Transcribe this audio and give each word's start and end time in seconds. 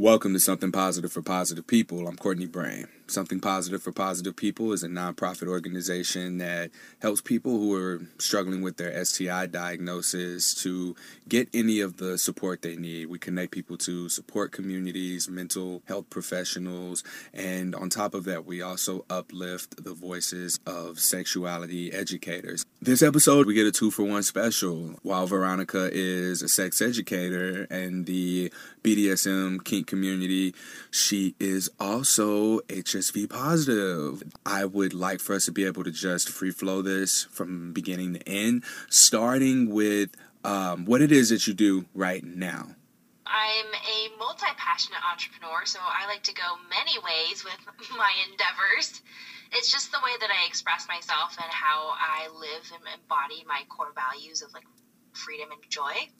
Welcome 0.00 0.32
to 0.32 0.40
Something 0.40 0.72
Positive 0.72 1.12
for 1.12 1.20
Positive 1.20 1.66
People. 1.66 2.08
I'm 2.08 2.16
Courtney 2.16 2.46
Brain. 2.46 2.86
Something 3.10 3.40
Positive 3.40 3.82
for 3.82 3.90
Positive 3.90 4.36
People 4.36 4.72
is 4.72 4.84
a 4.84 4.88
nonprofit 4.88 5.48
organization 5.48 6.38
that 6.38 6.70
helps 7.02 7.20
people 7.20 7.58
who 7.58 7.74
are 7.74 8.02
struggling 8.18 8.62
with 8.62 8.76
their 8.76 9.04
STI 9.04 9.46
diagnosis 9.46 10.54
to 10.62 10.94
get 11.28 11.48
any 11.52 11.80
of 11.80 11.96
the 11.96 12.16
support 12.18 12.62
they 12.62 12.76
need. 12.76 13.06
We 13.06 13.18
connect 13.18 13.50
people 13.50 13.76
to 13.78 14.08
support 14.08 14.52
communities, 14.52 15.28
mental 15.28 15.82
health 15.86 16.08
professionals, 16.08 17.02
and 17.34 17.74
on 17.74 17.90
top 17.90 18.14
of 18.14 18.22
that, 18.26 18.46
we 18.46 18.62
also 18.62 19.04
uplift 19.10 19.82
the 19.82 19.92
voices 19.92 20.60
of 20.64 21.00
sexuality 21.00 21.92
educators. 21.92 22.64
This 22.80 23.02
episode, 23.02 23.46
we 23.46 23.54
get 23.54 23.66
a 23.66 23.72
two 23.72 23.90
for 23.90 24.04
one 24.04 24.22
special. 24.22 24.94
While 25.02 25.26
Veronica 25.26 25.90
is 25.92 26.42
a 26.42 26.48
sex 26.48 26.80
educator 26.80 27.66
and 27.70 28.06
the 28.06 28.52
BDSM 28.84 29.64
kink 29.64 29.88
community, 29.88 30.54
she 30.92 31.34
is 31.40 31.68
also 31.80 32.60
HS 33.00 33.12
HSV 33.12 33.30
positive. 33.30 34.22
I 34.44 34.64
would 34.64 34.92
like 34.92 35.20
for 35.20 35.34
us 35.34 35.46
to 35.46 35.52
be 35.52 35.64
able 35.64 35.84
to 35.84 35.90
just 35.90 36.28
free 36.28 36.50
flow 36.50 36.82
this 36.82 37.24
from 37.30 37.72
beginning 37.72 38.14
to 38.14 38.28
end, 38.28 38.64
starting 38.88 39.70
with 39.70 40.10
um, 40.44 40.84
what 40.84 41.00
it 41.02 41.12
is 41.12 41.30
that 41.30 41.46
you 41.46 41.54
do 41.54 41.86
right 41.94 42.24
now. 42.24 42.76
I'm 43.26 43.66
a 43.66 44.18
multi 44.18 44.46
passionate 44.56 45.00
entrepreneur, 45.10 45.64
so 45.64 45.78
I 45.80 46.06
like 46.06 46.22
to 46.24 46.34
go 46.34 46.42
many 46.68 46.98
ways 46.98 47.44
with 47.44 47.58
my 47.96 48.12
endeavors. 48.30 49.00
It's 49.52 49.70
just 49.70 49.92
the 49.92 49.98
way 50.04 50.12
that 50.20 50.30
I 50.30 50.46
express 50.46 50.86
myself 50.88 51.36
and 51.40 51.50
how 51.50 51.90
I 51.94 52.28
live 52.34 52.70
and 52.74 52.82
embody 53.00 53.44
my 53.46 53.62
core 53.68 53.92
values 53.94 54.42
of 54.42 54.52
like 54.52 54.66
freedom 55.12 55.50
and 55.50 55.60
joy. 55.70 56.10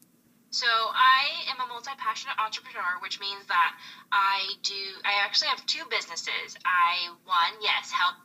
So 0.50 0.66
I 0.66 1.46
am 1.46 1.62
a 1.62 1.66
multi-passionate 1.70 2.34
entrepreneur, 2.42 2.98
which 2.98 3.20
means 3.20 3.46
that 3.46 3.78
I 4.10 4.58
do. 4.62 4.98
I 5.04 5.22
actually 5.22 5.46
have 5.48 5.64
two 5.66 5.86
businesses. 5.88 6.58
I 6.66 7.14
one, 7.22 7.62
yes, 7.62 7.92
help 7.92 8.16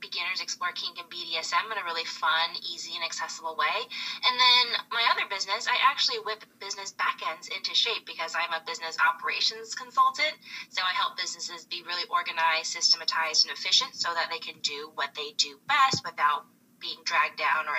beginners 0.00 0.40
explore 0.40 0.72
kink 0.72 0.98
and 0.98 1.06
BDSM 1.10 1.70
in 1.70 1.78
a 1.78 1.84
really 1.84 2.04
fun, 2.04 2.50
easy, 2.66 2.94
and 2.94 3.04
accessible 3.04 3.54
way. 3.54 3.78
And 4.26 4.34
then 4.34 4.82
my 4.90 5.06
other 5.10 5.26
business, 5.30 5.66
I 5.70 5.78
actually 5.78 6.18
whip 6.18 6.42
business 6.58 6.94
backends 6.98 7.46
into 7.46 7.74
shape 7.74 8.06
because 8.06 8.34
I'm 8.34 8.50
a 8.50 8.64
business 8.66 8.98
operations 8.98 9.74
consultant. 9.74 10.34
So 10.70 10.82
I 10.82 10.90
help 10.94 11.16
businesses 11.16 11.64
be 11.64 11.82
really 11.86 12.10
organized, 12.10 12.74
systematized, 12.74 13.46
and 13.46 13.56
efficient 13.56 13.94
so 13.94 14.10
that 14.14 14.30
they 14.30 14.38
can 14.38 14.58
do 14.62 14.90
what 14.94 15.14
they 15.14 15.30
do 15.36 15.58
best 15.66 16.02
without 16.04 16.42
being 16.80 16.98
dragged 17.04 17.38
down 17.38 17.70
or 17.70 17.78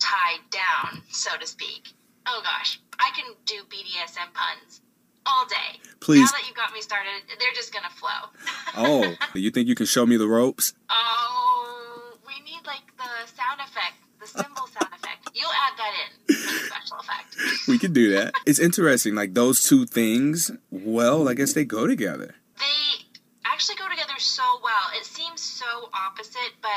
tied 0.00 0.40
down, 0.48 1.02
so 1.10 1.36
to 1.36 1.46
speak. 1.46 1.92
Oh 2.26 2.40
gosh, 2.42 2.80
I 2.98 3.10
can 3.14 3.34
do 3.44 3.62
BDSM 3.70 4.32
puns 4.34 4.80
all 5.26 5.46
day. 5.46 5.80
Please. 6.00 6.20
Now 6.20 6.38
that 6.38 6.48
you 6.48 6.54
got 6.54 6.72
me 6.72 6.80
started, 6.80 7.22
they're 7.38 7.54
just 7.54 7.72
gonna 7.72 7.90
flow. 7.90 8.30
oh, 8.76 9.14
you 9.34 9.50
think 9.50 9.68
you 9.68 9.74
can 9.74 9.86
show 9.86 10.06
me 10.06 10.16
the 10.16 10.26
ropes? 10.26 10.74
Oh, 10.90 12.18
we 12.26 12.34
need 12.44 12.64
like 12.66 12.86
the 12.96 13.32
sound 13.34 13.60
effect, 13.60 13.94
the 14.20 14.26
cymbal 14.26 14.66
sound 14.66 14.92
effect. 14.94 15.28
You'll 15.34 15.50
add 15.50 15.78
that 15.78 15.92
in 16.02 16.34
for 16.34 16.52
the 16.52 16.66
special 16.66 16.96
effect. 16.98 17.68
we 17.68 17.78
can 17.78 17.92
do 17.92 18.10
that. 18.12 18.34
It's 18.46 18.58
interesting, 18.58 19.14
like 19.14 19.34
those 19.34 19.62
two 19.62 19.86
things. 19.86 20.50
Well, 20.70 21.28
I 21.28 21.34
guess 21.34 21.52
they 21.52 21.64
go 21.64 21.86
together. 21.86 22.34
They 22.58 23.04
actually 23.44 23.76
go 23.76 23.88
together 23.88 24.18
so 24.18 24.42
well. 24.62 24.98
It 24.98 25.04
seems 25.04 25.40
so 25.40 25.90
opposite, 25.92 26.54
but 26.62 26.70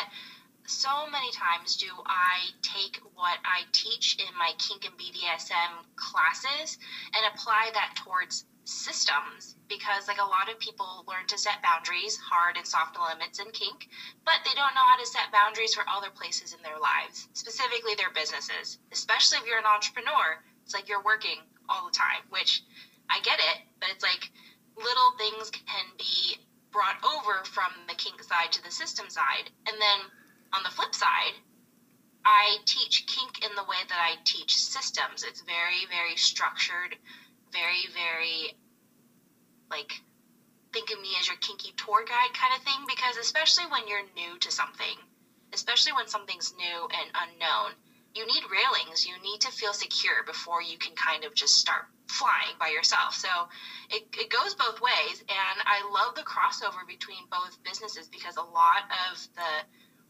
so 0.79 1.11
many 1.11 1.29
times 1.35 1.75
do 1.75 1.91
I 2.07 2.55
take 2.63 3.03
what 3.13 3.37
I 3.43 3.67
teach 3.73 4.15
in 4.15 4.31
my 4.39 4.53
kink 4.57 4.87
and 4.87 4.95
BDSM 4.95 5.83
classes 5.97 6.77
and 7.11 7.35
apply 7.35 7.71
that 7.73 7.99
towards 7.99 8.45
systems 8.63 9.59
because 9.67 10.07
like 10.07 10.21
a 10.21 10.31
lot 10.31 10.47
of 10.47 10.57
people 10.59 11.03
learn 11.05 11.27
to 11.27 11.37
set 11.37 11.59
boundaries 11.61 12.15
hard 12.15 12.55
and 12.55 12.65
soft 12.65 12.95
limits 12.95 13.39
in 13.39 13.51
kink 13.51 13.89
but 14.23 14.39
they 14.45 14.55
don't 14.55 14.71
know 14.71 14.87
how 14.87 14.95
to 14.95 15.05
set 15.05 15.27
boundaries 15.33 15.73
for 15.73 15.83
other 15.89 16.11
places 16.15 16.53
in 16.53 16.61
their 16.63 16.79
lives 16.79 17.27
specifically 17.33 17.95
their 17.95 18.13
businesses 18.15 18.77
especially 18.93 19.37
if 19.39 19.45
you're 19.45 19.59
an 19.59 19.65
entrepreneur. 19.65 20.39
It's 20.63 20.73
like 20.73 20.87
you're 20.87 21.03
working 21.03 21.43
all 21.67 21.87
the 21.87 21.97
time 21.97 22.23
which 22.29 22.61
i 23.09 23.19
get 23.19 23.39
it 23.39 23.57
but 23.81 23.89
it's 23.91 24.03
like 24.03 24.31
little 24.77 25.11
things 25.17 25.49
can 25.51 25.85
be 25.97 26.39
brought 26.71 27.01
over 27.03 27.43
from 27.43 27.73
the 27.87 27.95
kink 27.95 28.21
side 28.23 28.51
to 28.51 28.63
the 28.63 28.71
system 28.71 29.09
side. 29.09 29.49
And 29.67 29.75
then 29.81 29.99
on 30.53 30.63
the 30.63 30.69
flip 30.69 30.93
side, 30.95 31.33
I 32.25 32.57
teach 32.65 33.05
kink 33.07 33.43
in 33.43 33.55
the 33.55 33.63
way 33.63 33.77
that 33.87 33.99
I 33.99 34.15
teach 34.23 34.55
systems. 34.55 35.23
It's 35.23 35.41
very, 35.41 35.85
very 35.89 36.15
structured, 36.15 36.95
very, 37.51 37.87
very 37.93 38.53
like 39.69 40.01
think 40.73 40.91
of 40.91 41.01
me 41.01 41.09
as 41.19 41.27
your 41.27 41.37
kinky 41.37 41.73
tour 41.77 42.03
guide 42.03 42.33
kind 42.33 42.53
of 42.55 42.61
thing 42.63 42.85
because 42.87 43.17
especially 43.17 43.65
when 43.65 43.87
you're 43.87 44.03
new 44.15 44.37
to 44.39 44.51
something, 44.51 44.97
especially 45.53 45.93
when 45.93 46.07
something's 46.07 46.53
new 46.53 46.87
and 46.93 47.09
unknown, 47.15 47.73
you 48.13 48.25
need 48.25 48.43
railings. 48.51 49.05
You 49.05 49.17
need 49.21 49.41
to 49.41 49.51
feel 49.51 49.73
secure 49.73 50.23
before 50.25 50.61
you 50.61 50.77
can 50.77 50.95
kind 50.95 51.23
of 51.23 51.33
just 51.33 51.55
start 51.55 51.85
flying 52.07 52.55
by 52.59 52.69
yourself. 52.69 53.13
So 53.13 53.29
it, 53.89 54.03
it 54.17 54.29
goes 54.29 54.53
both 54.55 54.81
ways. 54.81 55.23
And 55.29 55.61
I 55.65 55.87
love 55.89 56.15
the 56.15 56.23
crossover 56.23 56.85
between 56.87 57.25
both 57.31 57.61
businesses 57.63 58.07
because 58.07 58.35
a 58.35 58.41
lot 58.41 58.83
of 59.11 59.27
the 59.35 59.65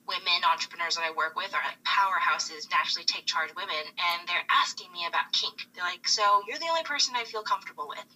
women 0.09 0.41
entrepreneurs 0.41 0.95
that 0.97 1.05
I 1.05 1.11
work 1.13 1.37
with 1.37 1.53
are 1.53 1.61
like 1.61 1.77
powerhouses, 1.85 2.65
naturally 2.73 3.05
take 3.05 3.29
charge 3.29 3.53
women, 3.55 3.85
and 3.85 4.27
they're 4.27 4.49
asking 4.49 4.91
me 4.91 5.05
about 5.05 5.31
kink. 5.31 5.69
They're 5.73 5.85
like, 5.85 6.07
"So 6.09 6.41
you're 6.47 6.57
the 6.57 6.67
only 6.73 6.83
person 6.83 7.13
I 7.15 7.23
feel 7.25 7.43
comfortable 7.43 7.87
with." 7.87 8.09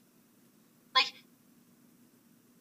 Like, 0.95 1.13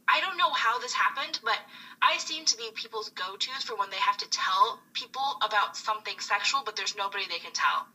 I 0.06 0.20
don't 0.20 0.36
know 0.36 0.52
how 0.52 0.78
this 0.78 0.92
happened, 0.92 1.40
but 1.42 1.58
I 2.02 2.18
seem 2.18 2.44
to 2.44 2.56
be 2.56 2.68
people's 2.74 3.08
go-tos 3.08 3.62
for 3.64 3.74
when 3.76 3.88
they 3.88 3.96
have 3.96 4.18
to 4.18 4.28
tell 4.28 4.80
people 4.92 5.38
about 5.40 5.76
something 5.76 6.18
sexual, 6.20 6.62
but 6.64 6.76
there's 6.76 6.94
nobody 6.94 7.26
they 7.26 7.38
can 7.38 7.52
tell. 7.52 7.86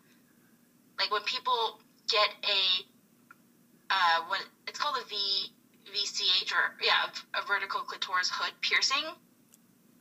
Like 0.98 1.12
when 1.12 1.22
people 1.24 1.80
get 2.10 2.30
a 2.44 2.62
uh, 3.90 4.22
what 4.28 4.42
it's 4.68 4.80
called 4.80 4.98
a 4.98 5.06
V 5.06 5.54
VCH 5.94 6.52
or 6.52 6.76
yeah, 6.84 7.08
a 7.36 7.46
vertical 7.46 7.82
clitoris 7.82 8.30
hood 8.30 8.54
piercing 8.62 9.06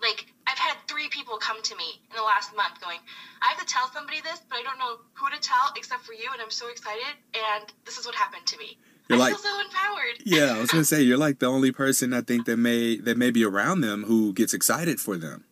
like 0.01 0.27
I've 0.47 0.59
had 0.59 0.77
three 0.89 1.09
people 1.09 1.37
come 1.39 1.63
to 1.63 1.77
me 1.77 2.01
in 2.11 2.17
the 2.17 2.23
last 2.23 2.55
month 2.57 2.81
going, 2.81 2.99
I 3.43 3.49
have 3.49 3.59
to 3.59 3.67
tell 3.67 3.91
somebody 3.93 4.21
this, 4.21 4.41
but 4.49 4.59
I 4.59 4.63
don't 4.63 4.79
know 4.79 4.99
who 5.15 5.29
to 5.31 5.41
tell 5.41 5.73
except 5.77 6.05
for 6.05 6.13
you, 6.13 6.29
and 6.33 6.41
I'm 6.41 6.51
so 6.51 6.69
excited. 6.69 7.15
And 7.35 7.73
this 7.85 7.99
is 7.99 8.07
what 8.07 8.15
happened 8.15 8.47
to 8.47 8.59
me. 8.59 8.79
You're 9.09 9.19
I 9.19 9.21
like, 9.21 9.35
feel 9.35 9.43
so 9.43 9.61
empowered. 9.61 10.23
Yeah, 10.25 10.57
I 10.57 10.61
was 10.61 10.71
gonna 10.71 10.85
say 10.93 11.03
you're 11.03 11.19
like 11.19 11.39
the 11.39 11.47
only 11.47 11.73
person 11.73 12.13
I 12.13 12.21
think 12.21 12.47
that 12.47 12.57
may 12.57 12.97
that 12.99 13.17
may 13.17 13.31
be 13.31 13.45
around 13.45 13.81
them 13.81 14.05
who 14.05 14.33
gets 14.33 14.55
excited 14.55 15.01
for 15.01 15.17
them. 15.17 15.45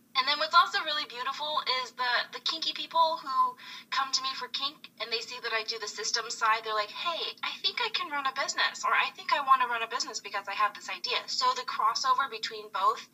Do 5.64 5.78
the 5.78 5.88
system 5.88 6.30
side. 6.30 6.64
They're 6.64 6.74
like, 6.74 6.90
"Hey, 6.90 7.32
I 7.42 7.52
think 7.62 7.80
I 7.80 7.88
can 7.90 8.10
run 8.10 8.26
a 8.26 8.32
business, 8.32 8.84
or 8.84 8.92
I 8.94 9.10
think 9.10 9.32
I 9.32 9.40
want 9.40 9.62
to 9.62 9.68
run 9.68 9.82
a 9.82 9.88
business 9.88 10.20
because 10.20 10.46
I 10.48 10.54
have 10.54 10.74
this 10.74 10.88
idea." 10.88 11.18
So 11.26 11.52
the 11.54 11.62
crossover 11.62 12.30
between 12.30 12.68
both 12.70 13.06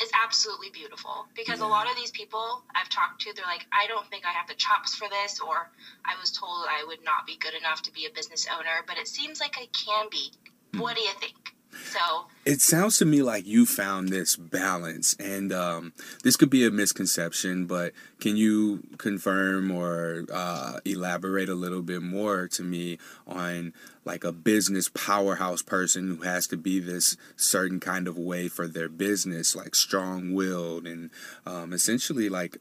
is 0.00 0.10
absolutely 0.14 0.70
beautiful 0.70 1.26
because 1.34 1.60
yeah. 1.60 1.66
a 1.66 1.68
lot 1.68 1.90
of 1.90 1.96
these 1.96 2.10
people 2.10 2.64
I've 2.74 2.88
talked 2.88 3.20
to, 3.22 3.32
they're 3.34 3.46
like, 3.46 3.66
"I 3.72 3.86
don't 3.86 4.08
think 4.08 4.26
I 4.26 4.32
have 4.32 4.46
the 4.46 4.54
chops 4.54 4.94
for 4.94 5.08
this," 5.08 5.40
or 5.40 5.70
"I 6.04 6.16
was 6.16 6.30
told 6.30 6.66
I 6.68 6.84
would 6.84 7.02
not 7.02 7.26
be 7.26 7.36
good 7.36 7.54
enough 7.54 7.82
to 7.82 7.92
be 7.92 8.06
a 8.06 8.10
business 8.10 8.46
owner, 8.46 8.82
but 8.86 8.98
it 8.98 9.08
seems 9.08 9.40
like 9.40 9.58
I 9.58 9.66
can 9.66 10.08
be." 10.08 10.32
Mm. 10.72 10.80
What 10.80 10.96
do 10.96 11.02
you 11.02 11.12
think? 11.14 11.57
So 11.84 12.26
it 12.44 12.60
sounds 12.62 12.96
to 12.98 13.04
me 13.04 13.20
like 13.20 13.46
you 13.46 13.66
found 13.66 14.08
this 14.08 14.36
balance, 14.36 15.14
and 15.20 15.52
um, 15.52 15.92
this 16.24 16.34
could 16.36 16.48
be 16.48 16.64
a 16.64 16.70
misconception, 16.70 17.66
but 17.66 17.92
can 18.20 18.36
you 18.36 18.82
confirm 18.96 19.70
or 19.70 20.24
uh, 20.32 20.80
elaborate 20.84 21.48
a 21.48 21.54
little 21.54 21.82
bit 21.82 22.00
more 22.00 22.48
to 22.48 22.62
me 22.62 22.98
on 23.26 23.74
like 24.04 24.24
a 24.24 24.32
business 24.32 24.88
powerhouse 24.88 25.60
person 25.60 26.08
who 26.08 26.22
has 26.22 26.46
to 26.46 26.56
be 26.56 26.80
this 26.80 27.18
certain 27.36 27.80
kind 27.80 28.08
of 28.08 28.16
way 28.16 28.48
for 28.48 28.66
their 28.66 28.88
business, 28.88 29.54
like 29.54 29.74
strong 29.74 30.32
willed 30.32 30.86
and 30.86 31.10
um, 31.44 31.74
essentially 31.74 32.30
like 32.30 32.56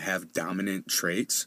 have 0.00 0.32
dominant 0.32 0.88
traits? 0.88 1.46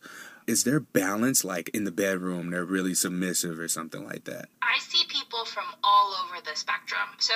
Is 0.49 0.63
there 0.63 0.79
balance 0.79 1.45
like 1.45 1.69
in 1.69 1.83
the 1.83 1.91
bedroom 1.91 2.49
they're 2.49 2.65
really 2.65 2.93
submissive 2.93 3.59
or 3.59 3.67
something 3.67 4.05
like 4.05 4.25
that? 4.25 4.49
I 4.61 4.79
see 4.79 5.03
people 5.07 5.45
from 5.45 5.65
all 5.83 6.15
over 6.25 6.41
the 6.43 6.55
spectrum. 6.55 7.09
So 7.19 7.35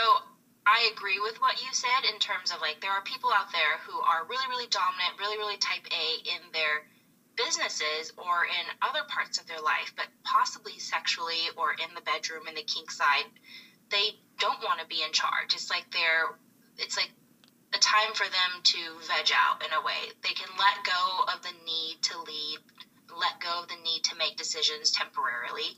i 0.65 0.89
agree 0.95 1.19
with 1.19 1.35
what 1.41 1.59
you 1.59 1.67
said 1.73 2.07
in 2.07 2.17
terms 2.19 2.49
of 2.49 2.61
like 2.61 2.79
there 2.79 2.95
are 2.95 3.03
people 3.03 3.29
out 3.35 3.51
there 3.51 3.83
who 3.83 3.99
are 3.99 4.23
really 4.31 4.47
really 4.47 4.71
dominant 4.71 5.19
really 5.19 5.35
really 5.35 5.57
type 5.57 5.83
a 5.91 6.07
in 6.23 6.39
their 6.55 6.87
businesses 7.35 8.15
or 8.15 8.47
in 8.47 8.65
other 8.79 9.03
parts 9.11 9.35
of 9.41 9.45
their 9.45 9.59
life 9.59 9.91
but 9.97 10.07
possibly 10.23 10.79
sexually 10.79 11.51
or 11.57 11.73
in 11.73 11.91
the 11.95 12.07
bedroom 12.07 12.47
in 12.47 12.55
the 12.55 12.63
kink 12.63 12.89
side 12.91 13.27
they 13.93 14.17
don't 14.39 14.61
want 14.65 14.81
to 14.81 14.87
be 14.87 15.05
in 15.05 15.13
charge. 15.13 15.53
It's 15.53 15.69
like 15.69 15.85
they're 15.93 16.33
it's 16.77 16.97
like 16.97 17.11
a 17.73 17.79
time 17.79 18.13
for 18.13 18.25
them 18.25 18.51
to 18.63 18.79
veg 19.07 19.29
out 19.33 19.63
in 19.63 19.71
a 19.73 19.81
way. 19.85 20.09
They 20.25 20.33
can 20.33 20.49
let 20.57 20.81
go 20.83 21.01
of 21.33 21.41
the 21.41 21.53
need 21.65 22.01
to 22.09 22.17
lead 22.21 22.59
let 23.19 23.39
go 23.39 23.61
of 23.61 23.67
the 23.69 23.75
need 23.83 24.03
to 24.05 24.15
make 24.15 24.37
decisions 24.37 24.91
temporarily 24.91 25.75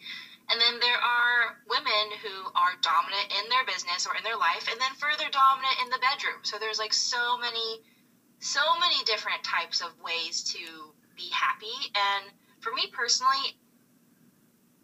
And 0.49 0.61
then 0.61 0.79
there 0.79 1.01
are 1.01 1.57
women 1.69 2.05
who 2.21 2.35
are 2.53 2.77
dominant 2.81 3.33
in 3.33 3.49
their 3.49 3.65
business 3.65 4.05
or 4.05 4.15
in 4.15 4.23
their 4.23 4.37
life, 4.37 4.69
and 4.69 4.79
then 4.79 4.93
further 5.01 5.25
dominant 5.31 5.77
in 5.81 5.89
the 5.89 6.01
bedroom. 6.01 6.43
So 6.43 6.57
there's 6.59 6.77
like 6.77 6.93
so 6.93 7.37
many, 7.37 7.81
so 8.39 8.61
many 8.79 9.03
different 9.05 9.43
types 9.43 9.81
of 9.81 9.89
ways 10.03 10.43
to 10.53 10.93
be 11.17 11.29
happy. 11.33 11.73
And 11.97 12.29
for 12.61 12.73
me 12.73 12.87
personally, 12.93 13.57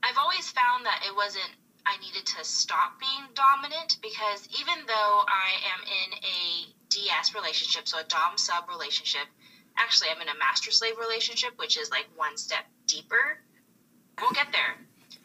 I've 0.03 0.17
always 0.17 0.49
found 0.51 0.85
that 0.85 1.05
it 1.05 1.15
wasn't, 1.15 1.51
I 1.85 1.97
needed 2.01 2.25
to 2.37 2.43
stop 2.43 2.99
being 2.99 3.29
dominant 3.35 3.97
because 4.01 4.47
even 4.59 4.85
though 4.87 5.15
I 5.29 5.49
am 5.73 5.81
in 5.85 6.09
a 6.25 6.73
DS 6.89 7.35
relationship, 7.35 7.87
so 7.87 7.99
a 7.99 8.03
Dom 8.05 8.37
sub 8.37 8.69
relationship, 8.69 9.27
actually, 9.77 10.09
I'm 10.09 10.21
in 10.21 10.29
a 10.29 10.37
master 10.37 10.71
slave 10.71 10.97
relationship, 10.97 11.51
which 11.57 11.77
is 11.77 11.89
like 11.89 12.07
one 12.15 12.37
step 12.37 12.65
deeper. 12.87 13.41
We'll 14.19 14.31
get 14.31 14.51
there 14.51 14.77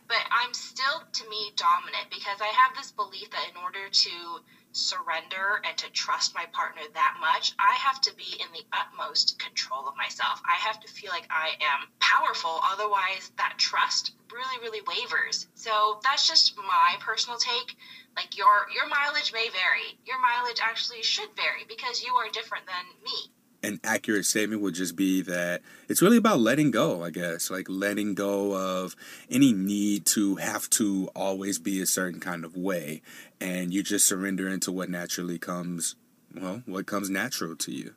but 0.08 0.22
I'm 0.30 0.54
still 0.54 1.02
to 1.12 1.28
me 1.28 1.52
dominant 1.56 2.10
because 2.10 2.40
I 2.40 2.46
have 2.46 2.76
this 2.76 2.90
belief 2.92 3.30
that 3.30 3.50
in 3.50 3.56
order 3.56 3.88
to 3.90 4.38
surrender 4.72 5.60
and 5.64 5.76
to 5.78 5.90
trust 5.90 6.34
my 6.34 6.46
partner 6.52 6.82
that 6.94 7.16
much, 7.20 7.52
I 7.58 7.74
have 7.74 8.00
to 8.02 8.14
be 8.14 8.38
in 8.38 8.46
the 8.52 8.64
utmost 8.72 9.38
control 9.38 9.88
of 9.88 9.96
myself. 9.96 10.40
I 10.44 10.54
have 10.56 10.78
to 10.80 10.92
feel 10.92 11.10
like 11.10 11.26
I 11.30 11.56
am 11.60 11.88
powerful, 11.98 12.60
otherwise, 12.62 13.32
that 13.38 13.54
trust 13.58 14.12
really, 14.30 14.58
really 14.60 14.82
wavers. 14.86 15.46
So 15.54 15.98
that's 16.02 16.28
just 16.28 16.56
my 16.56 16.96
personal 17.00 17.38
take. 17.38 17.74
Like 18.16 18.36
your 18.36 18.66
your 18.74 18.86
mileage 18.88 19.32
may 19.32 19.48
vary. 19.50 19.98
Your 20.06 20.20
mileage 20.20 20.60
actually 20.62 21.02
should 21.02 21.34
vary 21.36 21.64
because 21.68 22.02
you 22.02 22.14
are 22.14 22.28
different 22.30 22.66
than 22.66 22.84
me 23.02 23.32
an 23.66 23.80
accurate 23.82 24.24
statement 24.24 24.62
would 24.62 24.74
just 24.74 24.94
be 24.94 25.20
that 25.22 25.60
it's 25.88 26.00
really 26.00 26.16
about 26.16 26.38
letting 26.38 26.70
go, 26.70 27.02
I 27.02 27.10
guess, 27.10 27.50
like 27.50 27.66
letting 27.68 28.14
go 28.14 28.56
of 28.56 28.94
any 29.28 29.52
need 29.52 30.06
to 30.06 30.36
have 30.36 30.70
to 30.70 31.10
always 31.16 31.58
be 31.58 31.82
a 31.82 31.86
certain 31.86 32.20
kind 32.20 32.44
of 32.44 32.56
way. 32.56 33.02
And 33.40 33.74
you 33.74 33.82
just 33.82 34.06
surrender 34.06 34.48
into 34.48 34.70
what 34.70 34.88
naturally 34.88 35.38
comes, 35.38 35.96
well, 36.32 36.62
what 36.64 36.86
comes 36.86 37.10
natural 37.10 37.56
to 37.56 37.72
you. 37.72 37.94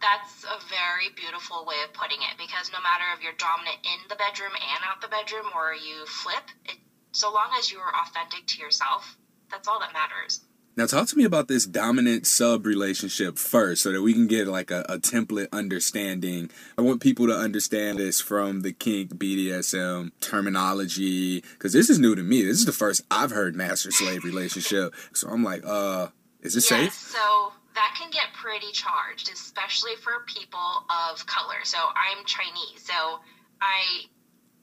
That's 0.00 0.44
a 0.44 0.62
very 0.70 1.10
beautiful 1.16 1.66
way 1.66 1.82
of 1.84 1.92
putting 1.92 2.18
it 2.18 2.38
because 2.38 2.70
no 2.72 2.78
matter 2.80 3.04
if 3.16 3.22
you're 3.22 3.32
dominant 3.36 3.78
in 3.82 3.98
the 4.08 4.14
bedroom 4.14 4.52
and 4.54 4.84
out 4.86 5.02
the 5.02 5.08
bedroom 5.08 5.50
or 5.52 5.74
you 5.74 6.06
flip, 6.06 6.46
it, 6.66 6.78
so 7.10 7.32
long 7.32 7.50
as 7.58 7.72
you're 7.72 7.92
authentic 8.06 8.46
to 8.46 8.60
yourself, 8.60 9.18
that's 9.50 9.66
all 9.66 9.80
that 9.80 9.92
matters. 9.92 10.42
Now, 10.78 10.86
talk 10.86 11.08
to 11.08 11.18
me 11.18 11.24
about 11.24 11.48
this 11.48 11.66
dominant 11.66 12.24
sub 12.24 12.64
relationship 12.64 13.36
first 13.36 13.82
so 13.82 13.90
that 13.90 14.00
we 14.00 14.12
can 14.12 14.28
get 14.28 14.46
like 14.46 14.70
a, 14.70 14.82
a, 14.88 14.98
template 14.98 15.48
understanding. 15.50 16.50
I 16.78 16.82
want 16.82 17.00
people 17.00 17.26
to 17.26 17.34
understand 17.34 17.98
this 17.98 18.20
from 18.20 18.60
the 18.60 18.72
kink 18.72 19.16
BDSM 19.16 20.12
terminology 20.20 21.40
because 21.40 21.72
this 21.72 21.90
is 21.90 21.98
new 21.98 22.14
to 22.14 22.22
me. 22.22 22.44
This 22.44 22.60
is 22.60 22.64
the 22.64 22.70
first 22.70 23.02
I've 23.10 23.32
heard 23.32 23.56
master 23.56 23.90
slave 23.90 24.22
relationship. 24.22 24.94
So 25.14 25.28
I'm 25.28 25.42
like, 25.42 25.64
uh, 25.66 26.10
is 26.42 26.54
it 26.54 26.60
yes, 26.60 26.68
safe? 26.68 26.94
So 26.94 27.52
that 27.74 27.96
can 27.98 28.12
get 28.12 28.32
pretty 28.40 28.70
charged, 28.70 29.32
especially 29.32 29.96
for 29.96 30.12
people 30.28 30.86
of 31.10 31.26
color. 31.26 31.58
So 31.64 31.78
I'm 31.78 32.24
Chinese. 32.24 32.84
So 32.84 33.18
I 33.60 34.04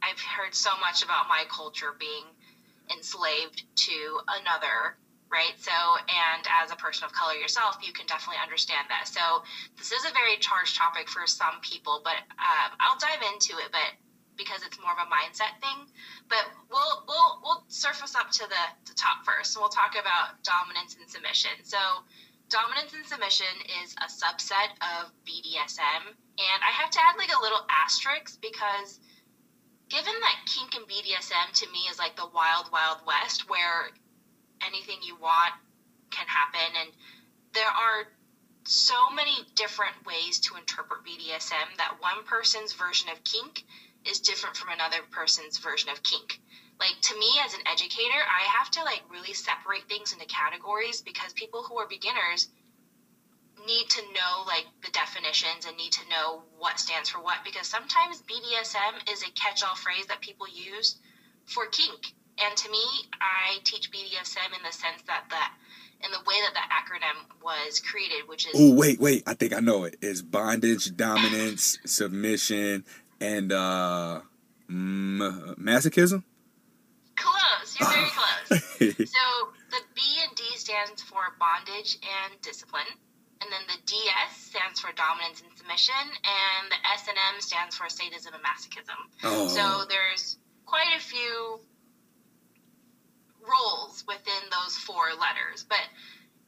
I've 0.01 0.21
heard 0.21 0.55
so 0.55 0.69
much 0.79 1.03
about 1.03 1.27
my 1.27 1.43
culture 1.49 1.93
being 1.99 2.23
enslaved 2.89 3.63
to 3.75 4.19
another 4.29 4.95
right? 5.31 5.53
So, 5.57 5.71
and 5.71 6.43
as 6.63 6.71
a 6.71 6.77
person 6.77 7.05
of 7.05 7.13
color 7.13 7.33
yourself, 7.33 7.77
you 7.81 7.91
can 7.91 8.05
definitely 8.05 8.41
understand 8.41 8.87
that. 8.89 9.07
So, 9.07 9.43
this 9.77 9.91
is 9.91 10.05
a 10.05 10.13
very 10.13 10.37
charged 10.39 10.77
topic 10.77 11.09
for 11.09 11.25
some 11.27 11.59
people, 11.61 12.01
but 12.03 12.17
um, 12.37 12.69
I'll 12.79 12.99
dive 12.99 13.21
into 13.33 13.57
it, 13.57 13.69
but 13.71 13.97
because 14.37 14.63
it's 14.67 14.77
more 14.79 14.91
of 14.91 14.99
a 14.99 15.09
mindset 15.09 15.55
thing. 15.63 15.87
But 16.29 16.45
we'll 16.69 17.03
we'll 17.07 17.31
we'll 17.43 17.61
surface 17.67 18.15
up 18.15 18.31
to 18.31 18.43
the, 18.47 18.63
the 18.85 18.95
top 18.95 19.25
first, 19.25 19.55
and 19.55 19.61
we'll 19.61 19.73
talk 19.73 19.95
about 19.97 20.41
dominance 20.43 20.95
and 20.99 21.09
submission. 21.09 21.55
So, 21.63 21.79
dominance 22.49 22.93
and 22.93 23.05
submission 23.05 23.51
is 23.83 23.95
a 23.99 24.07
subset 24.07 24.77
of 24.83 25.11
BDSM, 25.25 26.03
and 26.11 26.59
I 26.61 26.71
have 26.71 26.91
to 26.91 26.99
add 27.01 27.17
like 27.17 27.33
a 27.33 27.41
little 27.41 27.65
asterisk 27.69 28.39
because 28.41 28.99
given 29.89 30.13
that 30.21 30.37
kink 30.49 30.75
and 30.75 30.85
BDSM 30.85 31.53
to 31.53 31.71
me 31.71 31.85
is 31.89 31.99
like 31.99 32.15
the 32.15 32.27
wild, 32.33 32.71
wild 32.71 32.97
west 33.05 33.49
where 33.49 33.93
anything 34.61 34.97
you 35.01 35.15
want 35.15 35.53
can 36.11 36.27
happen. 36.27 36.75
And 36.79 36.91
there 37.53 37.67
are 37.67 38.07
so 38.65 39.09
many 39.13 39.45
different 39.55 40.05
ways 40.05 40.39
to 40.39 40.55
interpret 40.55 41.03
BDSM 41.03 41.77
that 41.77 41.97
one 41.99 42.23
person's 42.25 42.73
version 42.73 43.09
of 43.09 43.23
kink 43.23 43.63
is 44.05 44.19
different 44.19 44.55
from 44.55 44.69
another 44.69 45.01
person's 45.11 45.57
version 45.57 45.89
of 45.89 46.01
kink. 46.03 46.39
Like 46.79 46.99
to 47.01 47.17
me 47.17 47.39
as 47.45 47.53
an 47.53 47.61
educator, 47.71 48.19
I 48.19 48.43
have 48.49 48.69
to 48.71 48.83
like 48.83 49.01
really 49.09 49.33
separate 49.33 49.87
things 49.87 50.13
into 50.13 50.25
categories 50.25 51.01
because 51.01 51.31
people 51.33 51.63
who 51.63 51.77
are 51.77 51.87
beginners 51.87 52.49
need 53.65 53.89
to 53.89 54.01
know 54.13 54.43
like 54.45 54.65
the 54.83 54.89
definitions 54.91 55.65
and 55.65 55.77
need 55.77 55.91
to 55.93 56.07
know 56.09 56.43
what 56.57 56.79
stands 56.79 57.09
for 57.09 57.19
what 57.19 57.43
because 57.43 57.67
sometimes 57.67 58.21
BDSM 58.23 59.11
is 59.11 59.23
a 59.23 59.31
catch-all 59.31 59.75
phrase 59.75 60.05
that 60.07 60.21
people 60.21 60.47
use 60.47 60.97
for 61.45 61.65
kink 61.67 62.13
and 62.39 62.57
to 62.57 62.71
me, 62.71 62.83
I 63.21 63.59
teach 63.63 63.91
BDSM 63.91 64.57
in 64.57 64.63
the 64.63 64.71
sense 64.71 65.01
that 65.07 65.25
that 65.29 65.53
in 66.03 66.11
the 66.11 66.19
way 66.19 66.35
that 66.41 66.53
the 66.53 66.59
acronym 66.73 67.43
was 67.43 67.79
created, 67.79 68.27
which 68.27 68.47
is 68.47 68.53
oh 68.55 68.73
wait 68.73 68.99
wait 68.99 69.23
I 69.25 69.33
think 69.33 69.53
I 69.53 69.59
know 69.59 69.85
it 69.85 69.97
is 70.01 70.21
bondage, 70.21 70.95
dominance, 70.95 71.79
submission, 71.85 72.85
and 73.21 73.51
uh, 73.51 74.21
masochism. 74.69 76.23
Close, 77.15 77.79
you're 77.79 77.89
very 77.89 78.05
close. 78.09 78.47
so 78.79 79.25
the 79.71 79.81
B 79.95 80.01
and 80.27 80.35
D 80.35 80.43
stands 80.55 81.01
for 81.01 81.21
bondage 81.39 81.97
and 82.03 82.41
discipline, 82.41 82.83
and 83.41 83.49
then 83.49 83.61
the 83.67 83.81
DS 83.85 84.37
stands 84.37 84.81
for 84.81 84.91
dominance 84.93 85.41
and 85.41 85.57
submission, 85.57 85.95
and 85.95 86.71
the 86.71 86.79
S 86.93 87.07
and 87.07 87.17
M 87.35 87.41
stands 87.41 87.75
for 87.75 87.87
sadism 87.87 88.33
and 88.33 88.43
masochism. 88.43 88.99
Oh. 89.23 89.47
So 89.47 89.85
there's 89.87 90.37
quite 90.65 90.93
a 90.97 90.99
few 90.99 91.61
roles 93.47 94.03
within 94.07 94.49
those 94.51 94.75
four 94.77 95.13
letters. 95.13 95.63
But 95.63 95.81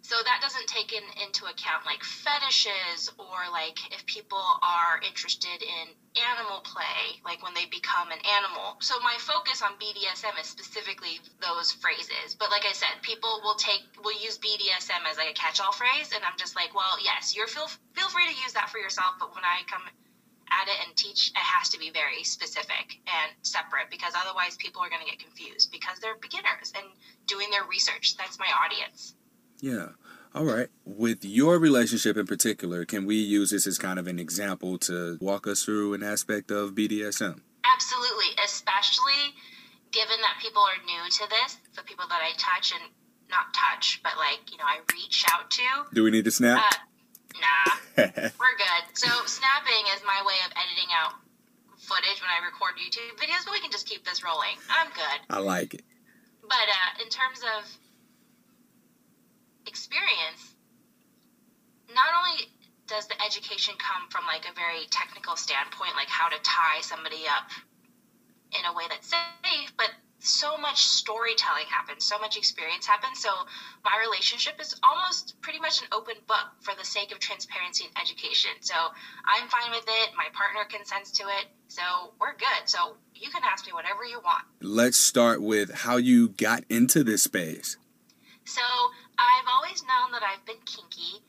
so 0.02 0.16
that 0.24 0.40
doesn't 0.42 0.68
take 0.68 0.94
in, 0.94 1.04
into 1.22 1.46
account 1.46 1.86
like 1.86 2.02
fetishes 2.04 3.12
or 3.20 3.52
like 3.52 3.76
if 3.92 4.06
people 4.06 4.40
are 4.64 5.02
interested 5.06 5.62
in 5.62 5.92
animal 6.16 6.62
play, 6.62 7.20
like 7.26 7.44
when 7.44 7.54
they 7.54 7.66
become 7.66 8.12
an 8.12 8.24
animal. 8.24 8.78
So 8.80 9.00
my 9.04 9.18
focus 9.20 9.62
on 9.62 9.76
BDSM 9.76 10.40
is 10.40 10.48
specifically 10.48 11.20
those 11.42 11.72
phrases. 11.72 12.36
But 12.40 12.52
like 12.52 12.66
I 12.66 12.72
said, 12.72 13.02
people 13.02 13.42
will 13.44 13.56
take 13.56 13.84
will 14.02 14.16
use 14.16 14.38
BDSM 14.38 15.04
as 15.10 15.18
like 15.18 15.31
a 15.31 15.33
catch-all 15.33 15.74
phrase, 15.74 16.12
and 16.16 16.24
I'm 16.24 16.38
just 16.38 16.56
like, 16.56 16.74
well, 16.74 16.95
yes, 17.04 17.36
you're 17.36 17.48
feel 17.48 17.68
feel 17.94 18.10
free 18.10 18.31
to 18.31 18.36
use 18.42 18.54
that 18.54 18.69
for 18.69 18.78
yourself. 18.78 19.16
But 19.19 19.36
when 19.36 19.44
I 19.44 19.62
come 19.68 19.83
at 20.52 20.68
it 20.68 20.78
and 20.86 20.95
teach, 20.95 21.30
it 21.30 21.44
has 21.44 21.69
to 21.69 21.78
be 21.80 21.90
very 21.92 22.24
specific 22.24 23.00
and 23.07 23.31
separate 23.44 23.90
because 23.92 24.14
otherwise 24.16 24.56
people 24.56 24.81
are 24.81 24.90
going 24.90 25.04
to 25.04 25.10
get 25.10 25.19
confused 25.19 25.71
because 25.71 26.00
they're 26.00 26.16
beginners 26.16 26.67
doing 27.28 27.50
their 27.52 27.64
research. 27.66 28.16
That's 28.18 28.40
my 28.40 28.48
audience. 28.66 29.16
Yeah. 29.60 29.90
All 30.34 30.46
right. 30.46 30.68
With 30.86 31.26
your 31.26 31.57
relationship 31.60 32.18
in 32.18 32.26
particular, 32.26 32.86
can 32.86 33.06
we 33.06 33.16
use 33.16 33.52
this 33.52 33.66
as 33.68 33.78
kind 33.78 34.00
of 34.00 34.07
an 34.07 34.19
example 34.19 34.78
to 34.80 35.18
walk 35.19 35.48
us 35.48 35.64
through 35.64 35.94
an 35.94 36.04
aspect 36.04 36.52
of 36.52 36.72
BDSM? 36.72 37.42
Absolutely, 37.66 38.31
especially 38.44 39.34
given 39.92 40.18
that 40.22 40.42
people 40.42 40.62
are 40.62 40.84
new 40.86 41.10
to 41.10 41.24
this, 41.30 41.57
the 41.76 41.84
people 41.84 42.06
that 42.10 42.22
I 42.22 42.31
touch 42.38 42.72
and 42.74 42.92
not 43.30 43.54
touch, 43.54 44.02
but 44.04 44.14
like, 44.18 44.52
you 44.52 44.57
know, 44.57 44.64
I 44.66 44.80
reach 44.94 45.26
out 45.31 45.50
to. 45.52 45.64
Do 45.94 46.04
we 46.04 46.12
need 46.12 46.26
to 46.26 46.31
snap? 46.31 46.64
Uh, 46.72 46.78
Nah, 47.40 47.74
we're 47.98 48.57
good. 48.57 48.84
So 48.98 49.07
snapping 49.26 49.86
is 49.96 50.02
my 50.06 50.24
way 50.26 50.34
of 50.46 50.52
editing 50.57 50.90
out 50.96 51.14
footage 51.78 52.19
when 52.22 52.31
I 52.34 52.44
record 52.46 52.74
YouTube 52.81 53.14
videos, 53.22 53.46
but 53.46 53.54
we 53.54 53.60
can 53.60 53.72
just 53.72 53.88
keep 53.88 54.04
this 54.06 54.24
rolling. 54.24 54.57
I'm 54.69 54.88
good. 54.88 55.19
I 55.30 55.40
like 55.40 55.74
it. 55.76 55.84
But 56.47 56.68
uh, 56.69 57.04
in 57.04 57.09
terms 57.09 57.42
of 57.44 57.68
experience, 59.66 60.56
not 61.94 62.07
only 62.18 62.47
does 62.87 63.07
the 63.07 63.21
education 63.21 63.75
come 63.77 64.07
from 64.09 64.25
like 64.25 64.49
a 64.49 64.54
very 64.54 64.85
technical 64.89 65.35
standpoint, 65.35 65.95
like 65.95 66.09
how 66.09 66.30
to 66.30 66.37
tie 66.42 66.80
somebody 66.81 67.27
up 67.27 67.49
in 68.57 68.66
a 68.66 68.73
way 68.73 68.85
that's 68.89 69.09
safe, 69.09 69.71
but 69.77 69.92
so 70.19 70.57
much 70.57 70.86
storytelling 70.86 71.66
happens, 71.69 72.04
so 72.04 72.18
much 72.19 72.38
experience 72.38 72.86
happens. 72.86 73.19
So 73.19 73.30
my 73.83 73.97
relationship 74.02 74.59
is 74.59 74.76
almost 74.83 75.40
pretty 75.42 75.59
much 75.59 75.81
an 75.81 75.88
open 75.92 76.16
book 76.28 76.47
for 76.62 76.74
the 76.76 76.83
sake 76.83 77.12
of 77.12 77.19
transparency 77.19 77.86
and 77.86 77.94
education. 78.02 78.52
So 78.62 78.76
I'm 78.76 79.47
fine 79.47 79.71
with 79.71 79.86
it. 79.88 80.09
My 80.18 80.28
partner 80.33 80.66
consents 80.69 81.12
to 81.19 81.24
it. 81.24 81.47
So 81.68 81.83
we're 82.19 82.33
good. 82.33 82.66
So 82.66 82.97
you 83.14 83.30
can 83.30 83.44
ask 83.44 83.66
me 83.66 83.74
whatever 83.74 84.04
you 84.04 84.19
want. 84.24 84.45
Let's 84.62 84.97
start 84.97 85.42
with 85.42 85.71
how 85.74 85.97
you 85.97 86.30
got 86.30 86.64
into 86.69 87.04
this 87.04 87.24
space. 87.24 87.78
So 88.45 88.62
I've 89.19 89.47
always 89.47 89.83
known 89.83 90.12
that 90.14 90.24
I've 90.24 90.45
been 90.45 90.62
kinky. 90.66 91.21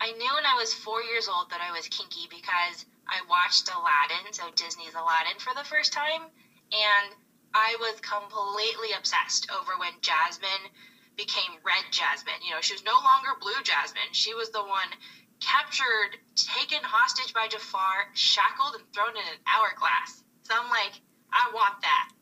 I 0.00 0.12
knew 0.12 0.30
when 0.34 0.44
I 0.44 0.54
was 0.58 0.74
four 0.74 1.02
years 1.02 1.28
old 1.28 1.50
that 1.50 1.60
I 1.60 1.72
was 1.72 1.88
kinky 1.88 2.28
because 2.28 2.84
I 3.08 3.24
watched 3.30 3.70
Aladdin, 3.70 4.32
so 4.32 4.44
Disney's 4.54 4.94
Aladdin, 4.94 5.38
for 5.38 5.54
the 5.54 5.64
first 5.64 5.92
time. 5.92 6.28
And 6.72 7.14
I 7.56 7.74
was 7.80 7.96
completely 8.04 8.92
obsessed 8.92 9.48
over 9.48 9.80
when 9.80 9.96
Jasmine 10.02 10.68
became 11.16 11.56
red 11.64 11.88
Jasmine. 11.90 12.44
You 12.44 12.52
know, 12.52 12.60
she 12.60 12.74
was 12.74 12.84
no 12.84 13.00
longer 13.00 13.32
blue 13.40 13.56
Jasmine. 13.64 14.12
She 14.12 14.34
was 14.34 14.50
the 14.50 14.60
one 14.60 14.92
captured, 15.40 16.20
taken 16.36 16.84
hostage 16.84 17.32
by 17.32 17.48
Jafar, 17.48 18.12
shackled, 18.12 18.76
and 18.76 18.84
thrown 18.92 19.16
in 19.16 19.24
an 19.24 19.40
hourglass. 19.48 20.20
So 20.44 20.52
I'm 20.52 20.68
like, 20.68 21.00
I 21.32 21.48
want 21.56 21.80
that. 21.80 22.12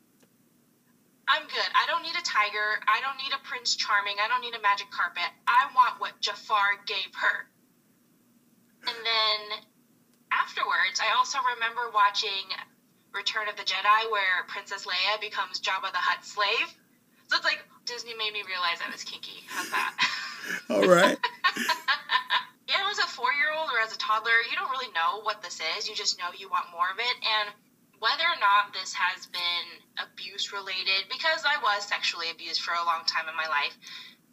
I'm 1.26 1.50
good. 1.50 1.70
I 1.74 1.82
don't 1.90 2.06
need 2.06 2.14
a 2.14 2.22
tiger. 2.22 2.78
I 2.86 3.02
don't 3.02 3.18
need 3.18 3.34
a 3.34 3.42
Prince 3.42 3.74
Charming. 3.74 4.22
I 4.22 4.28
don't 4.28 4.40
need 4.40 4.54
a 4.54 4.62
magic 4.62 4.90
carpet. 4.94 5.26
I 5.50 5.66
want 5.74 5.98
what 5.98 6.20
Jafar 6.20 6.78
gave 6.86 7.10
her. 7.18 7.50
And 8.86 8.98
then 9.02 9.66
afterwards, 10.30 11.02
I 11.02 11.16
also 11.18 11.38
remember 11.42 11.90
watching 11.90 12.54
Return 13.14 13.48
of 13.48 13.56
the 13.56 13.62
Jedi, 13.62 14.10
where 14.10 14.44
Princess 14.48 14.84
Leia 14.84 15.20
becomes 15.20 15.60
Jabba 15.60 15.92
the 15.92 16.02
Hutt 16.02 16.24
slave. 16.24 16.74
So 17.28 17.36
it's 17.36 17.44
like 17.44 17.62
Disney 17.86 18.14
made 18.14 18.32
me 18.32 18.42
realize 18.46 18.82
I 18.84 18.90
was 18.90 19.04
kinky. 19.04 19.44
How's 19.46 19.70
that? 19.70 19.94
All 20.70 20.84
right. 20.84 21.16
yeah, 22.68 22.90
as 22.90 22.98
a 22.98 23.06
four 23.06 23.32
year 23.32 23.54
old 23.54 23.70
or 23.70 23.80
as 23.80 23.94
a 23.94 23.98
toddler, 23.98 24.42
you 24.50 24.56
don't 24.56 24.70
really 24.70 24.92
know 24.92 25.22
what 25.22 25.42
this 25.42 25.60
is. 25.78 25.88
You 25.88 25.94
just 25.94 26.18
know 26.18 26.34
you 26.36 26.48
want 26.48 26.66
more 26.70 26.90
of 26.90 26.98
it. 26.98 27.16
And 27.22 27.54
whether 27.98 28.24
or 28.24 28.38
not 28.40 28.74
this 28.74 28.92
has 28.92 29.26
been 29.26 29.66
abuse 29.96 30.52
related, 30.52 31.08
because 31.08 31.46
I 31.46 31.62
was 31.62 31.86
sexually 31.86 32.30
abused 32.30 32.60
for 32.60 32.74
a 32.74 32.84
long 32.84 33.06
time 33.06 33.30
in 33.30 33.36
my 33.36 33.48
life, 33.48 33.72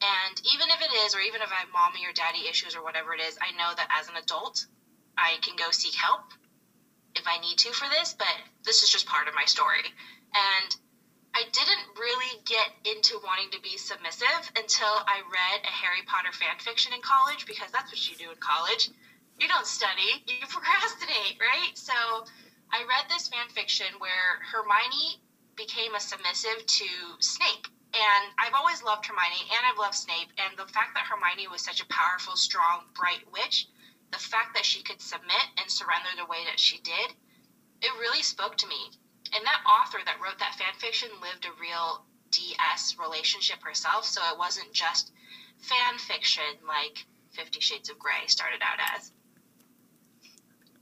and 0.02 0.36
even 0.52 0.68
if 0.74 0.82
it 0.82 0.92
is, 1.06 1.16
or 1.16 1.22
even 1.22 1.42
if 1.42 1.52
I 1.54 1.62
have 1.64 1.72
mommy 1.72 2.04
or 2.04 2.12
daddy 2.12 2.50
issues 2.50 2.76
or 2.76 2.84
whatever 2.84 3.14
it 3.14 3.22
is, 3.22 3.38
I 3.40 3.54
know 3.56 3.72
that 3.78 3.88
as 3.94 4.10
an 4.10 4.18
adult, 4.18 4.66
I 5.16 5.38
can 5.42 5.56
go 5.56 5.70
seek 5.72 5.94
help 5.94 6.34
if 7.16 7.28
I 7.28 7.40
need 7.40 7.58
to 7.60 7.72
for 7.72 7.88
this, 7.90 8.14
but 8.14 8.34
this 8.64 8.84
is 8.84 8.90
just 8.90 9.06
part 9.06 9.28
of 9.28 9.34
my 9.36 9.46
story. 9.46 9.84
And 10.34 10.76
I 11.34 11.44
didn't 11.52 11.96
really 11.96 12.44
get 12.44 12.76
into 12.84 13.20
wanting 13.24 13.52
to 13.52 13.62
be 13.62 13.78
submissive 13.78 14.52
until 14.56 14.92
I 15.08 15.24
read 15.24 15.64
a 15.64 15.72
Harry 15.72 16.04
Potter 16.06 16.32
fan 16.32 16.60
fiction 16.60 16.92
in 16.94 17.02
college 17.02 17.46
because 17.46 17.72
that's 17.72 17.92
what 17.92 18.04
you 18.10 18.16
do 18.16 18.32
in 18.32 18.38
college. 18.38 18.90
You 19.40 19.48
don't 19.48 19.66
study, 19.66 20.24
you 20.28 20.46
procrastinate, 20.50 21.40
right? 21.40 21.72
So 21.74 21.94
I 22.72 22.84
read 22.84 23.08
this 23.08 23.28
fan 23.28 23.48
fiction 23.50 23.88
where 24.00 24.44
Hermione 24.52 25.20
became 25.56 25.96
a 25.96 26.00
submissive 26.00 26.66
to 26.66 26.88
Snape. 27.20 27.68
And 27.94 28.24
I've 28.40 28.56
always 28.56 28.84
loved 28.84 29.06
Hermione 29.06 29.48
and 29.52 29.62
I've 29.68 29.78
loved 29.80 29.96
Snape. 29.96 30.32
And 30.40 30.58
the 30.58 30.68
fact 30.72 30.96
that 30.96 31.08
Hermione 31.08 31.48
was 31.48 31.64
such 31.64 31.82
a 31.82 31.88
powerful, 31.88 32.36
strong, 32.36 32.88
bright 32.94 33.24
witch, 33.32 33.68
the 34.12 34.20
fact 34.20 34.54
that 34.56 34.66
she 34.66 34.84
could 34.84 35.02
submit 35.02 35.46
and 35.58 35.70
surrender 35.72 36.10
the 36.18 36.26
way 36.26 36.46
that 36.46 36.60
she 36.60 36.78
did, 36.80 37.14
it 37.82 38.00
really 38.00 38.22
spoke 38.22 38.58
to 38.58 38.68
me 38.68 38.92
and 39.34 39.46
that 39.46 39.64
author 39.66 40.00
that 40.06 40.20
wrote 40.22 40.40
that 40.40 40.56
fan 40.56 40.74
fiction 40.78 41.10
lived 41.22 41.46
a 41.46 41.60
real 41.60 42.04
DS 42.32 42.96
relationship 43.00 43.64
herself, 43.64 44.06
so 44.06 44.22
it 44.32 44.38
wasn't 44.38 44.72
just 44.74 45.12
fan 45.60 45.98
fiction 45.98 46.60
like 46.68 47.06
Fifty 47.32 47.60
Shades 47.60 47.90
of 47.90 48.00
Grey 48.00 48.28
started 48.28 48.62
out 48.62 48.80
as. 48.96 49.12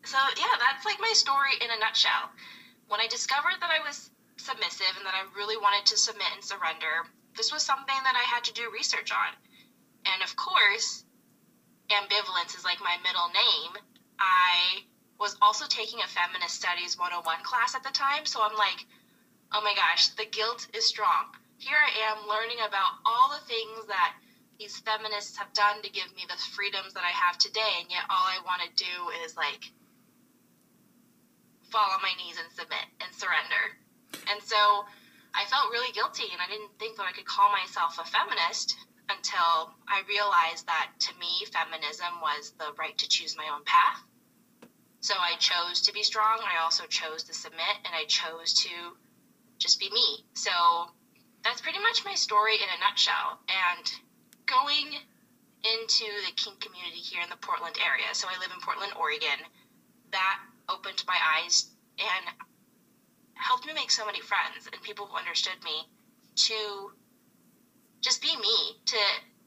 So, 0.06 0.18
yeah, 0.38 0.58
that's 0.58 0.86
like 0.86 1.00
my 1.00 1.14
story 1.14 1.54
in 1.62 1.70
a 1.70 1.78
nutshell. 1.78 2.32
When 2.88 3.00
I 3.00 3.08
discovered 3.08 3.62
that 3.62 3.70
I 3.70 3.86
was 3.86 4.10
submissive 4.38 4.98
and 4.98 5.06
that 5.06 5.14
I 5.14 5.38
really 5.38 5.58
wanted 5.58 5.86
to 5.88 5.98
submit 5.98 6.32
and 6.34 6.44
surrender, 6.44 7.06
this 7.36 7.52
was 7.52 7.62
something 7.62 7.98
that 8.04 8.16
I 8.16 8.24
had 8.24 8.44
to 8.46 8.54
do 8.54 8.72
research 8.72 9.12
on. 9.12 9.36
And 10.06 10.24
of 10.24 10.36
course, 10.36 11.04
ambivalence 11.90 12.58
is 12.58 12.64
like 12.64 12.80
my 12.82 12.98
middle 13.04 13.30
name. 13.34 13.84
I 14.20 14.86
was 15.20 15.36
also 15.42 15.66
taking 15.68 16.00
a 16.00 16.08
feminist 16.08 16.56
studies 16.56 16.98
101 16.98 17.44
class 17.44 17.76
at 17.76 17.84
the 17.84 17.92
time. 17.92 18.26
So 18.26 18.42
I'm 18.42 18.56
like, 18.56 18.86
oh 19.52 19.62
my 19.62 19.74
gosh, 19.76 20.10
the 20.16 20.26
guilt 20.26 20.68
is 20.74 20.86
strong. 20.86 21.34
Here 21.58 21.76
I 21.76 21.92
am 22.14 22.30
learning 22.30 22.64
about 22.66 23.04
all 23.06 23.30
the 23.30 23.46
things 23.46 23.88
that 23.88 24.16
these 24.60 24.80
feminists 24.80 25.38
have 25.38 25.52
done 25.54 25.82
to 25.84 25.90
give 25.90 26.14
me 26.16 26.24
the 26.28 26.36
freedoms 26.56 26.94
that 26.94 27.04
I 27.04 27.16
have 27.16 27.38
today, 27.38 27.80
and 27.80 27.88
yet 27.90 28.04
all 28.10 28.28
I 28.28 28.44
want 28.44 28.62
to 28.62 28.72
do 28.76 29.10
is 29.24 29.36
like 29.36 29.72
fall 31.72 31.92
on 31.92 32.02
my 32.02 32.12
knees 32.20 32.36
and 32.36 32.52
submit 32.52 32.84
and 33.00 33.12
surrender. 33.16 33.80
And 34.28 34.44
so 34.44 34.84
I 35.34 35.46
felt 35.46 35.72
really 35.72 35.92
guilty, 35.94 36.28
and 36.32 36.42
I 36.42 36.48
didn't 36.48 36.76
think 36.80 36.98
that 36.98 37.08
I 37.08 37.16
could 37.16 37.26
call 37.26 37.52
myself 37.52 38.00
a 38.00 38.06
feminist 38.06 38.76
until 39.10 39.74
I 39.88 40.04
realized 40.08 40.68
that 40.68 40.92
to 41.00 41.14
me, 41.20 41.46
feminism 41.52 42.22
was 42.22 42.52
the 42.58 42.72
right 42.78 42.98
to 42.98 43.08
choose 43.08 43.36
my 43.36 43.50
own 43.54 43.64
path 43.66 44.04
so 45.02 45.14
I 45.18 45.36
chose 45.38 45.82
to 45.82 45.94
be 45.94 46.04
strong. 46.04 46.40
I 46.44 46.62
also 46.62 46.86
chose 46.86 47.24
to 47.24 47.34
submit, 47.34 47.76
and 47.86 47.96
I 47.96 48.04
chose 48.06 48.54
to 48.66 48.70
just 49.58 49.80
be 49.80 49.90
me. 49.90 50.26
So 50.34 50.52
that's 51.44 51.62
pretty 51.62 51.80
much 51.80 52.04
my 52.04 52.16
story 52.16 52.56
in 52.56 52.68
a 52.68 52.80
nutshell. 52.80 53.40
And 53.48 53.92
going 54.46 54.92
into 55.64 56.06
the 56.26 56.34
kink 56.36 56.60
community 56.60 57.00
here 57.00 57.22
in 57.22 57.30
the 57.30 57.38
Portland 57.38 57.78
area, 57.84 58.14
so 58.14 58.28
I 58.28 58.38
live 58.40 58.52
in 58.54 58.62
Portland, 58.62 58.94
Oregon, 59.00 59.40
that 60.12 60.40
opened 60.68 61.04
my 61.08 61.18
eyes 61.38 61.72
and 61.98 62.36
helped 63.36 63.66
me 63.66 63.74
make 63.74 63.92
so 63.92 64.06
many 64.06 64.20
friends 64.20 64.68
and 64.72 64.82
people 64.84 65.06
who 65.06 65.18
understood 65.18 65.64
me 65.64 65.88
to 66.36 66.92
just 68.02 68.22
be 68.22 68.36
me, 68.36 68.78
to 68.86 68.98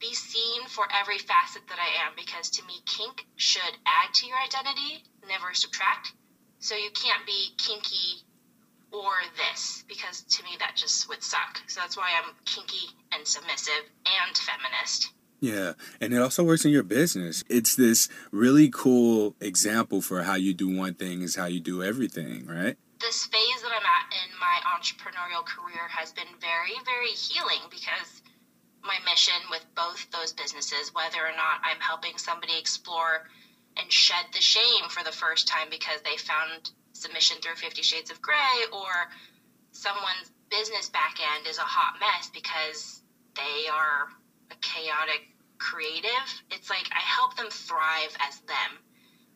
be 0.00 0.14
seen 0.14 0.66
for 0.66 0.84
every 0.92 1.18
facet 1.18 1.62
that 1.68 1.78
I 1.78 2.06
am 2.06 2.12
because 2.16 2.50
to 2.50 2.66
me, 2.66 2.74
kink 2.86 3.26
should 3.36 3.78
add 3.86 4.12
to 4.14 4.26
your 4.26 4.36
identity, 4.36 5.04
never 5.26 5.54
subtract. 5.54 6.12
So 6.58 6.74
you 6.74 6.90
can't 6.90 7.24
be 7.26 7.54
kinky 7.56 8.22
or 8.92 9.10
this 9.36 9.84
because 9.88 10.22
to 10.22 10.42
me 10.44 10.50
that 10.58 10.76
just 10.76 11.08
would 11.08 11.22
suck. 11.22 11.60
So 11.66 11.80
that's 11.80 11.96
why 11.96 12.10
I'm 12.16 12.34
kinky 12.44 12.90
and 13.12 13.26
submissive 13.26 13.90
and 14.04 14.36
feminist. 14.36 15.12
Yeah, 15.40 15.72
and 16.00 16.14
it 16.14 16.22
also 16.22 16.44
works 16.44 16.64
in 16.64 16.70
your 16.70 16.84
business. 16.84 17.42
It's 17.48 17.74
this 17.74 18.08
really 18.30 18.70
cool 18.70 19.34
example 19.40 20.00
for 20.00 20.22
how 20.22 20.34
you 20.34 20.54
do 20.54 20.68
one 20.68 20.94
thing 20.94 21.22
is 21.22 21.34
how 21.34 21.46
you 21.46 21.58
do 21.58 21.82
everything, 21.82 22.46
right? 22.46 22.76
This 23.00 23.26
phase 23.26 23.62
that 23.62 23.72
I'm 23.74 23.82
at 23.82 24.06
in 24.14 24.38
my 24.38 24.60
entrepreneurial 24.70 25.44
career 25.44 25.88
has 25.90 26.12
been 26.12 26.30
very, 26.40 26.78
very 26.84 27.10
healing 27.10 27.66
because 27.70 28.22
my 28.84 28.98
mission 29.08 29.38
with 29.50 29.64
both 29.74 30.10
those 30.10 30.32
businesses, 30.32 30.92
whether 30.94 31.18
or 31.18 31.34
not 31.36 31.62
I'm 31.64 31.80
helping 31.80 32.18
somebody 32.18 32.58
explore 32.58 33.28
and 33.76 33.90
shed 33.90 34.26
the 34.32 34.40
shame 34.40 34.88
for 34.88 35.02
the 35.04 35.12
first 35.12 35.48
time 35.48 35.68
because 35.70 36.00
they 36.02 36.16
found 36.16 36.70
submission 36.92 37.38
through 37.40 37.56
Fifty 37.56 37.82
Shades 37.82 38.10
of 38.10 38.20
Grey, 38.20 38.66
or 38.72 39.10
someone's 39.72 40.30
business 40.50 40.90
back 40.90 41.16
end 41.36 41.46
is 41.46 41.58
a 41.58 41.62
hot 41.62 41.98
mess 41.98 42.30
because 42.34 43.02
they 43.34 43.68
are 43.68 44.08
a 44.50 44.54
chaotic 44.60 45.28
creative. 45.58 46.42
It's 46.50 46.68
like 46.68 46.88
I 46.92 47.00
help 47.00 47.36
them 47.36 47.48
thrive 47.50 48.14
as 48.28 48.40
them. 48.40 48.78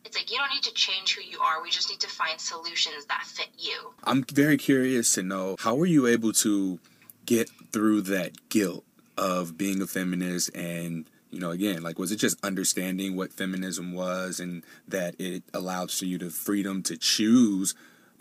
It's 0.05 0.15
like 0.15 0.31
you 0.31 0.37
don't 0.37 0.53
need 0.53 0.63
to 0.63 0.73
change 0.73 1.15
who 1.15 1.21
you 1.21 1.39
are. 1.39 1.61
We 1.61 1.69
just 1.69 1.89
need 1.89 1.99
to 2.01 2.07
find 2.07 2.39
solutions 2.39 3.05
that 3.05 3.23
fit 3.25 3.49
you. 3.57 3.93
I'm 4.03 4.23
very 4.23 4.57
curious 4.57 5.13
to 5.15 5.23
know 5.23 5.55
how 5.59 5.75
were 5.75 5.85
you 5.85 6.07
able 6.07 6.31
to 6.33 6.79
get 7.25 7.49
through 7.73 8.01
that 8.01 8.49
guilt 8.49 8.85
of 9.17 9.57
being 9.57 9.81
a 9.81 9.87
feminist 9.87 10.55
and 10.55 11.09
you 11.31 11.39
know 11.39 11.51
again 11.51 11.81
like 11.81 11.97
was 11.97 12.11
it 12.11 12.17
just 12.17 12.37
understanding 12.43 13.15
what 13.15 13.33
feminism 13.33 13.93
was 13.93 14.39
and 14.39 14.63
that 14.87 15.15
it 15.19 15.43
allows 15.53 15.97
for 15.97 16.05
you 16.05 16.17
the 16.17 16.29
freedom 16.29 16.83
to 16.83 16.97
choose 16.97 17.73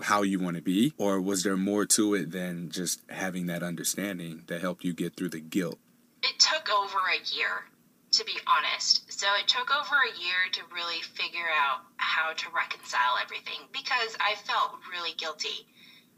how 0.02 0.22
you 0.22 0.38
want 0.38 0.56
to 0.56 0.62
be? 0.62 0.92
Or 0.98 1.20
was 1.20 1.42
there 1.42 1.56
more 1.56 1.86
to 1.86 2.14
it 2.14 2.30
than 2.30 2.70
just 2.70 3.00
having 3.08 3.46
that 3.46 3.62
understanding 3.62 4.42
that 4.46 4.60
helped 4.60 4.84
you 4.84 4.92
get 4.92 5.16
through 5.16 5.30
the 5.30 5.40
guilt? 5.40 5.78
It 6.22 6.38
took 6.38 6.68
over 6.70 6.98
a 6.98 7.34
year 7.34 7.64
to 8.12 8.24
be 8.24 8.38
honest. 8.46 9.12
So 9.12 9.26
it 9.38 9.46
took 9.46 9.68
over 9.70 9.96
a 9.96 10.18
year 10.18 10.48
to 10.52 10.60
really 10.72 11.02
figure 11.02 11.50
out 11.52 11.80
how 11.96 12.32
to 12.32 12.46
reconcile 12.54 13.18
everything 13.22 13.60
because 13.72 14.16
i 14.20 14.34
felt 14.46 14.78
really 14.90 15.12
guilty 15.18 15.66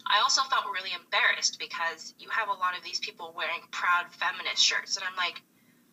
I 0.07 0.21
also 0.21 0.43
felt 0.43 0.65
really 0.73 0.93
embarrassed 0.93 1.59
because 1.59 2.15
you 2.19 2.29
have 2.31 2.49
a 2.49 2.53
lot 2.53 2.77
of 2.77 2.83
these 2.83 2.99
people 2.99 3.33
wearing 3.37 3.61
proud 3.71 4.13
feminist 4.13 4.63
shirts, 4.63 4.97
and 4.97 5.05
I'm 5.05 5.17
like, 5.17 5.41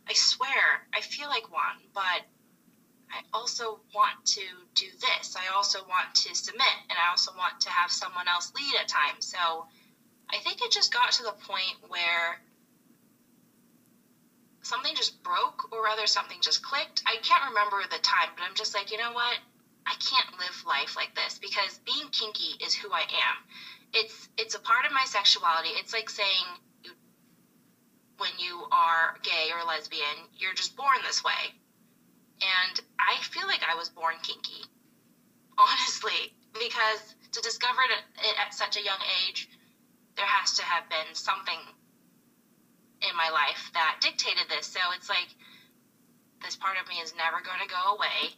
I 0.07 0.13
swear, 0.13 0.85
I 0.93 1.01
feel 1.01 1.27
like 1.27 1.51
one, 1.51 1.81
but 1.93 2.21
I 3.11 3.21
also 3.33 3.79
want 3.93 4.25
to 4.25 4.41
do 4.73 4.85
this. 4.99 5.35
I 5.35 5.53
also 5.53 5.83
want 5.87 6.13
to 6.15 6.35
submit, 6.35 6.75
and 6.89 6.97
I 6.99 7.09
also 7.09 7.31
want 7.37 7.61
to 7.61 7.69
have 7.69 7.91
someone 7.91 8.27
else 8.27 8.51
lead 8.55 8.75
at 8.79 8.87
times. 8.87 9.25
So 9.25 9.65
I 10.29 10.37
think 10.39 10.61
it 10.61 10.71
just 10.71 10.93
got 10.93 11.11
to 11.13 11.23
the 11.23 11.31
point 11.31 11.77
where 11.87 12.41
something 14.63 14.95
just 14.95 15.21
broke, 15.23 15.71
or 15.71 15.83
rather, 15.83 16.07
something 16.07 16.39
just 16.41 16.63
clicked. 16.63 17.03
I 17.05 17.17
can't 17.17 17.49
remember 17.49 17.81
the 17.89 17.99
time, 17.99 18.29
but 18.35 18.43
I'm 18.43 18.55
just 18.55 18.73
like, 18.73 18.91
you 18.91 18.97
know 18.97 19.11
what? 19.11 19.37
I 19.87 19.93
can't 19.95 20.39
live 20.39 20.63
life 20.65 20.95
like 20.95 21.13
this 21.13 21.37
because 21.37 21.79
being 21.85 22.09
kinky 22.09 22.57
is 22.63 22.73
who 22.73 22.91
I 22.91 23.01
am. 23.01 23.35
It's 23.95 24.27
it's 24.37 24.55
a 24.55 24.59
part 24.59 24.85
of 24.85 24.91
my 24.91 25.05
sexuality. 25.05 25.69
It's 25.69 25.93
like 25.93 26.09
saying 26.09 26.45
when 28.17 28.31
you 28.37 28.65
are 28.71 29.17
gay 29.23 29.51
or 29.53 29.63
lesbian, 29.65 30.27
you're 30.37 30.53
just 30.53 30.75
born 30.75 30.97
this 31.03 31.23
way. 31.23 31.53
And 32.41 32.79
I 32.99 33.21
feel 33.23 33.47
like 33.47 33.63
I 33.63 33.75
was 33.75 33.89
born 33.89 34.15
kinky, 34.21 34.63
honestly, 35.57 36.33
because 36.53 37.15
to 37.31 37.41
discover 37.41 37.81
it 37.83 38.35
at 38.37 38.53
such 38.53 38.77
a 38.77 38.83
young 38.83 38.99
age, 39.27 39.47
there 40.15 40.25
has 40.25 40.53
to 40.57 40.63
have 40.63 40.89
been 40.89 41.13
something 41.13 41.59
in 43.01 43.15
my 43.15 43.29
life 43.29 43.71
that 43.73 43.99
dictated 44.01 44.49
this. 44.49 44.67
So 44.67 44.79
it's 44.95 45.09
like 45.09 45.27
this 46.43 46.55
part 46.55 46.77
of 46.81 46.87
me 46.87 46.95
is 46.95 47.13
never 47.15 47.41
going 47.41 47.59
to 47.61 47.67
go 47.67 47.95
away. 47.95 48.35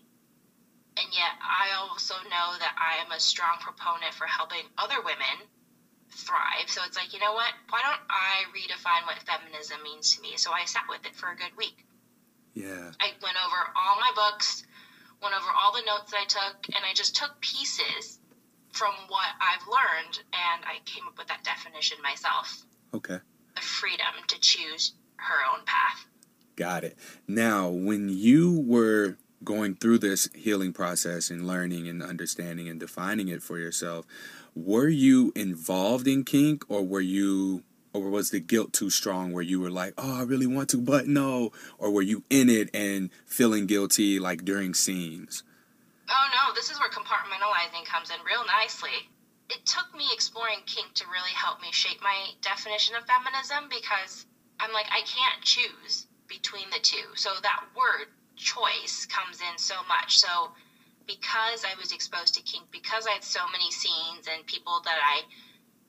And 0.97 1.13
yet, 1.13 1.37
I 1.41 1.77
also 1.77 2.15
know 2.25 2.57
that 2.57 2.73
I 2.73 3.05
am 3.05 3.11
a 3.11 3.19
strong 3.19 3.57
proponent 3.61 4.13
for 4.13 4.25
helping 4.25 4.65
other 4.77 5.01
women 5.05 5.45
thrive. 6.09 6.67
So 6.67 6.81
it's 6.85 6.97
like, 6.97 7.13
you 7.13 7.19
know 7.19 7.33
what? 7.33 7.53
Why 7.69 7.81
don't 7.81 8.01
I 8.09 8.49
redefine 8.49 9.05
what 9.05 9.21
feminism 9.21 9.77
means 9.83 10.15
to 10.15 10.21
me? 10.21 10.37
So 10.37 10.51
I 10.51 10.65
sat 10.65 10.83
with 10.89 11.05
it 11.05 11.15
for 11.15 11.29
a 11.29 11.35
good 11.35 11.55
week. 11.55 11.85
Yeah. 12.53 12.91
I 12.99 13.13
went 13.21 13.37
over 13.45 13.59
all 13.77 13.97
my 14.01 14.11
books, 14.15 14.63
went 15.21 15.35
over 15.35 15.49
all 15.53 15.71
the 15.73 15.85
notes 15.85 16.11
that 16.11 16.21
I 16.21 16.25
took, 16.25 16.75
and 16.75 16.83
I 16.83 16.93
just 16.93 17.15
took 17.15 17.39
pieces 17.41 18.19
from 18.71 18.93
what 19.07 19.27
I've 19.39 19.67
learned 19.67 20.19
and 20.33 20.65
I 20.65 20.79
came 20.85 21.07
up 21.07 21.17
with 21.17 21.27
that 21.27 21.43
definition 21.43 21.97
myself. 22.01 22.65
Okay. 22.93 23.19
The 23.55 23.61
freedom 23.61 24.13
to 24.27 24.39
choose 24.39 24.93
her 25.17 25.37
own 25.53 25.65
path. 25.65 26.05
Got 26.55 26.83
it. 26.83 26.97
Now, 27.27 27.69
when 27.69 28.09
you 28.09 28.59
were 28.61 29.17
going 29.43 29.75
through 29.75 29.99
this 29.99 30.29
healing 30.33 30.73
process 30.73 31.29
and 31.29 31.47
learning 31.47 31.87
and 31.87 32.01
understanding 32.01 32.67
and 32.67 32.79
defining 32.79 33.27
it 33.27 33.43
for 33.43 33.57
yourself, 33.57 34.05
were 34.55 34.87
you 34.87 35.31
involved 35.35 36.07
in 36.07 36.23
kink 36.23 36.63
or 36.67 36.83
were 36.83 37.01
you 37.01 37.63
or 37.93 38.09
was 38.09 38.29
the 38.29 38.39
guilt 38.39 38.73
too 38.73 38.89
strong 38.89 39.31
where 39.31 39.43
you 39.43 39.59
were 39.59 39.71
like, 39.71 39.93
"Oh, 39.97 40.19
I 40.19 40.23
really 40.23 40.45
want 40.45 40.69
to, 40.69 40.77
but 40.77 41.07
no," 41.07 41.51
or 41.77 41.89
were 41.89 42.01
you 42.01 42.23
in 42.29 42.49
it 42.49 42.69
and 42.73 43.09
feeling 43.25 43.65
guilty 43.65 44.19
like 44.19 44.45
during 44.45 44.73
scenes? 44.73 45.43
Oh 46.09 46.27
no, 46.31 46.53
this 46.53 46.69
is 46.69 46.79
where 46.79 46.89
compartmentalizing 46.89 47.85
comes 47.85 48.09
in 48.09 48.17
real 48.25 48.45
nicely. 48.45 49.09
It 49.49 49.65
took 49.65 49.93
me 49.95 50.05
exploring 50.13 50.59
kink 50.65 50.93
to 50.95 51.05
really 51.07 51.33
help 51.33 51.61
me 51.61 51.71
shape 51.71 52.01
my 52.01 52.31
definition 52.41 52.95
of 52.95 53.05
feminism 53.05 53.69
because 53.69 54.25
I'm 54.59 54.73
like, 54.73 54.87
I 54.91 55.01
can't 55.01 55.41
choose 55.43 56.07
between 56.27 56.69
the 56.69 56.79
two. 56.81 57.15
So 57.15 57.29
that 57.41 57.63
word 57.75 58.07
choice 58.37 59.05
comes 59.05 59.41
in 59.41 59.57
so 59.57 59.75
much. 59.89 60.17
So 60.17 60.51
because 61.05 61.65
I 61.65 61.77
was 61.79 61.91
exposed 61.91 62.35
to 62.35 62.41
kink, 62.41 62.65
because 62.71 63.07
I 63.07 63.11
had 63.11 63.23
so 63.23 63.41
many 63.51 63.71
scenes 63.71 64.27
and 64.31 64.45
people 64.45 64.81
that 64.85 64.97
I 65.01 65.21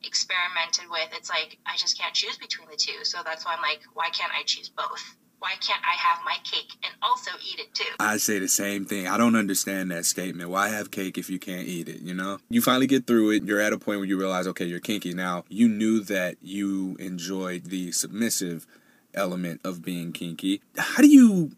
experimented 0.02 0.90
with, 0.90 1.08
it's 1.12 1.30
like 1.30 1.58
I 1.66 1.76
just 1.76 1.98
can't 1.98 2.14
choose 2.14 2.38
between 2.38 2.68
the 2.68 2.76
two. 2.76 3.04
So 3.04 3.18
that's 3.24 3.44
why 3.44 3.54
I'm 3.54 3.62
like, 3.62 3.80
why 3.94 4.10
can't 4.10 4.32
I 4.32 4.42
choose 4.44 4.68
both? 4.68 5.16
why 5.40 5.52
can't 5.60 5.82
I 5.84 5.94
have 5.96 6.18
my 6.24 6.36
cake 6.44 6.72
and 6.82 6.92
also 7.02 7.30
eat 7.46 7.60
it 7.60 7.74
too? 7.74 7.92
I 8.00 8.16
say 8.16 8.38
the 8.38 8.48
same 8.48 8.84
thing. 8.84 9.06
I 9.06 9.16
don't 9.16 9.36
understand 9.36 9.90
that 9.90 10.04
statement. 10.04 10.50
Why 10.50 10.68
have 10.68 10.90
cake 10.90 11.16
if 11.16 11.30
you 11.30 11.38
can't 11.38 11.66
eat 11.66 11.88
it, 11.88 12.00
you 12.00 12.14
know? 12.14 12.38
You 12.50 12.60
finally 12.60 12.86
get 12.86 13.06
through 13.06 13.30
it. 13.30 13.44
You're 13.44 13.60
at 13.60 13.72
a 13.72 13.78
point 13.78 14.00
where 14.00 14.08
you 14.08 14.18
realize, 14.18 14.46
okay, 14.48 14.64
you're 14.64 14.80
kinky. 14.80 15.14
Now, 15.14 15.44
you 15.48 15.68
knew 15.68 16.00
that 16.04 16.36
you 16.42 16.96
enjoyed 16.98 17.66
the 17.66 17.92
submissive 17.92 18.66
element 19.14 19.60
of 19.64 19.82
being 19.82 20.12
kinky. 20.12 20.60
How 20.76 21.02
do 21.02 21.08
you 21.08 21.52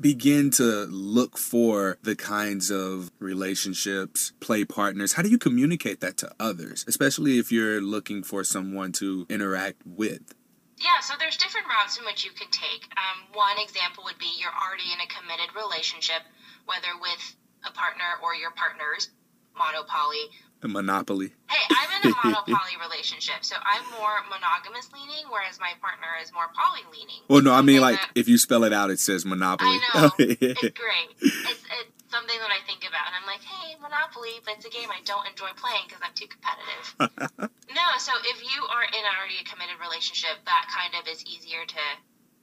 begin 0.00 0.50
to 0.50 0.86
look 0.86 1.38
for 1.38 1.98
the 2.02 2.16
kinds 2.16 2.70
of 2.70 3.10
relationships, 3.18 4.32
play 4.40 4.64
partners? 4.64 5.14
How 5.14 5.22
do 5.22 5.28
you 5.28 5.38
communicate 5.38 6.00
that 6.00 6.16
to 6.18 6.30
others, 6.40 6.84
especially 6.88 7.38
if 7.38 7.52
you're 7.52 7.80
looking 7.80 8.22
for 8.22 8.44
someone 8.44 8.92
to 8.92 9.26
interact 9.28 9.82
with? 9.86 10.34
Yeah, 10.78 11.00
so 11.00 11.14
there's 11.18 11.36
different 11.36 11.66
routes 11.68 11.98
in 11.98 12.04
which 12.04 12.24
you 12.24 12.32
can 12.32 12.50
take. 12.50 12.84
Um, 12.98 13.32
one 13.32 13.58
example 13.62 14.04
would 14.04 14.18
be 14.18 14.30
you're 14.38 14.52
already 14.52 14.90
in 14.92 15.00
a 15.00 15.06
committed 15.06 15.54
relationship, 15.54 16.22
whether 16.66 16.92
with 17.00 17.36
a 17.64 17.72
partner 17.72 18.18
or 18.22 18.34
your 18.34 18.50
partners, 18.50 19.10
monopoly. 19.56 20.28
A 20.64 20.68
monopoly. 20.68 21.36
Hey, 21.44 21.60
I'm 21.68 22.00
in 22.00 22.08
a 22.08 22.14
monopoly 22.24 22.80
relationship, 22.80 23.44
so 23.44 23.54
I'm 23.60 23.84
more 24.00 24.24
monogamous 24.32 24.88
leaning, 24.96 25.28
whereas 25.28 25.60
my 25.60 25.76
partner 25.76 26.08
is 26.24 26.32
more 26.32 26.48
poly 26.56 26.80
leaning. 26.88 27.20
Well, 27.28 27.42
no, 27.42 27.52
I 27.52 27.60
mean 27.60 27.82
like 27.82 28.00
that, 28.00 28.08
if 28.16 28.28
you 28.32 28.38
spell 28.38 28.64
it 28.64 28.72
out, 28.72 28.88
it 28.88 28.98
says 28.98 29.26
monopoly. 29.26 29.76
I 29.76 30.08
know. 30.08 30.10
it's 30.18 30.72
great. 30.72 31.08
It's, 31.20 31.60
it's 31.68 31.94
something 32.08 32.38
that 32.40 32.48
I 32.48 32.64
think 32.64 32.88
about, 32.88 33.12
and 33.12 33.14
I'm 33.18 33.28
like, 33.28 33.44
hey, 33.44 33.76
Monopoly, 33.76 34.40
but 34.46 34.56
it's 34.56 34.64
a 34.64 34.72
game 34.72 34.88
I 34.88 35.04
don't 35.04 35.28
enjoy 35.28 35.52
playing 35.60 35.84
because 35.84 36.00
I'm 36.00 36.16
too 36.16 36.32
competitive. 36.32 36.86
no, 37.76 37.86
so 38.00 38.16
if 38.24 38.40
you 38.40 38.64
are 38.72 38.88
in 38.88 39.04
already 39.04 39.42
a 39.42 39.44
committed 39.44 39.76
relationship, 39.82 40.40
that 40.48 40.64
kind 40.72 40.96
of 40.96 41.04
is 41.12 41.20
easier 41.28 41.68
to 41.68 41.84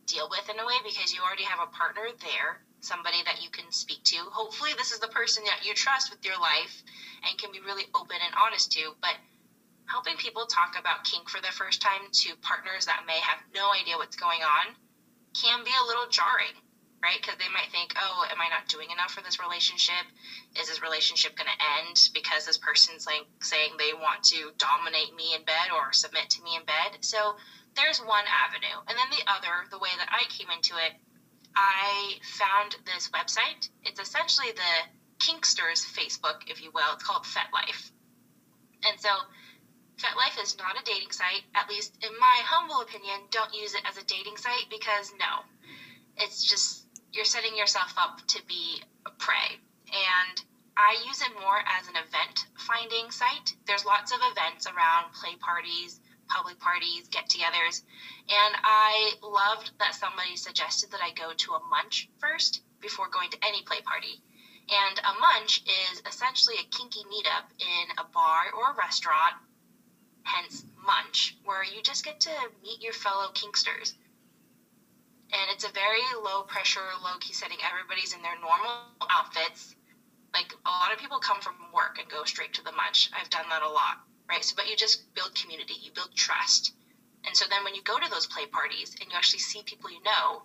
deal 0.05 0.29
with 0.29 0.45
in 0.45 0.61
a 0.61 0.65
way 0.67 0.77
because 0.85 1.09
you 1.09 1.25
already 1.25 1.47
have 1.49 1.57
a 1.57 1.71
partner 1.73 2.05
there, 2.21 2.61
somebody 2.81 3.23
that 3.25 3.41
you 3.41 3.49
can 3.49 3.71
speak 3.71 4.03
to. 4.03 4.17
Hopefully, 4.31 4.71
this 4.77 4.91
is 4.91 4.99
the 4.99 5.07
person 5.07 5.43
that 5.45 5.65
you 5.65 5.73
trust 5.73 6.09
with 6.11 6.23
your 6.25 6.37
life 6.37 6.83
and 7.27 7.37
can 7.37 7.51
be 7.51 7.59
really 7.59 7.85
open 7.95 8.17
and 8.23 8.33
honest 8.35 8.71
to. 8.73 8.93
But 9.01 9.15
helping 9.85 10.17
people 10.17 10.45
talk 10.45 10.75
about 10.77 11.03
kink 11.03 11.29
for 11.29 11.41
the 11.41 11.51
first 11.51 11.81
time 11.81 12.11
to 12.11 12.35
partners 12.41 12.85
that 12.85 13.03
may 13.07 13.19
have 13.19 13.39
no 13.53 13.71
idea 13.71 13.97
what's 13.97 14.15
going 14.15 14.41
on 14.41 14.75
can 15.33 15.63
be 15.63 15.71
a 15.71 15.87
little 15.87 16.07
jarring 16.09 16.57
right? 17.01 17.17
Because 17.19 17.37
they 17.37 17.49
might 17.49 17.71
think, 17.71 17.93
oh, 17.97 18.25
am 18.29 18.39
I 18.39 18.47
not 18.47 18.69
doing 18.69 18.91
enough 18.91 19.11
for 19.11 19.21
this 19.21 19.39
relationship? 19.41 20.05
Is 20.59 20.69
this 20.69 20.81
relationship 20.81 21.35
going 21.35 21.49
to 21.49 21.59
end 21.81 22.09
because 22.13 22.45
this 22.45 22.57
person's 22.57 23.05
like 23.05 23.25
saying 23.41 23.73
they 23.77 23.93
want 23.93 24.23
to 24.29 24.53
dominate 24.57 25.13
me 25.15 25.33
in 25.33 25.43
bed 25.43 25.73
or 25.73 25.91
submit 25.93 26.29
to 26.37 26.43
me 26.43 26.55
in 26.55 26.63
bed? 26.63 27.01
So 27.01 27.35
there's 27.75 27.99
one 27.99 28.25
avenue. 28.29 28.85
And 28.87 28.97
then 28.97 29.09
the 29.09 29.25
other, 29.25 29.65
the 29.69 29.81
way 29.81 29.89
that 29.97 30.13
I 30.13 30.29
came 30.29 30.53
into 30.53 30.77
it, 30.77 30.93
I 31.55 32.19
found 32.23 32.75
this 32.85 33.09
website. 33.09 33.69
It's 33.83 33.99
essentially 33.99 34.51
the 34.51 35.25
Kinksters 35.25 35.85
Facebook, 35.85 36.47
if 36.47 36.63
you 36.63 36.71
will. 36.71 36.93
It's 36.93 37.03
called 37.03 37.23
FetLife. 37.23 37.91
And 38.87 38.99
so 38.99 39.09
FetLife 39.97 40.41
is 40.41 40.57
not 40.57 40.79
a 40.79 40.83
dating 40.83 41.11
site, 41.11 41.43
at 41.53 41.69
least 41.69 41.97
in 42.03 42.17
my 42.19 42.41
humble 42.45 42.81
opinion. 42.81 43.19
Don't 43.29 43.53
use 43.53 43.75
it 43.75 43.81
as 43.87 43.97
a 43.97 44.03
dating 44.05 44.37
site 44.37 44.65
because 44.69 45.11
no, 45.19 45.45
it's 46.17 46.43
just 46.43 46.87
you're 47.13 47.25
setting 47.25 47.55
yourself 47.55 47.93
up 47.97 48.19
to 48.27 48.41
be 48.47 48.81
a 49.05 49.11
prey. 49.11 49.59
And 49.91 50.43
I 50.77 51.03
use 51.05 51.21
it 51.21 51.31
more 51.39 51.59
as 51.59 51.87
an 51.87 51.95
event 51.95 52.47
finding 52.57 53.11
site. 53.11 53.53
There's 53.67 53.85
lots 53.85 54.11
of 54.11 54.19
events 54.31 54.65
around 54.65 55.13
play 55.13 55.35
parties, 55.35 55.99
public 56.31 56.59
parties, 56.59 57.07
get 57.09 57.27
togethers. 57.27 57.83
And 58.29 58.55
I 58.63 59.13
loved 59.21 59.71
that 59.79 59.95
somebody 59.95 60.35
suggested 60.35 60.91
that 60.91 61.01
I 61.03 61.11
go 61.11 61.33
to 61.35 61.53
a 61.53 61.63
munch 61.69 62.09
first 62.19 62.61
before 62.79 63.09
going 63.09 63.29
to 63.31 63.37
any 63.45 63.61
play 63.63 63.81
party. 63.81 64.21
And 64.71 64.99
a 64.99 65.19
munch 65.19 65.63
is 65.91 66.01
essentially 66.07 66.55
a 66.55 66.75
kinky 66.75 67.03
meetup 67.11 67.51
in 67.59 67.85
a 67.97 68.05
bar 68.13 68.51
or 68.55 68.71
a 68.71 68.77
restaurant, 68.77 69.35
hence 70.23 70.63
munch, 70.85 71.35
where 71.43 71.63
you 71.63 71.81
just 71.83 72.05
get 72.05 72.21
to 72.21 72.31
meet 72.63 72.81
your 72.81 72.93
fellow 72.93 73.27
kinksters 73.33 73.93
and 75.31 75.47
it's 75.51 75.63
a 75.63 75.71
very 75.71 76.03
low 76.23 76.43
pressure, 76.43 76.83
low 77.03 77.17
key 77.19 77.33
setting. 77.33 77.57
Everybody's 77.63 78.13
in 78.13 78.21
their 78.21 78.35
normal 78.39 78.91
outfits. 79.09 79.75
Like 80.33 80.53
a 80.65 80.69
lot 80.69 80.91
of 80.93 80.99
people 80.99 81.19
come 81.19 81.41
from 81.41 81.55
work 81.73 81.99
and 81.99 82.09
go 82.09 82.23
straight 82.23 82.53
to 82.55 82.63
the 82.63 82.71
munch. 82.71 83.09
I've 83.15 83.29
done 83.29 83.47
that 83.49 83.63
a 83.63 83.69
lot, 83.69 84.03
right? 84.31 84.43
So, 84.43 84.55
but 84.55 84.69
you 84.69 84.77
just 84.77 85.13
build 85.13 85.35
community, 85.35 85.75
you 85.83 85.91
build 85.93 86.15
trust, 86.15 86.73
and 87.25 87.35
so 87.35 87.45
then 87.49 87.63
when 87.63 87.75
you 87.75 87.83
go 87.83 87.99
to 87.99 88.09
those 88.09 88.25
play 88.25 88.45
parties 88.45 88.95
and 88.99 89.11
you 89.11 89.17
actually 89.17 89.39
see 89.39 89.61
people 89.63 89.91
you 89.91 90.01
know, 90.03 90.43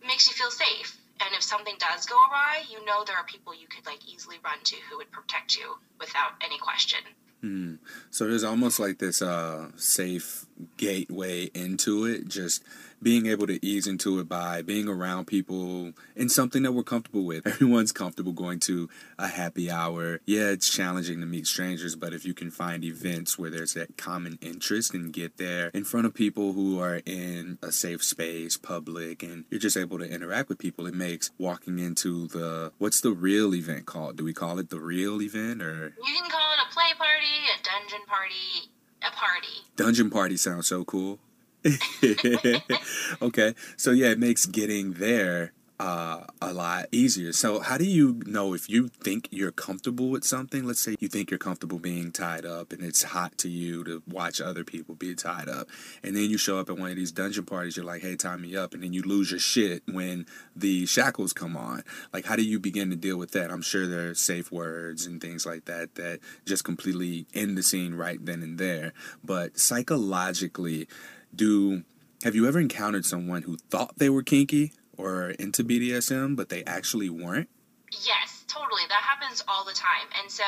it 0.00 0.06
makes 0.06 0.28
you 0.28 0.34
feel 0.34 0.50
safe. 0.50 0.96
And 1.20 1.34
if 1.34 1.42
something 1.42 1.74
does 1.78 2.06
go 2.06 2.14
awry, 2.14 2.62
you 2.70 2.84
know 2.86 3.02
there 3.04 3.16
are 3.16 3.24
people 3.24 3.52
you 3.52 3.66
could 3.66 3.84
like 3.86 4.06
easily 4.08 4.36
run 4.44 4.58
to 4.64 4.76
who 4.88 4.98
would 4.98 5.10
protect 5.10 5.56
you 5.56 5.76
without 5.98 6.32
any 6.40 6.58
question. 6.58 7.00
Hmm. 7.40 7.74
So 8.10 8.26
there's 8.26 8.44
almost 8.44 8.80
like 8.80 8.98
this 8.98 9.20
uh, 9.20 9.70
safe 9.76 10.46
gateway 10.76 11.50
into 11.54 12.04
it, 12.04 12.28
just 12.28 12.62
being 13.02 13.26
able 13.26 13.46
to 13.46 13.64
ease 13.64 13.86
into 13.86 14.18
it 14.20 14.28
by 14.28 14.62
being 14.62 14.88
around 14.88 15.26
people 15.26 15.92
in 16.16 16.28
something 16.28 16.62
that 16.62 16.72
we're 16.72 16.82
comfortable 16.82 17.24
with. 17.24 17.46
Everyone's 17.46 17.92
comfortable 17.92 18.32
going 18.32 18.60
to 18.60 18.88
a 19.18 19.28
happy 19.28 19.70
hour. 19.70 20.20
Yeah, 20.26 20.50
it's 20.50 20.68
challenging 20.68 21.20
to 21.20 21.26
meet 21.26 21.46
strangers, 21.46 21.96
but 21.96 22.12
if 22.12 22.24
you 22.24 22.34
can 22.34 22.50
find 22.50 22.84
events 22.84 23.38
where 23.38 23.50
there's 23.50 23.74
that 23.74 23.96
common 23.96 24.38
interest 24.40 24.94
and 24.94 25.12
get 25.12 25.36
there 25.36 25.68
in 25.74 25.84
front 25.84 26.06
of 26.06 26.14
people 26.14 26.52
who 26.52 26.80
are 26.80 27.00
in 27.06 27.58
a 27.62 27.72
safe 27.72 28.02
space, 28.02 28.56
public, 28.56 29.22
and 29.22 29.44
you're 29.50 29.60
just 29.60 29.76
able 29.76 29.98
to 29.98 30.04
interact 30.04 30.48
with 30.48 30.58
people, 30.58 30.86
it 30.86 30.94
makes 30.94 31.30
walking 31.38 31.78
into 31.78 32.26
the 32.28 32.72
what's 32.78 33.00
the 33.00 33.12
real 33.12 33.54
event 33.54 33.86
called? 33.86 34.16
Do 34.16 34.24
we 34.24 34.32
call 34.34 34.58
it 34.58 34.70
the 34.70 34.80
real 34.80 35.20
event 35.22 35.62
or 35.62 35.94
You 36.04 36.14
can 36.20 36.30
call 36.30 36.52
it 36.52 36.58
a 36.68 36.72
play 36.72 36.92
party, 36.96 37.26
a 37.54 37.62
dungeon 37.62 38.06
party, 38.06 38.70
a 39.02 39.10
party. 39.14 39.66
Dungeon 39.76 40.10
party 40.10 40.36
sounds 40.36 40.66
so 40.66 40.84
cool. 40.84 41.18
okay, 43.22 43.54
so 43.76 43.90
yeah, 43.90 44.08
it 44.08 44.18
makes 44.18 44.46
getting 44.46 44.92
there 44.94 45.52
uh, 45.80 46.24
a 46.42 46.52
lot 46.52 46.86
easier. 46.90 47.32
So, 47.32 47.60
how 47.60 47.78
do 47.78 47.84
you 47.84 48.20
know 48.26 48.52
if 48.52 48.68
you 48.68 48.88
think 48.88 49.28
you're 49.30 49.52
comfortable 49.52 50.08
with 50.08 50.24
something? 50.24 50.64
Let's 50.64 50.80
say 50.80 50.96
you 50.98 51.08
think 51.08 51.30
you're 51.30 51.38
comfortable 51.38 51.78
being 51.78 52.10
tied 52.10 52.44
up 52.44 52.72
and 52.72 52.82
it's 52.82 53.04
hot 53.04 53.38
to 53.38 53.48
you 53.48 53.84
to 53.84 54.02
watch 54.08 54.40
other 54.40 54.64
people 54.64 54.96
be 54.96 55.14
tied 55.14 55.48
up. 55.48 55.68
And 56.02 56.16
then 56.16 56.30
you 56.30 56.38
show 56.38 56.58
up 56.58 56.68
at 56.68 56.78
one 56.78 56.90
of 56.90 56.96
these 56.96 57.12
dungeon 57.12 57.44
parties, 57.44 57.76
you're 57.76 57.86
like, 57.86 58.02
hey, 58.02 58.16
tie 58.16 58.36
me 58.36 58.56
up. 58.56 58.74
And 58.74 58.82
then 58.82 58.92
you 58.92 59.02
lose 59.02 59.30
your 59.30 59.40
shit 59.40 59.82
when 59.86 60.26
the 60.56 60.84
shackles 60.86 61.32
come 61.32 61.56
on. 61.56 61.84
Like, 62.12 62.26
how 62.26 62.34
do 62.34 62.42
you 62.42 62.58
begin 62.58 62.90
to 62.90 62.96
deal 62.96 63.16
with 63.16 63.30
that? 63.32 63.50
I'm 63.52 63.62
sure 63.62 63.86
there 63.86 64.10
are 64.10 64.14
safe 64.14 64.50
words 64.50 65.06
and 65.06 65.20
things 65.20 65.46
like 65.46 65.66
that 65.66 65.94
that 65.94 66.18
just 66.44 66.64
completely 66.64 67.26
end 67.34 67.56
the 67.56 67.62
scene 67.62 67.94
right 67.94 68.18
then 68.20 68.42
and 68.42 68.58
there. 68.58 68.92
But 69.22 69.60
psychologically, 69.60 70.88
do 71.34 71.84
have 72.24 72.34
you 72.34 72.48
ever 72.48 72.58
encountered 72.58 73.04
someone 73.04 73.42
who 73.42 73.56
thought 73.70 73.98
they 73.98 74.10
were 74.10 74.22
kinky 74.22 74.72
or 74.96 75.30
into 75.30 75.62
BDSM, 75.62 76.34
but 76.34 76.48
they 76.48 76.64
actually 76.64 77.08
weren't? 77.08 77.48
Yes, 77.92 78.44
totally. 78.48 78.82
That 78.88 79.02
happens 79.02 79.42
all 79.46 79.64
the 79.64 79.72
time. 79.72 80.08
And 80.20 80.30
so, 80.30 80.44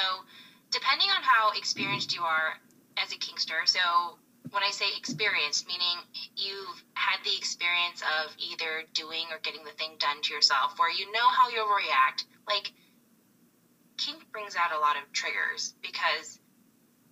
depending 0.73 1.09
on 1.09 1.23
how 1.23 1.53
experienced 1.57 2.15
you 2.15 2.23
are 2.23 2.55
as 2.97 3.13
a 3.13 3.17
kinkster, 3.17 3.67
so 3.67 4.19
when 4.51 4.63
I 4.65 4.71
say 4.71 4.87
experienced, 4.97 5.69
meaning 5.69 5.97
you've 6.37 6.83
had 6.95 7.23
the 7.25 7.37
experience 7.37 8.03
of 8.03 8.35
either 8.39 8.83
doing 8.95 9.27
or 9.31 9.39
getting 9.43 9.65
the 9.65 9.77
thing 9.79 9.95
done 9.99 10.23
to 10.23 10.35
yourself, 10.35 10.75
where 10.77 10.91
you 10.91 11.13
know 11.13 11.29
how 11.29 11.51
you'll 11.51 11.69
react. 11.69 12.25
Like, 12.49 12.73
kink 13.97 14.31
brings 14.33 14.57
out 14.57 14.77
a 14.77 14.81
lot 14.81 14.97
of 14.97 15.13
triggers 15.13 15.75
because 15.83 16.41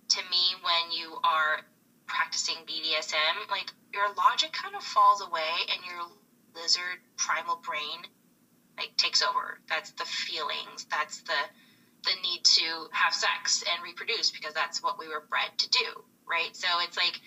to 0.09 0.21
me, 0.29 0.43
when 0.63 0.91
you 0.91 1.17
are 1.23 1.61
practicing 2.09 2.55
BDSM, 2.65 3.49
like 3.49 3.71
your 3.93 4.11
logic 4.17 4.51
kind 4.51 4.75
of 4.75 4.83
falls 4.83 5.21
away 5.21 5.65
and 5.71 5.79
your 5.85 6.03
lizard 6.55 6.99
primal 7.17 7.55
brain 7.55 8.03
like 8.77 8.95
takes 8.97 9.21
over. 9.21 9.59
That's 9.69 9.91
the 9.91 10.05
feelings. 10.05 10.85
That's 10.89 11.21
the 11.21 11.39
the 12.03 12.15
need 12.23 12.43
to 12.45 12.87
have 12.91 13.13
sex 13.13 13.61
and 13.69 13.83
reproduce 13.83 14.31
because 14.31 14.53
that's 14.53 14.81
what 14.81 14.97
we 14.97 15.07
were 15.09 15.23
bred 15.29 15.51
to 15.57 15.69
do, 15.69 16.03
right? 16.25 16.55
So 16.55 16.67
it's 16.79 16.95
like 16.95 17.19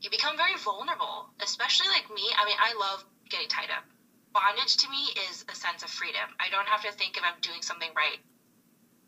you 0.00 0.10
become 0.10 0.36
very 0.36 0.56
vulnerable, 0.56 1.26
especially 1.42 1.88
like 1.88 2.08
me. 2.14 2.22
I 2.38 2.44
mean, 2.44 2.56
I 2.58 2.72
love 2.78 3.04
getting 3.28 3.48
tied 3.48 3.70
up. 3.70 3.84
Bondage 4.32 4.76
to 4.78 4.88
me 4.88 5.10
is 5.28 5.44
a 5.50 5.54
sense 5.56 5.82
of 5.82 5.90
freedom. 5.90 6.30
I 6.38 6.48
don't 6.50 6.68
have 6.68 6.82
to 6.82 6.92
think 6.92 7.16
if 7.16 7.24
I'm 7.24 7.40
doing 7.40 7.62
something 7.62 7.90
right 7.96 8.18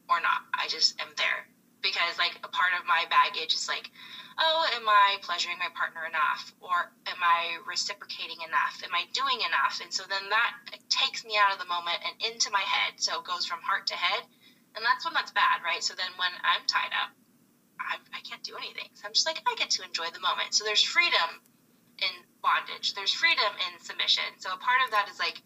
or 0.09 0.21
not. 0.21 0.43
I 0.53 0.67
just 0.67 1.01
am 1.01 1.15
there 1.17 1.47
because 1.81 2.19
like 2.19 2.39
a 2.43 2.49
part 2.49 2.73
of 2.79 2.87
my 2.87 3.05
baggage 3.09 3.55
is 3.55 3.69
like 3.69 3.89
oh, 4.39 4.67
am 4.75 4.89
I 4.89 5.19
pleasuring 5.23 5.59
my 5.59 5.69
partner 5.75 6.07
enough? 6.07 6.53
Or 6.61 6.93
am 7.07 7.21
I 7.21 7.59
reciprocating 7.67 8.41
enough? 8.47 8.81
Am 8.85 8.95
I 8.95 9.05
doing 9.13 9.41
enough? 9.45 9.81
And 9.83 9.93
so 9.93 10.05
then 10.09 10.29
that 10.31 10.53
takes 10.89 11.25
me 11.25 11.37
out 11.37 11.53
of 11.53 11.59
the 11.59 11.69
moment 11.69 12.01
and 12.05 12.15
into 12.33 12.51
my 12.51 12.63
head. 12.63 12.97
So 12.97 13.21
it 13.21 13.25
goes 13.25 13.47
from 13.47 13.61
heart 13.61 13.87
to 13.89 13.97
head. 13.97 14.25
And 14.75 14.85
that's 14.85 15.05
when 15.05 15.13
that's 15.13 15.33
bad, 15.33 15.61
right? 15.65 15.83
So 15.85 15.95
then 15.95 16.09
when 16.17 16.33
I'm 16.41 16.65
tied 16.65 16.95
up, 16.97 17.13
I, 17.77 18.01
I 18.15 18.21
can't 18.25 18.43
do 18.43 18.57
anything. 18.57 18.89
So 18.95 19.05
I'm 19.05 19.13
just 19.13 19.27
like, 19.27 19.43
I 19.45 19.55
get 19.57 19.71
to 19.77 19.85
enjoy 19.85 20.09
the 20.13 20.21
moment. 20.21 20.55
So 20.55 20.65
there's 20.65 20.83
freedom 20.83 21.43
in 22.01 22.13
bondage, 22.43 22.95
there's 22.95 23.13
freedom 23.13 23.53
in 23.69 23.79
submission. 23.85 24.25
So 24.39 24.51
a 24.53 24.57
part 24.57 24.81
of 24.85 24.91
that 24.91 25.09
is 25.13 25.19
like, 25.19 25.41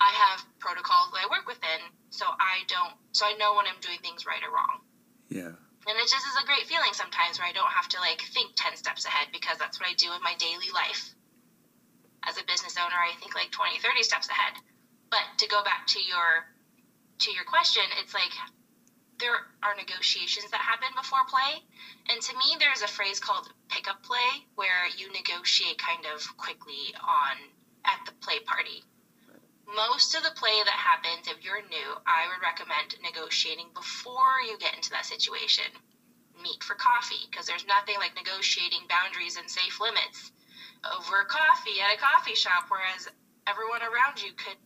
I 0.00 0.10
have 0.12 0.44
protocols 0.58 1.10
that 1.12 1.24
I 1.24 1.28
work 1.30 1.46
within, 1.46 1.80
so 2.10 2.24
I 2.24 2.64
don't, 2.68 2.94
so 3.12 3.26
I 3.26 3.34
know 3.34 3.54
when 3.54 3.66
I'm 3.66 3.80
doing 3.80 3.98
things 4.00 4.24
right 4.24 4.40
or 4.42 4.54
wrong. 4.54 4.80
Yeah. 5.28 5.52
And 5.86 5.96
it 5.96 6.08
just 6.08 6.26
is 6.26 6.36
a 6.36 6.44
great 6.44 6.66
feeling 6.66 6.92
sometimes 6.92 7.38
where 7.38 7.48
I 7.48 7.52
don't 7.52 7.72
have 7.72 7.88
to 7.88 8.00
like 8.00 8.20
think 8.20 8.52
10 8.56 8.76
steps 8.76 9.04
ahead 9.04 9.28
because 9.32 9.58
that's 9.58 9.80
what 9.80 9.88
I 9.88 9.94
do 9.94 10.12
in 10.12 10.22
my 10.22 10.34
daily 10.34 10.70
life. 10.72 11.14
As 12.22 12.36
a 12.36 12.44
business 12.44 12.76
owner, 12.76 12.96
I 12.96 13.14
think 13.18 13.34
like 13.34 13.50
20, 13.50 13.78
30 13.78 14.02
steps 14.02 14.28
ahead. 14.28 14.60
But 15.10 15.24
to 15.38 15.48
go 15.48 15.62
back 15.62 15.86
to 15.88 16.00
your 16.00 16.46
to 17.20 17.32
your 17.32 17.44
question, 17.44 17.82
it's 17.98 18.14
like 18.14 18.32
there 19.18 19.46
are 19.62 19.74
negotiations 19.74 20.50
that 20.50 20.60
happen 20.60 20.88
before 20.96 21.24
play. 21.28 21.62
And 22.08 22.20
to 22.22 22.36
me, 22.36 22.56
there's 22.58 22.82
a 22.82 22.88
phrase 22.88 23.20
called 23.20 23.52
pickup 23.68 24.02
play 24.02 24.46
where 24.54 24.88
you 24.96 25.12
negotiate 25.12 25.78
kind 25.78 26.06
of 26.06 26.36
quickly 26.36 26.94
on 27.02 27.36
at 27.84 28.00
the 28.06 28.12
play 28.12 28.38
party 28.40 28.84
most 29.74 30.14
of 30.14 30.22
the 30.22 30.30
play 30.34 30.62
that 30.64 30.70
happens, 30.70 31.28
if 31.28 31.44
you're 31.44 31.62
new, 31.68 31.94
I 32.06 32.26
would 32.28 32.42
recommend 32.42 32.96
negotiating 33.02 33.68
before 33.74 34.40
you 34.46 34.58
get 34.58 34.74
into 34.74 34.90
that 34.90 35.06
situation. 35.06 35.64
Meet 36.42 36.64
for 36.64 36.74
coffee, 36.74 37.28
because 37.30 37.46
there's 37.46 37.66
nothing 37.66 37.96
like 37.96 38.14
negotiating 38.14 38.88
boundaries 38.88 39.36
and 39.36 39.50
safe 39.50 39.78
limits 39.80 40.32
over 40.96 41.24
coffee 41.24 41.80
at 41.80 41.94
a 41.94 42.00
coffee 42.00 42.34
shop, 42.34 42.64
whereas 42.68 43.08
everyone 43.46 43.82
around 43.82 44.22
you 44.22 44.32
could 44.32 44.56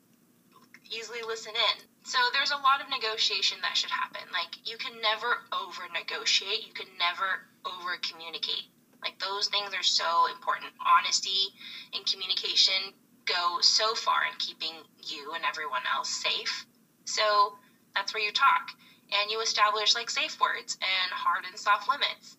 easily 0.88 1.22
listen 1.22 1.52
in. 1.54 1.84
So 2.04 2.18
there's 2.32 2.52
a 2.52 2.56
lot 2.56 2.80
of 2.80 2.88
negotiation 2.88 3.58
that 3.62 3.76
should 3.76 3.90
happen. 3.90 4.22
Like 4.32 4.56
you 4.68 4.76
can 4.76 5.00
never 5.00 5.42
over 5.52 5.88
negotiate, 5.92 6.66
you 6.66 6.72
can 6.72 6.86
never 6.98 7.48
over 7.64 7.96
communicate. 8.02 8.68
Like 9.02 9.18
those 9.18 9.48
things 9.48 9.74
are 9.74 9.82
so 9.82 10.26
important. 10.30 10.72
Honesty 10.84 11.48
and 11.92 12.06
communication 12.06 12.92
go 13.26 13.58
so 13.60 13.94
far 13.94 14.24
in 14.30 14.36
keeping 14.38 14.74
you 15.06 15.32
and 15.34 15.44
everyone 15.44 15.82
else 15.94 16.10
safe. 16.10 16.66
So 17.04 17.54
that's 17.94 18.12
where 18.14 18.22
you 18.22 18.32
talk 18.32 18.70
and 19.12 19.30
you 19.30 19.40
establish 19.40 19.94
like 19.94 20.10
safe 20.10 20.40
words 20.40 20.76
and 20.80 21.12
hard 21.12 21.44
and 21.48 21.58
soft 21.58 21.88
limits 21.88 22.36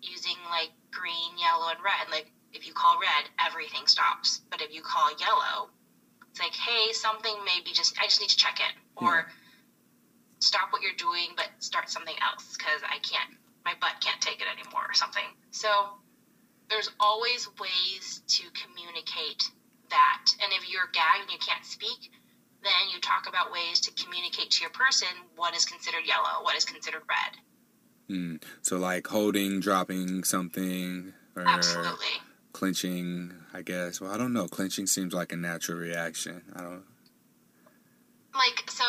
using 0.00 0.36
like 0.50 0.70
green, 0.90 1.38
yellow, 1.38 1.68
and 1.68 1.82
red. 1.82 2.10
Like 2.10 2.30
if 2.52 2.66
you 2.66 2.72
call 2.72 2.98
red, 2.98 3.30
everything 3.38 3.86
stops. 3.86 4.40
But 4.50 4.62
if 4.62 4.74
you 4.74 4.82
call 4.82 5.10
yellow, 5.18 5.70
it's 6.30 6.40
like, 6.40 6.54
hey, 6.54 6.92
something 6.92 7.34
maybe 7.44 7.72
just, 7.72 7.96
I 8.00 8.06
just 8.06 8.20
need 8.20 8.30
to 8.30 8.36
check 8.36 8.60
in 8.60 8.74
hmm. 8.96 9.06
or 9.06 9.14
yeah. 9.16 9.32
stop 10.40 10.72
what 10.72 10.82
you're 10.82 10.96
doing, 10.96 11.34
but 11.36 11.46
start 11.58 11.90
something 11.90 12.16
else 12.22 12.56
because 12.56 12.80
I 12.82 12.98
can't, 12.98 13.36
my 13.64 13.74
butt 13.80 14.00
can't 14.00 14.20
take 14.20 14.40
it 14.40 14.46
anymore 14.50 14.86
or 14.88 14.94
something. 14.94 15.26
So 15.50 15.68
there's 16.70 16.90
always 17.00 17.48
ways 17.60 18.22
to 18.28 18.44
communicate 18.52 19.50
that. 19.90 20.32
And 20.42 20.52
if 20.52 20.70
you're 20.70 20.88
gagged 20.92 21.22
and 21.22 21.32
you 21.32 21.38
can't 21.38 21.64
speak, 21.64 22.10
then 22.62 22.90
you 22.92 23.00
talk 23.00 23.28
about 23.28 23.52
ways 23.52 23.80
to 23.80 23.92
communicate 24.02 24.50
to 24.52 24.62
your 24.62 24.70
person 24.70 25.08
what 25.36 25.54
is 25.54 25.64
considered 25.64 26.06
yellow, 26.06 26.42
what 26.42 26.56
is 26.56 26.64
considered 26.64 27.02
red. 27.08 27.38
Mm. 28.10 28.42
So, 28.62 28.78
like 28.78 29.06
holding, 29.06 29.60
dropping 29.60 30.24
something, 30.24 31.12
or 31.36 31.46
Absolutely. 31.46 32.06
clenching, 32.52 33.32
I 33.52 33.62
guess. 33.62 34.00
Well, 34.00 34.10
I 34.10 34.16
don't 34.16 34.32
know. 34.32 34.48
Clenching 34.48 34.86
seems 34.86 35.12
like 35.12 35.32
a 35.32 35.36
natural 35.36 35.78
reaction. 35.78 36.42
I 36.56 36.62
don't. 36.62 36.84
Like, 38.34 38.70
so 38.70 38.84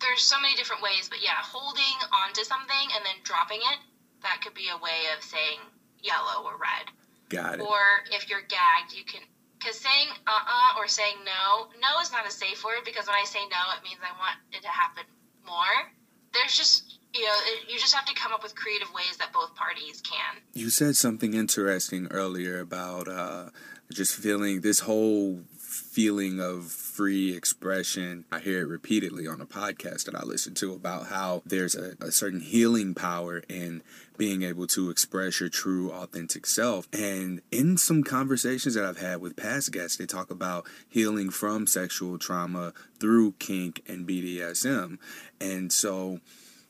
there's 0.00 0.22
so 0.22 0.40
many 0.40 0.56
different 0.56 0.82
ways, 0.82 1.08
but 1.08 1.22
yeah, 1.22 1.38
holding 1.42 1.96
onto 2.12 2.42
something 2.44 2.88
and 2.96 3.04
then 3.04 3.14
dropping 3.22 3.60
it, 3.60 3.78
that 4.22 4.40
could 4.42 4.54
be 4.54 4.68
a 4.68 4.76
way 4.82 5.06
of 5.16 5.22
saying 5.22 5.60
yellow 6.02 6.44
or 6.44 6.52
red. 6.52 6.90
Got 7.28 7.60
it. 7.60 7.60
Or 7.60 7.78
if 8.10 8.28
you're 8.28 8.42
gagged, 8.42 8.92
you 8.92 9.04
can 9.04 9.22
because 9.60 9.76
saying 9.76 10.08
uh-uh 10.26 10.80
or 10.80 10.88
saying 10.88 11.16
no 11.24 11.68
no 11.80 12.00
is 12.00 12.10
not 12.10 12.26
a 12.26 12.30
safe 12.30 12.64
word 12.64 12.80
because 12.84 13.06
when 13.06 13.16
i 13.16 13.24
say 13.24 13.40
no 13.50 13.62
it 13.76 13.84
means 13.84 14.00
i 14.00 14.16
want 14.18 14.36
it 14.52 14.62
to 14.62 14.68
happen 14.68 15.04
more 15.46 15.92
there's 16.32 16.56
just 16.56 16.98
you 17.14 17.22
know 17.22 17.36
you 17.68 17.78
just 17.78 17.94
have 17.94 18.06
to 18.06 18.14
come 18.14 18.32
up 18.32 18.42
with 18.42 18.54
creative 18.54 18.88
ways 18.94 19.16
that 19.18 19.32
both 19.32 19.54
parties 19.54 20.00
can 20.00 20.40
you 20.54 20.70
said 20.70 20.96
something 20.96 21.34
interesting 21.34 22.06
earlier 22.10 22.60
about 22.60 23.06
uh, 23.08 23.50
just 23.92 24.14
feeling 24.14 24.60
this 24.60 24.80
whole 24.80 25.40
feeling 25.58 26.40
of 26.40 26.66
free 26.66 27.34
expression. 27.34 28.24
I 28.30 28.40
hear 28.40 28.60
it 28.60 28.68
repeatedly 28.68 29.26
on 29.26 29.40
a 29.40 29.46
podcast 29.46 30.04
that 30.04 30.14
I 30.14 30.22
listen 30.22 30.54
to 30.54 30.72
about 30.72 31.06
how 31.06 31.42
there's 31.44 31.74
a, 31.74 31.94
a, 32.00 32.10
certain 32.12 32.40
healing 32.40 32.94
power 32.94 33.42
in 33.48 33.82
being 34.20 34.42
able 34.42 34.66
to 34.66 34.90
express 34.90 35.40
your 35.40 35.48
true, 35.48 35.90
authentic 35.90 36.44
self. 36.44 36.86
And 36.92 37.40
in 37.50 37.78
some 37.78 38.04
conversations 38.04 38.74
that 38.74 38.84
I've 38.84 39.00
had 39.00 39.22
with 39.22 39.34
past 39.34 39.72
guests, 39.72 39.96
they 39.96 40.04
talk 40.04 40.30
about 40.30 40.66
healing 40.90 41.30
from 41.30 41.66
sexual 41.66 42.18
trauma 42.18 42.74
through 42.98 43.32
kink 43.38 43.82
and 43.88 44.06
BDSM. 44.06 44.98
And 45.40 45.72
so, 45.72 46.20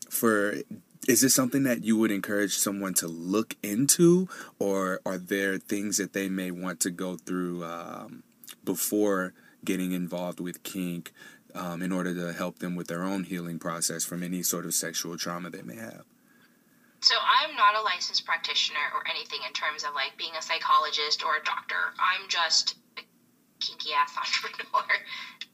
for 0.09 0.59
is 1.09 1.23
this 1.23 1.35
something 1.35 1.65
that 1.65 1.83
you 1.83 1.99
would 1.99 2.13
encourage 2.13 2.57
someone 2.57 2.95
to 2.95 3.09
look 3.09 3.57
into, 3.65 4.29
or 4.61 5.01
are 5.05 5.19
there 5.19 5.59
things 5.59 5.97
that 5.97 6.13
they 6.13 6.29
may 6.29 6.53
want 6.53 6.79
to 6.81 6.91
go 6.91 7.17
through 7.17 7.65
um, 7.65 8.23
before 8.65 9.35
getting 9.65 9.91
involved 9.91 10.39
with 10.39 10.63
kink 10.63 11.11
um, 11.57 11.83
in 11.83 11.91
order 11.91 12.15
to 12.15 12.33
help 12.33 12.61
them 12.61 12.77
with 12.77 12.87
their 12.87 13.03
own 13.03 13.25
healing 13.25 13.59
process 13.59 14.05
from 14.05 14.23
any 14.23 14.45
sort 14.45 14.67
of 14.67 14.73
sexual 14.73 15.19
trauma 15.19 15.51
they 15.51 15.63
may 15.63 15.75
have? 15.75 16.05
So 17.01 17.15
I'm 17.17 17.57
not 17.57 17.77
a 17.77 17.83
licensed 17.83 18.27
practitioner 18.27 18.93
or 18.95 19.09
anything 19.09 19.41
in 19.47 19.53
terms 19.53 19.85
of 19.85 19.95
like 19.95 20.17
being 20.19 20.37
a 20.37 20.43
psychologist 20.43 21.25
or 21.25 21.37
a 21.37 21.45
doctor. 21.45 21.97
I'm 21.99 22.29
just 22.29 22.77
a 22.99 23.03
kinky 23.61 23.93
ass 23.93 24.17
entrepreneur. 24.21 24.89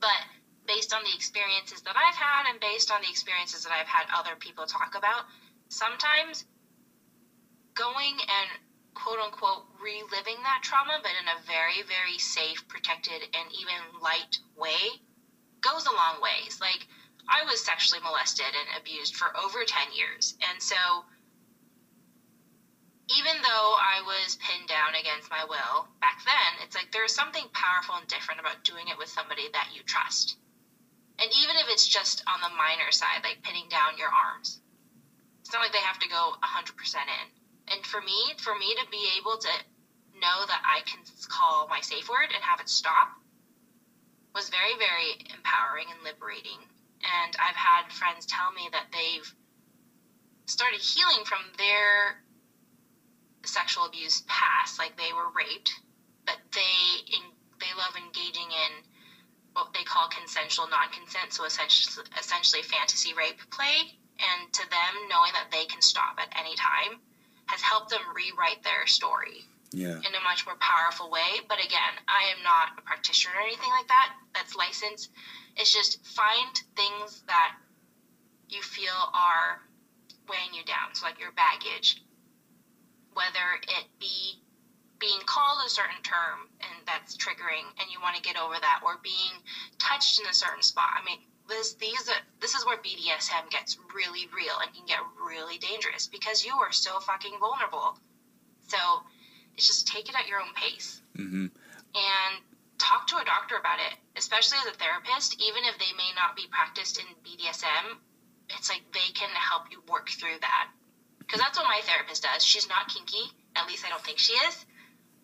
but 0.01 0.21
based 0.67 0.93
on 0.93 1.05
the 1.05 1.15
experiences 1.15 1.83
that 1.83 1.95
I've 1.97 2.17
had 2.17 2.51
and 2.51 2.59
based 2.59 2.91
on 2.91 3.01
the 3.01 3.09
experiences 3.09 3.63
that 3.63 3.73
I've 3.73 3.87
had 3.87 4.07
other 4.13 4.35
people 4.35 4.67
talk 4.67 4.95
about, 4.97 5.25
sometimes 5.69 6.45
going 7.75 8.19
and 8.19 8.51
quote 8.95 9.21
unquote 9.21 9.67
reliving 9.81 10.43
that 10.43 10.61
trauma, 10.63 10.99
but 11.03 11.13
in 11.21 11.29
a 11.29 11.39
very, 11.47 11.87
very 11.87 12.19
safe, 12.19 12.67
protected, 12.67 13.23
and 13.23 13.53
even 13.53 14.01
light 14.03 14.39
way 14.57 14.99
goes 15.61 15.87
a 15.87 15.95
long 15.95 16.21
ways. 16.21 16.59
Like, 16.61 16.87
I 17.29 17.45
was 17.45 17.61
sexually 17.63 18.03
molested 18.03 18.47
and 18.47 18.81
abused 18.81 19.15
for 19.15 19.37
over 19.37 19.65
10 19.65 19.93
years. 19.95 20.35
And 20.51 20.63
so, 20.63 21.05
even 23.09 23.39
though 23.43 23.71
I 23.79 24.03
was 24.03 24.37
pinned 24.43 24.69
down 24.69 24.95
against 24.99 25.31
my 25.31 25.45
will 25.45 25.87
back 26.01 26.25
then, 26.27 26.67
it's 26.67 26.75
like 26.75 26.91
there's 26.91 27.15
something 27.15 27.47
powerful 27.53 27.95
and 27.95 28.07
different 28.09 28.41
about 28.41 28.65
doing 28.65 28.89
it 28.89 28.99
with 28.99 29.09
somebody 29.09 29.47
that 29.53 29.71
you 29.75 29.83
trust. 29.87 30.37
And 31.19 31.31
even 31.31 31.57
if 31.57 31.69
it's 31.69 31.87
just 31.87 32.23
on 32.27 32.41
the 32.43 32.57
minor 32.57 32.91
side, 32.91 33.23
like 33.23 33.43
pinning 33.43 33.69
down 33.71 33.97
your 33.97 34.11
arms, 34.11 34.61
it's 35.41 35.53
not 35.53 35.63
like 35.63 35.73
they 35.73 35.79
have 35.79 36.01
to 36.01 36.09
go 36.09 36.35
100% 36.43 36.75
in. 37.07 37.27
And 37.69 37.87
for 37.87 38.01
me, 38.01 38.35
for 38.39 38.55
me 38.55 38.75
to 38.75 38.91
be 38.91 39.07
able 39.19 39.39
to 39.39 39.55
know 40.21 40.45
that 40.47 40.63
I 40.67 40.83
can 40.83 41.01
call 41.29 41.69
my 41.69 41.81
safe 41.81 42.09
word 42.09 42.35
and 42.35 42.43
have 42.43 42.61
it 42.61 42.69
stop 42.69 43.09
was 44.35 44.51
very, 44.51 44.77
very 44.77 45.17
empowering 45.33 45.87
and 45.95 46.03
liberating. 46.03 46.59
And 47.01 47.37
I've 47.39 47.57
had 47.57 47.93
friends 47.93 48.27
tell 48.27 48.53
me 48.53 48.69
that 48.73 48.93
they've 48.93 49.35
started 50.47 50.81
healing 50.81 51.25
from 51.25 51.41
their 51.57 52.21
sexual 53.47 53.85
abuse 53.85 54.23
past, 54.27 54.79
like 54.79 54.97
they 54.97 55.13
were 55.13 55.31
raped, 55.35 55.73
but 56.25 56.37
they 56.53 57.03
they 57.59 57.73
love 57.77 57.97
engaging 57.97 58.51
in 58.51 58.85
what 59.53 59.73
they 59.73 59.83
call 59.85 60.09
consensual 60.09 60.69
non-consent, 60.69 61.33
so 61.33 61.45
essentially, 61.45 62.05
essentially 62.19 62.63
fantasy 62.63 63.15
rape 63.15 63.41
play. 63.51 63.97
And 64.21 64.53
to 64.53 64.63
them, 64.69 65.09
knowing 65.09 65.33
that 65.33 65.49
they 65.51 65.65
can 65.65 65.81
stop 65.81 66.19
at 66.19 66.29
any 66.39 66.55
time 66.57 67.01
has 67.47 67.61
helped 67.61 67.91
them 67.91 68.01
rewrite 68.15 68.63
their 68.63 68.87
story 68.87 69.45
yeah. 69.73 69.97
in 70.01 70.15
a 70.15 70.23
much 70.25 70.45
more 70.47 70.57
powerful 70.57 71.11
way. 71.11 71.41
But 71.49 71.59
again, 71.65 72.01
I 72.09 72.33
am 72.37 72.43
not 72.43 72.79
a 72.79 72.83
practitioner 72.83 73.35
or 73.37 73.41
anything 73.41 73.71
like 73.71 73.89
that 73.89 74.13
that's 74.35 74.55
licensed. 74.55 75.11
It's 75.57 75.73
just 75.73 76.05
find 76.05 76.61
things 76.77 77.23
that 77.27 77.57
you 78.49 78.63
feel 78.63 78.97
are 79.15 79.63
weighing 80.29 80.55
you 80.55 80.65
down. 80.65 80.95
So, 80.95 81.07
like 81.07 81.21
your 81.21 81.33
baggage, 81.33 82.03
whether 83.17 83.57
it 83.65 83.89
be 83.99 84.45
being 85.01 85.21
called 85.25 85.61
a 85.65 85.71
certain 85.71 86.01
term 86.05 86.49
and 86.61 86.77
that's 86.87 87.17
triggering 87.17 87.65
and 87.81 87.89
you 87.89 88.01
want 88.01 88.17
to 88.17 88.23
get 88.23 88.37
over 88.37 88.55
that, 88.61 88.81
or 88.85 89.01
being 89.03 89.33
touched 89.81 90.21
in 90.21 90.27
a 90.29 90.37
certain 90.37 90.63
spot. 90.63 90.93
I 90.93 91.05
mean, 91.05 91.19
this 91.49 91.75
these 91.75 92.09
are, 92.09 92.23
this 92.41 92.55
is 92.55 92.65
where 92.67 92.77
BDSM 92.79 93.49
gets 93.51 93.79
really 93.95 94.29
real 94.37 94.57
and 94.61 94.73
can 94.73 94.85
get 94.87 95.01
really 95.17 95.59
dangerous 95.59 96.07
because 96.07 96.45
you 96.45 96.53
are 96.61 96.73
so 96.73 97.01
fucking 97.01 97.37
vulnerable. 97.41 97.99
So 98.69 98.79
it's 99.57 99.67
just 99.67 99.89
take 99.89 100.09
it 100.09 100.17
at 100.17 100.29
your 100.29 100.41
own 100.41 100.53
pace 100.55 101.01
mm-hmm. 101.17 101.47
and 101.49 102.33
talk 102.79 103.07
to 103.09 103.17
a 103.17 103.25
doctor 103.25 103.57
about 103.57 103.79
it, 103.79 103.97
especially 104.17 104.59
as 104.67 104.75
a 104.75 104.77
therapist. 104.77 105.41
Even 105.41 105.65
if 105.65 105.79
they 105.79 105.93
may 105.97 106.11
not 106.17 106.37
be 106.37 106.45
practiced 106.51 106.99
in 106.99 107.07
BDSM, 107.25 107.97
it's 108.51 108.69
like 108.69 108.83
they 108.93 109.13
can 109.15 109.31
help 109.31 109.71
you 109.71 109.81
work 109.89 110.09
through 110.11 110.39
that 110.41 110.69
because 111.27 111.41
that's 111.41 111.59
what 111.59 111.67
my 111.67 111.81
therapist 111.83 112.23
does. 112.23 112.45
She's 112.45 112.69
not 112.69 112.89
kinky, 112.89 113.27
at 113.57 113.67
least 113.67 113.85
I 113.85 113.89
don't 113.89 114.05
think 114.05 114.19
she 114.19 114.33
is, 114.33 114.65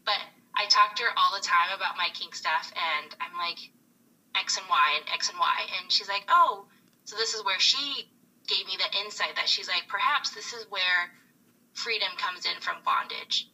but 0.05 0.19
I 0.57 0.67
talk 0.67 0.97
to 0.97 1.05
her 1.05 1.15
all 1.17 1.33
the 1.35 1.45
time 1.45 1.71
about 1.75 1.97
my 1.97 2.09
kink 2.13 2.35
stuff, 2.35 2.73
and 2.75 3.15
I'm 3.21 3.39
like, 3.39 3.59
X 4.35 4.57
and 4.57 4.67
Y 4.69 4.89
and 4.97 5.09
X 5.13 5.29
and 5.29 5.39
Y. 5.39 5.59
And 5.79 5.93
she's 5.93 6.09
like, 6.09 6.25
oh, 6.29 6.67
so 7.05 7.17
this 7.17 7.35
is 7.35 7.45
where 7.45 7.61
she 7.61 8.09
gave 8.47 8.67
me 8.67 8.77
the 8.77 8.99
insight 9.05 9.37
that 9.37 9.49
she's 9.49 9.69
like, 9.69 9.87
perhaps 9.89 10.31
this 10.31 10.53
is 10.53 10.67
where 10.69 11.13
freedom 11.75 12.11
comes 12.17 12.45
in 12.45 12.61
from 12.61 12.77
bondage. 12.85 13.49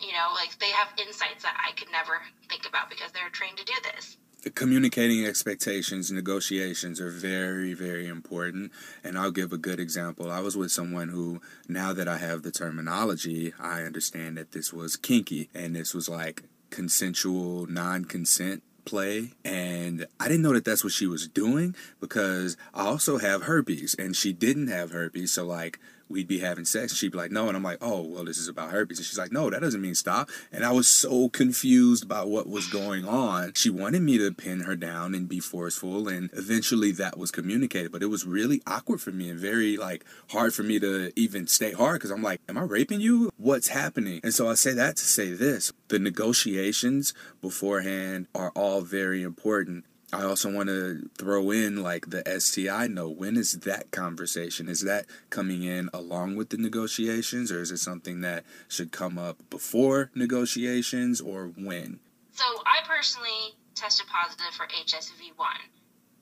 You 0.00 0.12
know, 0.12 0.30
like 0.34 0.58
they 0.58 0.70
have 0.70 0.88
insights 0.98 1.42
that 1.42 1.56
I 1.58 1.72
could 1.72 1.90
never 1.90 2.20
think 2.48 2.66
about 2.66 2.90
because 2.90 3.10
they're 3.12 3.30
trained 3.30 3.58
to 3.58 3.64
do 3.64 3.74
this. 3.94 4.16
Communicating 4.54 5.26
expectations, 5.26 6.10
negotiations 6.10 6.98
are 6.98 7.10
very, 7.10 7.74
very 7.74 8.06
important. 8.06 8.72
And 9.04 9.18
I'll 9.18 9.30
give 9.30 9.52
a 9.52 9.58
good 9.58 9.78
example. 9.78 10.30
I 10.30 10.40
was 10.40 10.56
with 10.56 10.70
someone 10.70 11.10
who, 11.10 11.42
now 11.68 11.92
that 11.92 12.08
I 12.08 12.16
have 12.16 12.42
the 12.42 12.50
terminology, 12.50 13.52
I 13.60 13.82
understand 13.82 14.38
that 14.38 14.52
this 14.52 14.72
was 14.72 14.96
kinky 14.96 15.50
and 15.54 15.76
this 15.76 15.92
was 15.92 16.08
like 16.08 16.44
consensual 16.70 17.66
non 17.66 18.04
consent 18.06 18.62
play 18.86 19.32
and 19.44 20.06
I 20.18 20.28
didn't 20.28 20.42
know 20.42 20.54
that 20.54 20.64
that's 20.64 20.82
what 20.82 20.92
she 20.92 21.06
was 21.06 21.28
doing 21.28 21.76
because 22.00 22.56
I 22.72 22.86
also 22.86 23.18
have 23.18 23.42
herpes 23.42 23.94
and 23.98 24.16
she 24.16 24.32
didn't 24.32 24.68
have 24.68 24.90
herpes 24.90 25.32
so 25.32 25.44
like 25.44 25.78
we'd 26.10 26.28
be 26.28 26.40
having 26.40 26.64
sex 26.64 26.94
she'd 26.94 27.12
be 27.12 27.18
like 27.18 27.30
no 27.30 27.48
and 27.48 27.56
I'm 27.56 27.62
like 27.62 27.78
oh 27.80 28.02
well 28.02 28.24
this 28.24 28.38
is 28.38 28.48
about 28.48 28.70
herpes 28.70 28.98
and 28.98 29.06
she's 29.06 29.18
like 29.18 29.32
no 29.32 29.48
that 29.50 29.60
doesn't 29.60 29.80
mean 29.80 29.94
stop 29.94 30.28
and 30.52 30.64
I 30.64 30.72
was 30.72 30.88
so 30.88 31.28
confused 31.28 32.04
about 32.04 32.28
what 32.28 32.48
was 32.48 32.66
going 32.66 33.06
on. 33.06 33.52
She 33.54 33.70
wanted 33.70 34.02
me 34.02 34.18
to 34.18 34.32
pin 34.32 34.60
her 34.60 34.76
down 34.76 35.14
and 35.14 35.28
be 35.28 35.40
forceful 35.40 36.08
and 36.08 36.30
eventually 36.32 36.92
that 36.92 37.16
was 37.16 37.30
communicated 37.30 37.92
but 37.92 38.02
it 38.02 38.06
was 38.06 38.26
really 38.26 38.60
awkward 38.66 39.00
for 39.00 39.12
me 39.12 39.30
and 39.30 39.38
very 39.38 39.76
like 39.76 40.04
hard 40.30 40.52
for 40.52 40.62
me 40.62 40.78
to 40.80 41.12
even 41.16 41.46
stay 41.46 41.72
hard 41.72 42.00
because 42.00 42.10
I'm 42.10 42.22
like 42.22 42.40
am 42.48 42.58
I 42.58 42.62
raping 42.62 43.00
you? 43.00 43.30
What's 43.36 43.68
happening? 43.68 44.20
And 44.22 44.34
so 44.34 44.48
I 44.48 44.54
say 44.54 44.72
that 44.72 44.96
to 44.96 45.04
say 45.04 45.32
this 45.32 45.72
the 45.88 45.98
negotiations 45.98 47.14
beforehand 47.40 48.26
are 48.34 48.50
all 48.54 48.80
very 48.80 49.22
important. 49.22 49.84
I 50.12 50.24
also 50.24 50.52
want 50.52 50.68
to 50.68 51.08
throw 51.16 51.50
in 51.50 51.82
like 51.82 52.10
the 52.10 52.22
STI 52.40 52.88
note. 52.88 53.16
When 53.16 53.36
is 53.36 53.52
that 53.52 53.90
conversation? 53.92 54.68
Is 54.68 54.80
that 54.80 55.06
coming 55.30 55.62
in 55.62 55.88
along 55.94 56.36
with 56.36 56.50
the 56.50 56.56
negotiations, 56.56 57.52
or 57.52 57.60
is 57.60 57.70
it 57.70 57.78
something 57.78 58.20
that 58.22 58.44
should 58.68 58.90
come 58.90 59.18
up 59.18 59.38
before 59.50 60.10
negotiations, 60.14 61.20
or 61.20 61.52
when? 61.56 62.00
So, 62.32 62.44
I 62.66 62.86
personally 62.86 63.54
tested 63.74 64.06
positive 64.08 64.52
for 64.56 64.66
HSV1, 64.66 65.58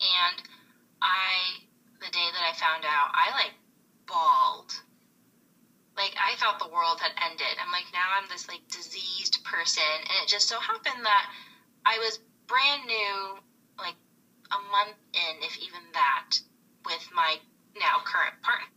and 0.01 0.37
I, 1.01 1.65
the 2.01 2.11
day 2.13 2.29
that 2.33 2.45
I 2.45 2.53
found 2.59 2.85
out, 2.85 3.11
I 3.15 3.31
like 3.33 3.55
bawled. 4.07 4.73
Like, 5.97 6.15
I 6.21 6.37
thought 6.37 6.59
the 6.59 6.73
world 6.73 7.01
had 7.01 7.13
ended. 7.25 7.57
I'm 7.59 7.73
like, 7.73 7.87
now 7.93 8.21
I'm 8.21 8.29
this 8.29 8.49
like 8.49 8.61
diseased 8.69 9.43
person, 9.45 9.83
and 9.83 10.25
it 10.25 10.29
just 10.29 10.49
so 10.49 10.61
happened 10.61 11.05
that 11.05 11.27
I 11.87 11.99
was 11.99 12.21
brand 12.47 12.87
new, 12.87 13.39
like 13.79 13.97
a 14.51 14.61
month 14.71 14.99
in, 15.15 15.43
if 15.43 15.57
even 15.59 15.83
that, 15.95 16.39
with 16.85 17.09
my 17.15 17.39
now 17.79 18.03
current 18.05 18.35
partner. 18.43 18.69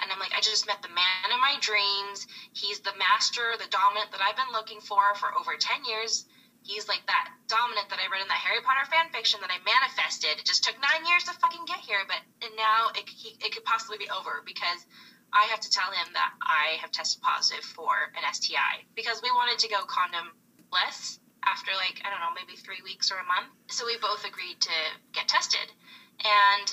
And 0.00 0.12
I'm 0.12 0.18
like, 0.20 0.36
I 0.36 0.40
just 0.40 0.66
met 0.66 0.82
the 0.82 0.92
man 0.92 1.32
of 1.32 1.40
my 1.40 1.56
dreams. 1.60 2.26
He's 2.52 2.80
the 2.80 2.92
master, 2.98 3.56
the 3.56 3.70
dominant 3.72 4.12
that 4.12 4.20
I've 4.20 4.36
been 4.36 4.52
looking 4.52 4.80
for 4.80 5.14
for 5.16 5.32
over 5.32 5.56
10 5.56 5.84
years. 5.84 6.26
He's 6.62 6.88
like 6.88 7.00
that 7.08 7.32
dominant 7.48 7.88
that 7.88 7.98
I 7.98 8.12
read 8.12 8.20
in 8.20 8.28
that 8.28 8.44
Harry 8.44 8.60
Potter 8.60 8.84
fan 8.92 9.08
fiction 9.08 9.40
that 9.40 9.48
I 9.48 9.56
manifested. 9.64 10.36
It 10.36 10.44
just 10.44 10.62
took 10.62 10.76
nine 10.76 11.08
years 11.08 11.24
to 11.24 11.32
fucking 11.40 11.64
get 11.64 11.80
here, 11.80 12.04
but 12.06 12.20
and 12.44 12.52
now 12.56 12.92
it, 12.92 13.08
he, 13.08 13.32
it 13.40 13.52
could 13.52 13.64
possibly 13.64 13.96
be 13.96 14.12
over 14.12 14.44
because 14.44 14.84
I 15.32 15.48
have 15.48 15.60
to 15.60 15.70
tell 15.70 15.90
him 15.90 16.12
that 16.12 16.32
I 16.42 16.76
have 16.84 16.92
tested 16.92 17.22
positive 17.22 17.64
for 17.64 18.12
an 18.12 18.28
STI 18.28 18.84
because 18.94 19.22
we 19.22 19.30
wanted 19.30 19.58
to 19.60 19.68
go 19.68 19.80
condom 19.88 20.36
less 20.70 21.18
after 21.44 21.72
like 21.72 22.00
I 22.04 22.10
don't 22.10 22.20
know 22.20 22.34
maybe 22.34 22.56
three 22.56 22.82
weeks 22.82 23.10
or 23.10 23.18
a 23.18 23.24
month. 23.24 23.50
So 23.70 23.86
we 23.86 23.96
both 23.96 24.24
agreed 24.24 24.60
to 24.60 24.76
get 25.12 25.28
tested, 25.28 25.72
and 26.24 26.68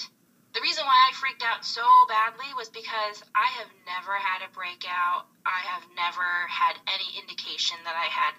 the 0.54 0.62
reason 0.62 0.86
why 0.86 0.98
I 1.08 1.14
freaked 1.14 1.44
out 1.44 1.64
so 1.64 1.86
badly 2.08 2.50
was 2.56 2.70
because 2.70 3.22
I 3.36 3.48
have 3.62 3.70
never 3.86 4.16
had 4.16 4.42
a 4.42 4.50
breakout. 4.50 5.28
I 5.46 5.62
have 5.70 5.84
never 5.96 6.48
had 6.50 6.80
any 6.88 7.18
indication 7.20 7.78
that 7.84 7.96
I 7.96 8.10
had 8.10 8.34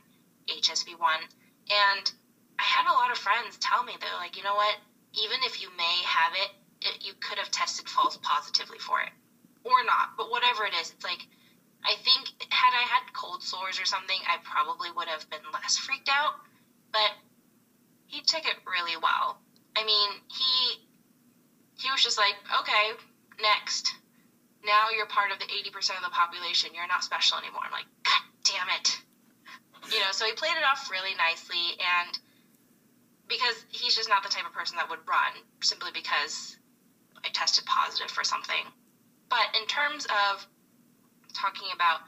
HSV1, 0.49 1.23
and 1.71 2.13
I 2.59 2.63
had 2.63 2.91
a 2.91 2.93
lot 2.93 3.13
of 3.13 3.19
friends 3.19 3.57
tell 3.59 3.85
me 3.85 3.95
they're 4.01 4.11
like, 4.19 4.37
you 4.37 4.43
know 4.43 4.57
what? 4.57 4.77
Even 5.15 5.39
if 5.45 5.63
you 5.63 5.69
may 5.77 6.03
have 6.05 6.33
it, 6.35 6.51
it 6.83 7.07
you 7.07 7.13
could 7.21 7.39
have 7.39 7.51
tested 7.51 7.89
false 7.89 8.19
positively 8.21 8.79
for 8.79 9.01
it, 9.01 9.11
or 9.65 9.85
not. 9.85 10.17
But 10.17 10.31
whatever 10.31 10.65
it 10.65 10.75
is, 10.75 10.91
it's 10.91 11.05
like 11.05 11.23
I 11.85 11.95
think 11.95 12.29
had 12.51 12.75
I 12.75 12.83
had 12.83 13.13
cold 13.15 13.43
sores 13.43 13.81
or 13.81 13.85
something, 13.85 14.19
I 14.27 14.37
probably 14.43 14.91
would 14.91 15.09
have 15.09 15.29
been 15.31 15.45
less 15.53 15.77
freaked 15.77 16.09
out. 16.09 16.35
But 16.93 17.13
he 18.07 18.21
took 18.23 18.45
it 18.45 18.57
really 18.67 18.97
well. 18.97 19.39
I 19.77 19.85
mean, 19.85 20.11
he 20.27 20.83
he 21.81 21.91
was 21.91 22.03
just 22.03 22.19
like, 22.19 22.35
okay, 22.61 22.91
next. 23.41 23.95
Now 24.65 24.91
you're 24.91 25.07
part 25.07 25.31
of 25.31 25.39
the 25.39 25.47
80% 25.47 25.97
of 25.97 26.03
the 26.03 26.11
population. 26.11 26.75
You're 26.75 26.89
not 26.89 27.05
special 27.05 27.39
anymore. 27.39 27.63
I'm 27.65 27.71
like, 27.71 27.87
God 28.03 28.23
damn 28.43 28.69
it. 28.81 28.99
You 29.93 30.01
know, 30.01 30.11
so 30.11 30.27
he 30.27 30.33
played 30.33 30.57
it 30.59 30.65
off 30.65 30.91
really 30.91 31.15
nicely. 31.15 31.79
And 31.79 32.19
because 33.29 33.65
he's 33.69 33.95
just 33.95 34.09
not 34.09 34.25
the 34.25 34.29
type 34.29 34.45
of 34.45 34.53
person 34.53 34.77
that 34.77 34.91
would 34.91 34.99
run 35.07 35.33
simply 35.61 35.91
because 35.95 36.57
I 37.25 37.29
tested 37.29 37.65
positive 37.67 38.11
for 38.11 38.25
something. 38.25 38.67
But 39.29 39.55
in 39.61 39.67
terms 39.69 40.07
of 40.07 40.47
talking 41.39 41.71
about 41.73 42.03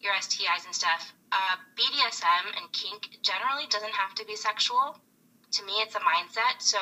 your 0.00 0.14
STIs 0.14 0.64
and 0.64 0.74
stuff, 0.74 1.12
uh, 1.32 1.56
BDSM 1.74 2.54
and 2.56 2.70
kink 2.72 3.18
generally 3.22 3.66
doesn't 3.68 3.92
have 3.92 4.14
to 4.14 4.24
be 4.26 4.36
sexual. 4.36 4.98
To 5.52 5.64
me, 5.64 5.74
it's 5.82 5.94
a 5.94 6.00
mindset. 6.00 6.62
So 6.62 6.78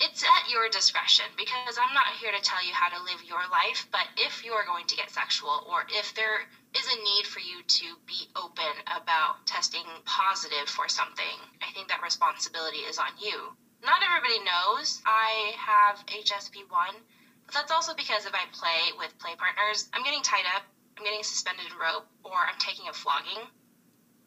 it's 0.00 0.22
at 0.22 0.50
your 0.50 0.68
discretion 0.68 1.26
because 1.36 1.78
I'm 1.78 1.94
not 1.94 2.18
here 2.18 2.32
to 2.34 2.42
tell 2.42 2.64
you 2.66 2.74
how 2.74 2.90
to 2.90 3.02
live 3.04 3.22
your 3.22 3.42
life, 3.50 3.86
but 3.92 4.06
if 4.16 4.44
you 4.44 4.52
are 4.52 4.66
going 4.66 4.86
to 4.86 4.96
get 4.96 5.10
sexual 5.10 5.62
or 5.70 5.86
if 5.88 6.14
there 6.14 6.46
is 6.74 6.86
a 6.90 6.98
need 6.98 7.26
for 7.26 7.38
you 7.38 7.62
to 7.62 7.86
be 8.06 8.26
open 8.34 8.74
about 8.90 9.46
testing 9.46 9.86
positive 10.04 10.66
for 10.66 10.88
something, 10.88 11.38
I 11.62 11.70
think 11.72 11.88
that 11.88 12.02
responsibility 12.02 12.82
is 12.90 12.98
on 12.98 13.14
you. 13.22 13.54
Not 13.84 14.02
everybody 14.02 14.42
knows 14.42 15.00
I 15.06 15.54
have 15.54 16.04
HSV1, 16.06 16.98
but 17.46 17.54
that's 17.54 17.70
also 17.70 17.94
because 17.94 18.26
if 18.26 18.34
I 18.34 18.50
play 18.52 18.96
with 18.98 19.16
play 19.18 19.36
partners, 19.36 19.88
I'm 19.92 20.02
getting 20.02 20.22
tied 20.22 20.48
up, 20.56 20.64
I'm 20.96 21.04
getting 21.04 21.22
suspended 21.22 21.66
in 21.66 21.76
rope, 21.78 22.06
or 22.22 22.34
I'm 22.34 22.58
taking 22.58 22.88
a 22.88 22.92
flogging 22.92 23.44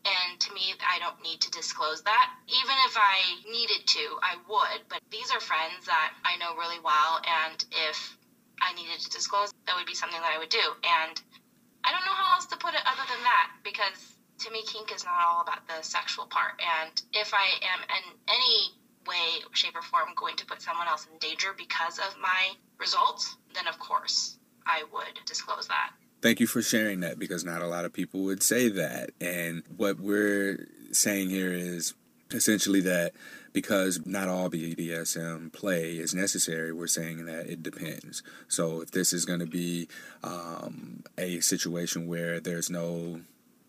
and 0.07 0.39
to 0.39 0.53
me, 0.53 0.73
I 0.79 0.99
don't 0.99 1.19
need 1.21 1.41
to 1.41 1.51
disclose 1.51 2.01
that. 2.03 2.31
Even 2.47 2.75
if 2.87 2.95
I 2.95 3.19
needed 3.51 3.83
to, 3.87 4.03
I 4.23 4.39
would. 4.47 4.87
But 4.87 5.01
these 5.11 5.31
are 5.31 5.39
friends 5.39 5.85
that 5.85 6.13
I 6.23 6.37
know 6.37 6.55
really 6.55 6.79
well. 6.79 7.19
And 7.27 7.59
if 7.89 8.17
I 8.61 8.73
needed 8.73 8.99
to 9.03 9.09
disclose, 9.09 9.51
that 9.65 9.75
would 9.75 9.85
be 9.85 9.95
something 9.95 10.19
that 10.19 10.31
I 10.31 10.39
would 10.39 10.49
do. 10.49 10.63
And 10.63 11.15
I 11.83 11.91
don't 11.91 12.05
know 12.07 12.15
how 12.15 12.35
else 12.35 12.47
to 12.47 12.57
put 12.57 12.73
it 12.73 12.87
other 12.87 13.03
than 13.03 13.23
that 13.23 13.51
because 13.63 14.15
to 14.47 14.51
me, 14.51 14.63
kink 14.63 14.93
is 14.95 15.03
not 15.03 15.17
all 15.27 15.41
about 15.41 15.67
the 15.67 15.81
sexual 15.81 16.27
part. 16.27 16.61
And 16.61 16.93
if 17.11 17.33
I 17.33 17.47
am 17.75 17.81
in 17.83 18.05
any 18.29 18.79
way, 19.07 19.43
shape, 19.53 19.75
or 19.75 19.81
form 19.81 20.09
going 20.15 20.35
to 20.37 20.45
put 20.45 20.61
someone 20.61 20.87
else 20.87 21.07
in 21.11 21.17
danger 21.17 21.51
because 21.57 21.97
of 21.97 22.15
my 22.21 22.53
results, 22.79 23.35
then 23.55 23.67
of 23.67 23.79
course 23.79 24.37
I 24.65 24.83
would 24.93 25.19
disclose 25.25 25.67
that. 25.67 25.91
Thank 26.27 26.41
you 26.41 26.47
for 26.47 26.61
sharing 26.61 26.99
that 26.99 27.17
because 27.17 27.45
not 27.45 27.61
a 27.61 27.67
lot 27.67 27.85
of 27.85 27.93
people 27.93 28.23
would 28.23 28.43
say 28.43 28.67
that. 28.67 29.11
And 29.21 29.63
what 29.77 29.97
we're 29.97 30.67
saying 30.91 31.29
here 31.29 31.53
is 31.53 31.93
essentially 32.31 32.81
that 32.81 33.13
because 33.53 34.05
not 34.05 34.27
all 34.27 34.49
BDSM 34.49 35.53
play 35.53 35.93
is 35.93 36.13
necessary, 36.13 36.73
we're 36.73 36.87
saying 36.87 37.27
that 37.27 37.47
it 37.47 37.63
depends. 37.63 38.23
So 38.49 38.81
if 38.81 38.91
this 38.91 39.13
is 39.13 39.23
going 39.23 39.39
to 39.39 39.45
be 39.45 39.87
um, 40.21 41.05
a 41.17 41.39
situation 41.39 42.07
where 42.07 42.41
there's 42.41 42.69
no 42.69 43.21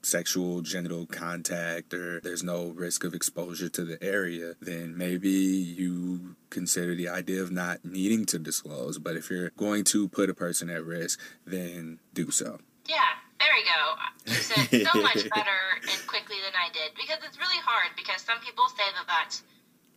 sexual 0.08 0.62
genital 0.62 1.06
contact 1.06 1.92
or 1.92 2.20
there's 2.20 2.42
no 2.42 2.68
risk 2.68 3.04
of 3.04 3.14
exposure 3.14 3.68
to 3.68 3.84
the 3.84 4.02
area, 4.02 4.54
then 4.60 4.96
maybe 4.96 5.28
you 5.28 6.36
consider 6.50 6.94
the 6.94 7.08
idea 7.08 7.42
of 7.42 7.52
not 7.52 7.84
needing 7.84 8.24
to 8.26 8.38
disclose. 8.38 8.98
But 8.98 9.16
if 9.16 9.30
you're 9.30 9.50
going 9.50 9.84
to 9.84 10.08
put 10.08 10.30
a 10.30 10.34
person 10.34 10.70
at 10.70 10.84
risk, 10.84 11.20
then 11.46 11.98
do 12.14 12.30
so. 12.30 12.58
Yeah, 12.86 13.20
there 13.38 13.52
we 13.52 13.62
go. 13.62 14.32
You 14.32 14.40
said 14.40 14.88
so 14.88 15.00
much 15.00 15.28
better 15.36 15.60
and 15.82 16.00
quickly 16.06 16.36
than 16.42 16.56
I 16.56 16.72
did 16.72 16.96
because 16.96 17.18
it's 17.26 17.38
really 17.38 17.60
hard 17.62 17.92
because 17.96 18.22
some 18.22 18.40
people 18.40 18.64
say 18.72 18.88
that 18.96 19.06
that's 19.06 19.42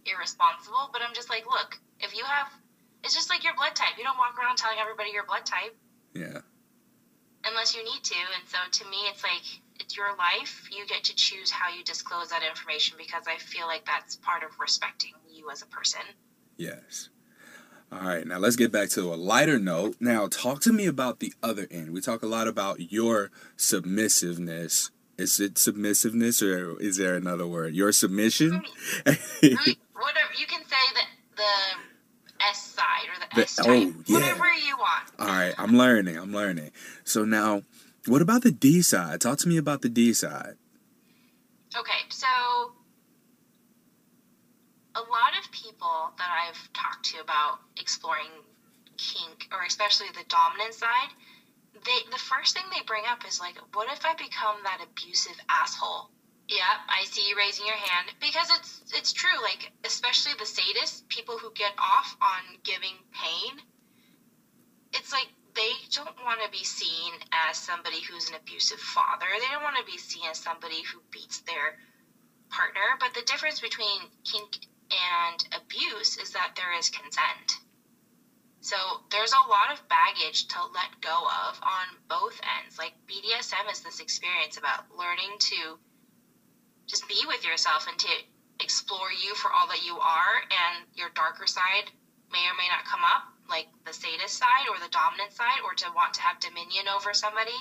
irresponsible, 0.06 0.90
but 0.92 1.02
I'm 1.02 1.14
just 1.14 1.30
like, 1.30 1.46
look, 1.46 1.80
if 2.00 2.16
you 2.16 2.24
have, 2.26 2.52
it's 3.04 3.14
just 3.14 3.30
like 3.30 3.44
your 3.44 3.56
blood 3.56 3.76
type. 3.76 3.98
You 3.98 4.04
don't 4.04 4.18
walk 4.18 4.38
around 4.38 4.58
telling 4.58 4.78
everybody 4.80 5.12
your 5.12 5.26
blood 5.26 5.46
type. 5.46 5.76
Yeah. 6.14 6.44
Unless 7.46 7.74
you 7.76 7.84
need 7.84 8.04
to. 8.04 8.20
And 8.38 8.44
so 8.46 8.58
to 8.60 8.84
me, 8.90 8.98
it's 9.10 9.24
like, 9.24 9.48
it's 9.82 9.98
your 9.98 10.16
life. 10.18 10.70
You 10.72 10.86
get 10.86 11.04
to 11.06 11.16
choose 11.16 11.52
how 11.52 11.70
you 11.76 11.84
disclose 11.84 12.30
that 12.30 12.44
information 12.48 12.98
because 12.98 13.24
I 13.28 13.38
feel 13.38 13.66
like 13.66 13.86
that's 13.86 14.16
part 14.18 14.44
of 14.44 14.52
respecting 14.60 15.14
you 15.30 15.50
as 15.52 15.62
a 15.62 15.66
person. 15.66 16.02
Yes. 16.58 17.10
All 17.92 18.00
right, 18.00 18.26
now 18.26 18.38
let's 18.38 18.56
get 18.56 18.72
back 18.72 18.90
to 18.92 19.14
a 19.14 19.16
lighter 19.16 19.60
note. 19.60 19.98
Now, 20.00 20.28
talk 20.28 20.62
to 20.62 20.72
me 20.72 20.86
about 20.86 21.20
the 21.20 21.34
other 21.44 21.68
end. 21.70 21.92
We 21.92 22.00
talk 22.00 22.24
a 22.24 22.28
lot 22.28 22.48
about 22.48 22.92
your 22.92 23.32
submissiveness. 23.58 24.92
Is 25.18 25.40
it 25.42 25.56
submissiveness 25.56 26.42
or 26.42 26.80
is 26.80 26.98
there 26.98 27.16
another 27.16 27.46
word? 27.46 27.74
Your 27.74 27.92
submission? 27.92 28.64
Whatever 29.04 30.32
you 30.40 30.48
can 30.48 30.64
say 30.66 30.78
that 30.96 31.08
the 31.36 32.44
S 32.50 32.62
side 32.68 33.08
or 33.10 33.20
the, 33.20 33.36
the 33.36 33.42
S 33.42 33.56
type, 33.58 33.68
oh, 33.68 34.04
yeah. 34.08 34.16
whatever 34.16 34.54
you 34.54 34.78
want. 34.78 35.12
All 35.20 35.28
right, 35.28 35.54
I'm 35.58 35.78
learning. 35.78 36.18
I'm 36.18 36.32
learning. 36.32 36.72
So 37.04 37.26
now, 37.26 37.64
what 38.08 38.22
about 38.22 38.44
the 38.44 38.52
D 38.52 38.82
side? 38.82 39.22
Talk 39.22 39.38
to 39.40 39.48
me 39.50 39.58
about 39.58 39.82
the 39.82 39.90
D 39.90 40.14
side. 40.14 40.56
Okay, 41.76 42.02
so 42.10 42.28
a 44.96 45.00
lot 45.00 45.34
of 45.40 45.52
people 45.52 46.12
that 46.18 46.30
I've 46.30 46.74
talked 46.74 47.06
to 47.14 47.22
about 47.22 47.60
exploring 47.80 48.28
kink, 48.98 49.48
or 49.52 49.64
especially 49.64 50.08
the 50.14 50.26
dominant 50.28 50.74
side, 50.74 51.12
they 51.74 52.00
the 52.12 52.20
first 52.20 52.56
thing 52.56 52.66
they 52.72 52.84
bring 52.86 53.04
up 53.10 53.26
is 53.28 53.40
like, 53.40 53.56
what 53.74 53.92
if 53.92 54.06
I 54.06 54.14
become 54.16 54.58
that 54.64 54.84
abusive 54.84 55.40
asshole? 55.50 56.10
Yeah, 56.48 56.84
I 56.90 57.06
see 57.06 57.30
you 57.30 57.38
raising 57.38 57.66
your 57.66 57.80
hand 57.80 58.12
because 58.20 58.50
it's 58.60 58.94
it's 58.98 59.14
true. 59.14 59.42
Like 59.42 59.72
especially 59.86 60.34
the 60.38 60.46
sadists, 60.46 61.08
people 61.08 61.38
who 61.38 61.52
get 61.54 61.72
off 61.80 62.18
on 62.22 62.60
giving 62.64 62.98
pain, 63.14 63.62
it's 64.94 65.14
like 65.14 65.28
they 65.56 65.72
don't 65.92 66.24
want 66.24 66.42
to 66.44 66.50
be 66.50 66.64
seen 66.64 67.14
as 67.32 67.58
somebody 67.58 68.02
who's 68.02 68.30
an 68.30 68.36
abusive 68.36 68.80
father. 68.80 69.26
They 69.40 69.48
don't 69.52 69.64
want 69.64 69.78
to 69.78 69.92
be 69.92 69.98
seen 69.98 70.24
as 70.30 70.38
somebody 70.38 70.82
who 70.84 71.02
beats 71.12 71.42
their 71.42 71.78
partner. 72.50 72.98
But 73.00 73.14
the 73.14 73.22
difference 73.24 73.60
between 73.60 74.02
kink 74.24 74.58
and 74.92 75.44
abuse 75.56 76.18
is 76.18 76.32
that 76.32 76.54
there 76.56 76.78
is 76.78 76.90
consent. 76.90 77.60
So 78.62 78.76
there's 79.10 79.34
a 79.34 79.50
lot 79.50 79.72
of 79.72 79.88
baggage 79.90 80.48
to 80.50 80.60
let 80.74 81.02
go 81.02 81.28
of 81.48 81.60
on 81.64 81.98
both 82.08 82.40
ends. 82.62 82.78
Like 82.78 82.94
BDSM 83.08 83.72
is 83.72 83.82
this 83.82 84.00
experience 84.00 84.58
about 84.58 84.86
learning 84.96 85.38
to 85.40 85.80
just 86.88 87.08
be 87.08 87.24
with 87.26 87.44
yourself 87.44 87.88
and 87.90 87.98
to 88.00 88.10
explore 88.60 89.12
you 89.12 89.34
for 89.34 89.52
all 89.52 89.68
that 89.68 89.84
you 89.84 89.98
are, 89.98 90.44
and 90.52 90.86
your 90.94 91.10
darker 91.16 91.48
side 91.48 91.90
may 92.32 92.46
or 92.46 92.54
may 92.58 92.68
not 92.70 92.86
come 92.86 93.02
up 93.04 93.31
like 93.52 93.68
the 93.86 93.94
sadist 93.94 94.38
side 94.40 94.66
or 94.72 94.80
the 94.80 94.90
dominant 94.90 95.34
side 95.34 95.62
or 95.64 95.76
to 95.76 95.92
want 95.94 96.16
to 96.16 96.22
have 96.22 96.40
dominion 96.40 96.88
over 96.88 97.14
somebody. 97.14 97.60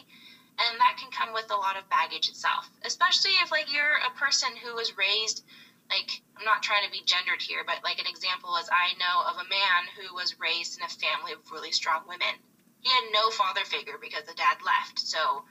And 0.59 0.81
that 0.81 0.97
can 0.99 1.11
come 1.11 1.33
with 1.33 1.51
a 1.51 1.57
lot 1.57 1.77
of 1.77 1.89
baggage 1.91 2.29
itself 2.29 2.69
especially 2.85 3.33
if 3.43 3.51
like 3.51 3.73
you're 3.73 3.97
a 4.07 4.19
person 4.19 4.51
who 4.57 4.75
was 4.75 4.97
raised 4.97 5.43
like 5.91 6.21
i'm 6.37 6.45
not 6.45 6.63
trying 6.63 6.85
to 6.85 6.91
be 6.91 7.03
gendered 7.05 7.41
here 7.41 7.63
but 7.67 7.83
like 7.85 7.99
an 7.99 8.07
example 8.07 8.57
is 8.57 8.69
i 8.73 8.93
know 8.99 9.23
of 9.29 9.37
a 9.37 9.49
man 9.49 9.83
who 9.97 10.15
was 10.15 10.39
raised 10.39 10.79
in 10.79 10.85
a 10.85 10.89
family 10.89 11.33
of 11.33 11.51
really 11.51 11.73
strong 11.73 12.03
women. 12.07 12.35
He 12.81 12.91
had 12.91 13.05
no 13.13 13.31
father 13.31 13.65
figure 13.65 13.99
because 14.01 14.25
the 14.25 14.35
dad 14.35 14.59
left. 14.65 14.99
So 14.99 15.45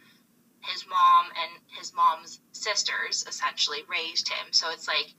his 0.62 0.86
mom 0.88 1.28
and 1.38 1.62
his 1.78 1.93
mom's 1.93 2.39
sisters 2.52 3.23
essentially 3.28 3.84
raised 3.88 4.28
him. 4.30 4.52
So 4.52 4.69
it's 4.71 4.88
like 4.88 5.13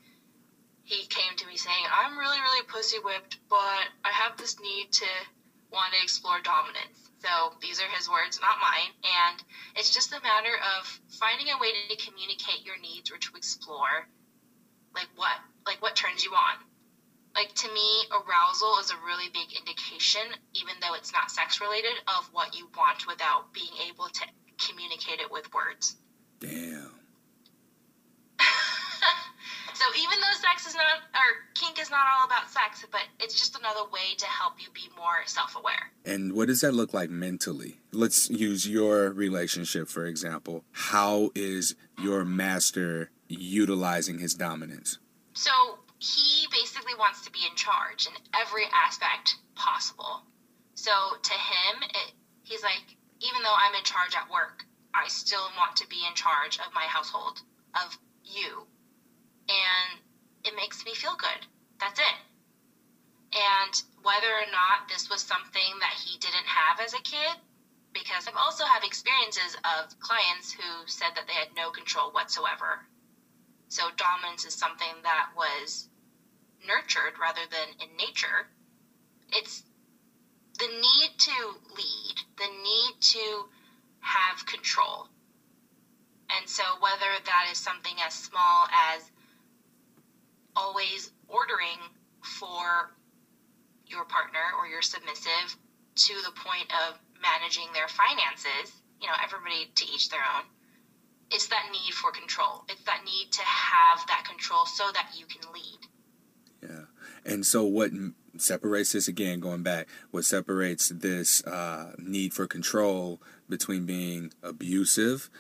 he 0.90 1.07
came 1.07 1.37
to 1.37 1.46
me 1.46 1.57
saying, 1.57 1.87
I'm 1.87 2.18
really, 2.18 2.40
really 2.40 2.66
pussy 2.66 2.98
whipped, 2.98 3.38
but 3.48 3.87
I 4.03 4.11
have 4.11 4.37
this 4.37 4.59
need 4.59 4.90
to 4.98 5.07
want 5.70 5.94
to 5.94 6.03
explore 6.03 6.40
dominance. 6.42 7.14
So 7.22 7.55
these 7.62 7.81
are 7.81 7.87
his 7.94 8.11
words, 8.11 8.40
not 8.42 8.59
mine. 8.59 8.90
And 9.07 9.38
it's 9.76 9.94
just 9.94 10.11
a 10.11 10.20
matter 10.20 10.50
of 10.79 10.83
finding 11.20 11.46
a 11.46 11.59
way 11.62 11.70
to 11.88 11.96
communicate 12.05 12.66
your 12.66 12.74
needs 12.81 13.11
or 13.12 13.18
to 13.18 13.31
explore 13.37 14.09
like 14.92 15.07
what 15.14 15.38
like 15.64 15.81
what 15.81 15.94
turns 15.94 16.24
you 16.24 16.33
on. 16.33 16.59
Like 17.37 17.55
to 17.55 17.70
me, 17.70 18.11
arousal 18.11 18.83
is 18.83 18.90
a 18.90 18.98
really 19.07 19.31
big 19.31 19.55
indication, 19.55 20.26
even 20.55 20.74
though 20.81 20.94
it's 20.94 21.12
not 21.12 21.31
sex 21.31 21.61
related, 21.61 21.94
of 22.18 22.26
what 22.33 22.59
you 22.59 22.66
want 22.76 22.89
And 36.11 36.33
what 36.33 36.49
does 36.49 36.59
that 36.62 36.75
look 36.75 36.92
like 36.92 37.09
mentally? 37.09 37.79
Let's 37.92 38.29
use 38.29 38.68
your 38.68 39.11
relationship, 39.11 39.87
for 39.87 40.07
example. 40.07 40.64
How 40.73 41.31
is 41.37 41.77
your 42.03 42.25
master 42.25 43.11
utilizing 43.29 44.18
his 44.18 44.35
dominance? 44.35 44.99
So 45.35 45.53
he 46.01 46.49
basically 46.51 46.94
wants 46.99 47.25
to 47.27 47.31
be 47.31 47.38
in 47.49 47.55
charge 47.55 48.09
in 48.09 48.12
every 48.35 48.64
aspect 48.75 49.37
possible. 49.55 50.23
So 50.75 50.90
to 51.23 51.33
him, 51.33 51.83
it, 51.85 52.12
he's 52.42 52.64
like, 52.64 52.96
even 53.20 53.42
though 53.44 53.55
I'm 53.57 53.77
in 53.77 53.85
charge 53.85 54.16
at 54.16 54.29
work, 54.33 54.64
I 54.92 55.07
still 55.07 55.46
want 55.57 55.77
to 55.77 55.87
be 55.87 56.03
in 56.09 56.16
charge 56.16 56.59
of 56.59 56.75
my 56.75 56.87
household, 56.90 57.40
of 57.77 57.96
you, 58.25 58.66
and 59.49 60.01
it 60.44 60.57
makes 60.57 60.85
me 60.85 60.92
feel 60.92 61.14
good. 61.14 61.46
That's 61.79 62.01
it. 62.01 62.18
And 63.33 63.83
whether 64.02 64.32
or 64.32 64.50
not 64.50 64.88
this 64.88 65.08
was 65.10 65.20
something 65.20 65.78
that 65.80 65.94
he 66.04 66.18
didn't 66.18 66.46
have 66.46 66.80
as 66.80 66.94
a 66.94 67.02
kid, 67.02 67.36
because 67.92 68.26
I've 68.28 68.36
also 68.36 68.64
have 68.64 68.84
experiences 68.84 69.56
of 69.64 69.98
clients 70.00 70.52
who 70.52 70.86
said 70.86 71.10
that 71.16 71.26
they 71.26 71.34
had 71.34 71.48
no 71.56 71.70
control 71.70 72.10
whatsoever. 72.10 72.86
So 73.68 73.90
dominance 73.96 74.44
is 74.44 74.54
something 74.54 75.02
that 75.02 75.30
was 75.36 75.88
nurtured 76.66 77.18
rather 77.20 77.42
than 77.50 77.68
in 77.80 77.96
nature. 77.96 78.48
It's 79.32 79.62
the 80.58 80.66
need 80.66 81.10
to 81.18 81.54
lead, 81.74 82.14
the 82.36 82.48
need 82.62 83.00
to 83.00 83.48
have 84.01 84.44
control. 84.46 85.09
And 86.36 86.48
so 86.48 86.62
whether 86.80 87.11
that 87.24 87.48
is 87.51 87.59
something 87.59 87.94
as 88.05 88.14
small 88.14 88.66
as 88.94 89.11
always 90.55 91.11
ordering 91.28 91.78
for 92.22 92.92
you're 93.91 94.82
submissive 94.82 95.57
to 95.97 96.14
the 96.24 96.32
point 96.32 96.70
of 96.88 96.99
managing 97.20 97.66
their 97.74 97.88
finances, 97.88 98.72
you 99.01 99.09
know, 99.09 99.14
everybody 99.22 99.70
to 99.74 99.84
each 99.84 100.09
their 100.09 100.20
own. 100.20 100.45
It's 101.30 101.47
that 101.49 101.68
need 101.70 101.93
for 101.95 102.11
control. 102.11 102.64
It's 102.68 102.82
that 102.84 103.03
need 103.05 103.30
to 103.32 103.43
have 103.43 104.07
that 104.09 104.24
control 104.24 104.66
so 104.66 104.91
that 104.93 105.11
you 105.16 105.26
can 105.26 105.53
lead. 105.53 105.78
Yeah. 106.62 106.84
And 107.24 107.47
so, 107.47 107.64
what 107.64 107.91
separates 108.36 108.93
this 108.93 109.07
again, 109.07 109.41
going 109.41 109.62
back, 109.62 109.88
what 110.11 110.24
separates 110.24 110.88
this 110.88 111.45
uh, 111.47 111.93
need 111.99 112.34
for 112.34 112.47
control 112.47 113.20
between 113.49 113.86
being 113.86 114.32
abusive 114.43 115.30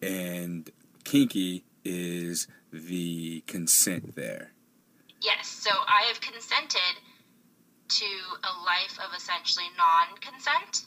and 0.00 0.70
kinky 1.04 1.64
is 1.84 2.48
the 2.72 3.42
consent 3.46 4.16
there. 4.16 4.52
Yes. 5.20 5.46
So, 5.48 5.70
I 5.70 6.04
have 6.08 6.20
consented 6.20 6.80
to 7.88 8.10
a 8.42 8.52
life 8.64 8.98
of 8.98 9.14
essentially 9.16 9.66
non 9.76 10.16
consent 10.18 10.86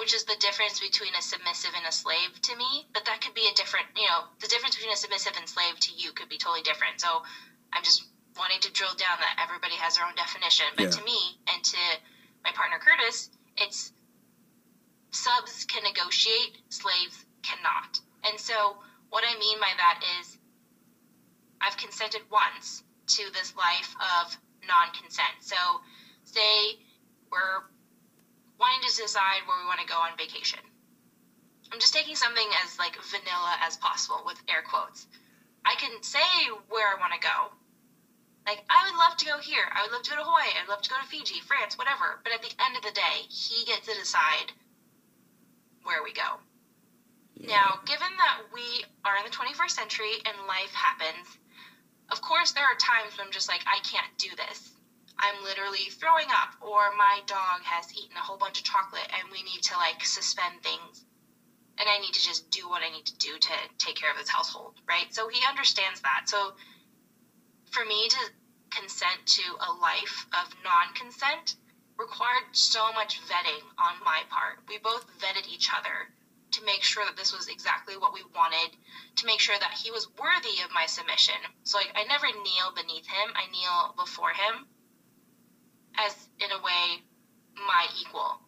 which 0.00 0.14
is 0.14 0.24
the 0.24 0.36
difference 0.40 0.80
between 0.80 1.12
a 1.12 1.20
submissive 1.20 1.76
and 1.76 1.84
a 1.84 1.92
slave 1.92 2.32
to 2.40 2.56
me. 2.56 2.88
But 2.94 3.04
that 3.04 3.20
could 3.20 3.34
be 3.34 3.44
a 3.52 3.54
different, 3.54 3.84
you 3.94 4.08
know, 4.08 4.32
the 4.40 4.48
difference 4.48 4.74
between 4.74 4.94
a 4.94 4.96
submissive 4.96 5.36
and 5.36 5.46
slave 5.46 5.78
to 5.78 5.92
you 5.92 6.12
could 6.12 6.30
be 6.30 6.38
totally 6.38 6.62
different. 6.62 7.02
So 7.02 7.20
I'm 7.70 7.84
just 7.84 8.08
wanting 8.38 8.60
to 8.60 8.72
drill 8.72 8.96
down 8.96 9.20
that 9.20 9.36
everybody 9.36 9.74
has 9.76 9.96
their 9.96 10.06
own 10.06 10.14
definition. 10.16 10.64
But 10.74 10.84
yeah. 10.84 10.96
to 10.96 11.04
me 11.04 11.20
and 11.52 11.62
to 11.62 11.82
my 12.44 12.50
partner 12.52 12.80
Curtis, 12.80 13.28
it's 13.58 13.92
subs 15.10 15.66
can 15.66 15.82
negotiate, 15.82 16.56
slaves 16.70 17.26
cannot. 17.42 18.00
And 18.24 18.40
so 18.40 18.80
what 19.10 19.24
I 19.28 19.38
mean 19.38 19.60
by 19.60 19.76
that 19.76 20.00
is 20.20 20.38
I've 21.60 21.76
consented 21.76 22.22
once 22.32 22.82
to 23.20 23.28
this 23.36 23.52
life 23.54 23.92
of 24.00 24.32
non 24.64 24.96
consent. 24.96 25.44
So 25.44 25.56
say 26.32 26.78
we're 27.30 27.66
wanting 28.58 28.82
to 28.88 29.02
decide 29.02 29.46
where 29.46 29.58
we 29.58 29.66
want 29.66 29.80
to 29.80 29.86
go 29.86 29.98
on 29.98 30.16
vacation. 30.18 30.60
I'm 31.72 31.78
just 31.78 31.94
taking 31.94 32.16
something 32.16 32.46
as 32.64 32.78
like 32.78 32.98
vanilla 33.10 33.56
as 33.62 33.76
possible 33.78 34.22
with 34.26 34.42
air 34.48 34.62
quotes. 34.62 35.06
I 35.64 35.74
can 35.76 36.02
say 36.02 36.26
where 36.68 36.88
I 36.88 36.98
want 36.98 37.14
to 37.14 37.22
go. 37.22 37.54
Like 38.46 38.64
I 38.68 38.90
would 38.90 38.98
love 38.98 39.16
to 39.18 39.26
go 39.26 39.38
here. 39.38 39.70
I 39.70 39.82
would 39.82 39.92
love 39.92 40.02
to 40.02 40.10
go 40.10 40.16
to 40.16 40.26
Hawaii. 40.26 40.50
I'd 40.58 40.68
love 40.68 40.82
to 40.82 40.90
go 40.90 40.96
to 40.98 41.06
Fiji, 41.06 41.40
France, 41.40 41.78
whatever. 41.78 42.18
But 42.24 42.32
at 42.32 42.42
the 42.42 42.52
end 42.58 42.76
of 42.76 42.82
the 42.82 42.90
day, 42.90 43.26
he 43.28 43.64
gets 43.64 43.86
to 43.86 43.94
decide 43.94 44.50
where 45.84 46.02
we 46.02 46.12
go. 46.12 46.42
Yeah. 47.36 47.56
Now, 47.56 47.68
given 47.86 48.10
that 48.18 48.50
we 48.52 48.84
are 49.04 49.16
in 49.16 49.24
the 49.24 49.30
21st 49.30 49.70
century 49.70 50.20
and 50.26 50.36
life 50.48 50.74
happens, 50.74 51.38
of 52.10 52.20
course 52.20 52.52
there 52.52 52.64
are 52.64 52.76
times 52.76 53.16
when 53.16 53.28
I'm 53.28 53.32
just 53.32 53.48
like 53.48 53.62
I 53.66 53.78
can't 53.86 54.10
do 54.18 54.28
this. 54.36 54.79
I'm 55.20 55.44
literally 55.44 55.92
throwing 56.00 56.28
up, 56.30 56.56
or 56.60 56.96
my 56.96 57.20
dog 57.26 57.62
has 57.64 57.92
eaten 57.92 58.16
a 58.16 58.20
whole 58.20 58.38
bunch 58.38 58.58
of 58.58 58.64
chocolate 58.64 59.06
and 59.12 59.30
we 59.30 59.42
need 59.42 59.62
to 59.64 59.76
like 59.76 60.04
suspend 60.04 60.62
things. 60.62 61.04
And 61.78 61.88
I 61.88 61.98
need 61.98 62.12
to 62.12 62.20
just 62.20 62.50
do 62.50 62.68
what 62.68 62.82
I 62.82 62.90
need 62.90 63.06
to 63.06 63.16
do 63.18 63.38
to 63.38 63.52
take 63.78 63.96
care 63.96 64.10
of 64.10 64.16
this 64.16 64.28
household, 64.28 64.80
right? 64.88 65.12
So 65.14 65.28
he 65.28 65.40
understands 65.46 66.00
that. 66.00 66.24
So 66.26 66.54
for 67.70 67.84
me 67.84 68.08
to 68.08 68.18
consent 68.70 69.26
to 69.26 69.42
a 69.60 69.72
life 69.72 70.26
of 70.32 70.52
non 70.64 70.94
consent 70.94 71.56
required 71.98 72.44
so 72.52 72.92
much 72.92 73.20
vetting 73.28 73.60
on 73.76 74.02
my 74.02 74.22
part. 74.30 74.60
We 74.68 74.78
both 74.78 75.04
vetted 75.18 75.46
each 75.46 75.68
other 75.72 76.08
to 76.52 76.64
make 76.64 76.82
sure 76.82 77.04
that 77.04 77.16
this 77.16 77.32
was 77.32 77.48
exactly 77.48 77.96
what 77.96 78.14
we 78.14 78.22
wanted, 78.34 78.76
to 79.16 79.26
make 79.26 79.38
sure 79.38 79.58
that 79.60 79.72
he 79.72 79.90
was 79.90 80.08
worthy 80.18 80.62
of 80.64 80.72
my 80.72 80.86
submission. 80.86 81.36
So 81.62 81.78
like 81.78 81.92
I 81.94 82.04
never 82.04 82.26
kneel 82.26 82.72
beneath 82.74 83.06
him, 83.06 83.30
I 83.36 83.50
kneel 83.52 83.94
before 83.96 84.32
him 84.32 84.66
as, 85.98 86.28
in 86.38 86.50
a 86.50 86.62
way, 86.62 87.02
my 87.56 87.86
equal. 88.00 88.40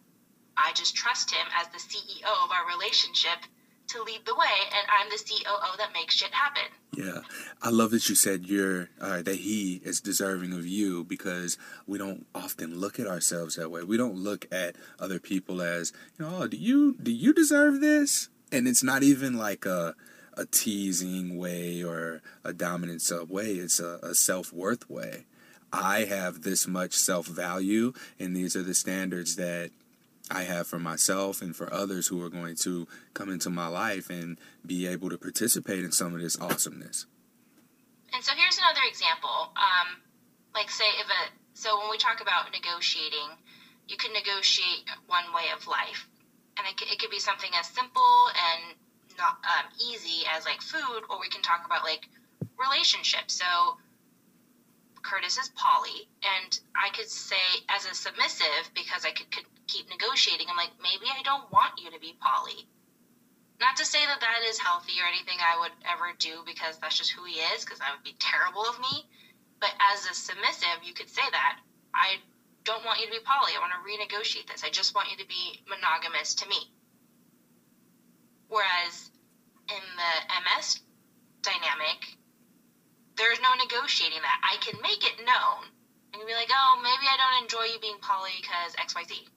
I 0.57 0.71
just 0.73 0.95
trust 0.95 1.31
him 1.31 1.45
as 1.59 1.67
the 1.69 1.79
CEO 1.79 2.43
of 2.43 2.51
our 2.51 2.67
relationship 2.67 3.49
to 3.87 4.01
lead 4.03 4.21
the 4.25 4.35
way, 4.35 4.57
and 4.73 4.87
I'm 4.99 5.09
the 5.09 5.17
COO 5.17 5.77
that 5.77 5.93
makes 5.93 6.15
shit 6.15 6.31
happen. 6.31 6.63
Yeah, 6.95 7.21
I 7.61 7.69
love 7.69 7.91
that 7.91 8.07
you 8.07 8.15
said 8.15 8.45
you're 8.45 8.89
uh, 9.01 9.21
that 9.23 9.35
he 9.35 9.81
is 9.83 9.99
deserving 9.99 10.53
of 10.53 10.65
you 10.65 11.03
because 11.03 11.57
we 11.87 11.97
don't 11.97 12.25
often 12.33 12.79
look 12.79 12.99
at 12.99 13.07
ourselves 13.07 13.55
that 13.55 13.71
way. 13.71 13.83
We 13.83 13.97
don't 13.97 14.15
look 14.15 14.47
at 14.51 14.75
other 14.99 15.19
people 15.19 15.61
as 15.61 15.91
you 16.17 16.25
know, 16.25 16.37
oh, 16.41 16.47
do 16.47 16.57
you 16.57 16.95
do 17.01 17.11
you 17.11 17.33
deserve 17.33 17.81
this? 17.81 18.29
And 18.51 18.67
it's 18.67 18.83
not 18.83 19.03
even 19.03 19.37
like 19.37 19.65
a 19.65 19.95
a 20.35 20.45
teasing 20.45 21.37
way 21.37 21.83
or 21.83 22.21
a 22.43 22.53
dominant 22.53 23.01
sub 23.01 23.29
way. 23.29 23.53
It's 23.53 23.79
a, 23.79 23.99
a 24.01 24.15
self 24.15 24.53
worth 24.53 24.89
way. 24.89 25.25
I 25.73 26.05
have 26.05 26.43
this 26.43 26.67
much 26.67 26.93
self 26.93 27.25
value, 27.25 27.93
and 28.19 28.35
these 28.35 28.55
are 28.55 28.61
the 28.61 28.75
standards 28.75 29.35
that 29.37 29.71
I 30.29 30.43
have 30.43 30.67
for 30.67 30.77
myself 30.77 31.41
and 31.41 31.55
for 31.55 31.73
others 31.73 32.07
who 32.07 32.21
are 32.23 32.29
going 32.29 32.55
to 32.57 32.87
come 33.15 33.29
into 33.29 33.49
my 33.49 33.67
life 33.67 34.09
and 34.09 34.37
be 34.65 34.85
able 34.85 35.09
to 35.09 35.17
participate 35.17 35.83
in 35.83 35.91
some 35.91 36.13
of 36.13 36.21
this 36.21 36.39
awesomeness. 36.39 37.07
And 38.13 38.23
so 38.23 38.33
here's 38.37 38.57
another 38.59 38.85
example. 38.87 39.51
Um, 39.57 39.97
like, 40.53 40.69
say, 40.69 40.85
if 41.01 41.07
a 41.07 41.33
so 41.55 41.79
when 41.79 41.89
we 41.89 41.97
talk 41.97 42.21
about 42.21 42.51
negotiating, 42.53 43.33
you 43.87 43.97
can 43.97 44.13
negotiate 44.13 44.85
one 45.07 45.25
way 45.33 45.49
of 45.57 45.67
life, 45.67 46.07
and 46.57 46.67
it, 46.67 46.81
it 46.85 46.99
could 46.99 47.09
be 47.09 47.19
something 47.19 47.49
as 47.59 47.67
simple 47.67 48.29
and 48.29 48.77
not 49.17 49.37
um, 49.41 49.65
easy 49.81 50.25
as 50.37 50.45
like 50.45 50.61
food, 50.61 51.01
or 51.09 51.19
we 51.19 51.29
can 51.29 51.41
talk 51.41 51.65
about 51.65 51.83
like 51.83 52.07
relationships. 52.61 53.33
So 53.33 53.77
Curtis 55.03 55.37
is 55.37 55.49
poly, 55.49 56.07
and 56.23 56.59
I 56.75 56.89
could 56.89 57.09
say 57.09 57.61
as 57.69 57.85
a 57.85 57.93
submissive 57.93 58.71
because 58.73 59.05
I 59.05 59.11
could, 59.11 59.29
could 59.31 59.45
keep 59.67 59.89
negotiating. 59.89 60.47
I'm 60.49 60.57
like, 60.57 60.71
maybe 60.81 61.11
I 61.11 61.21
don't 61.23 61.51
want 61.51 61.77
you 61.77 61.91
to 61.91 61.99
be 61.99 62.15
poly. 62.19 62.67
Not 63.59 63.75
to 63.77 63.85
say 63.85 63.99
that 64.05 64.19
that 64.19 64.41
is 64.47 64.57
healthy 64.57 64.99
or 64.99 65.07
anything 65.07 65.37
I 65.39 65.59
would 65.59 65.71
ever 65.85 66.11
do 66.17 66.43
because 66.45 66.77
that's 66.79 66.97
just 66.97 67.11
who 67.11 67.23
he 67.23 67.39
is, 67.53 67.63
because 67.63 67.79
that 67.79 67.91
would 67.95 68.03
be 68.03 68.15
terrible 68.19 68.65
of 68.65 68.79
me. 68.79 69.05
But 69.59 69.71
as 69.79 70.05
a 70.07 70.13
submissive, 70.13 70.83
you 70.83 70.93
could 70.93 71.09
say 71.09 71.23
that 71.31 71.59
I 71.93 72.17
don't 72.63 72.83
want 72.83 72.99
you 72.99 73.05
to 73.07 73.11
be 73.11 73.23
poly. 73.23 73.53
I 73.55 73.59
want 73.59 73.71
to 73.75 73.83
renegotiate 73.83 74.47
this. 74.47 74.63
I 74.63 74.69
just 74.69 74.95
want 74.95 75.11
you 75.11 75.17
to 75.17 75.27
be 75.27 75.63
monogamous 75.67 76.33
to 76.35 76.47
me. 76.47 76.71
Whereas 78.47 79.11
in 79.69 79.83
the 79.95 80.13
MS 80.43 80.81
dynamic, 81.41 82.17
there's 83.17 83.39
no 83.39 83.53
negotiating 83.55 84.21
that. 84.21 84.39
I 84.43 84.57
can 84.57 84.79
make 84.81 85.03
it 85.05 85.23
known 85.25 85.69
and 86.13 86.25
be 86.25 86.33
like, 86.33 86.49
oh, 86.51 86.79
maybe 86.81 87.05
I 87.09 87.17
don't 87.17 87.43
enjoy 87.43 87.73
you 87.73 87.79
being 87.79 87.99
poly 88.01 88.31
because 88.41 88.73
XYZ. 88.75 89.27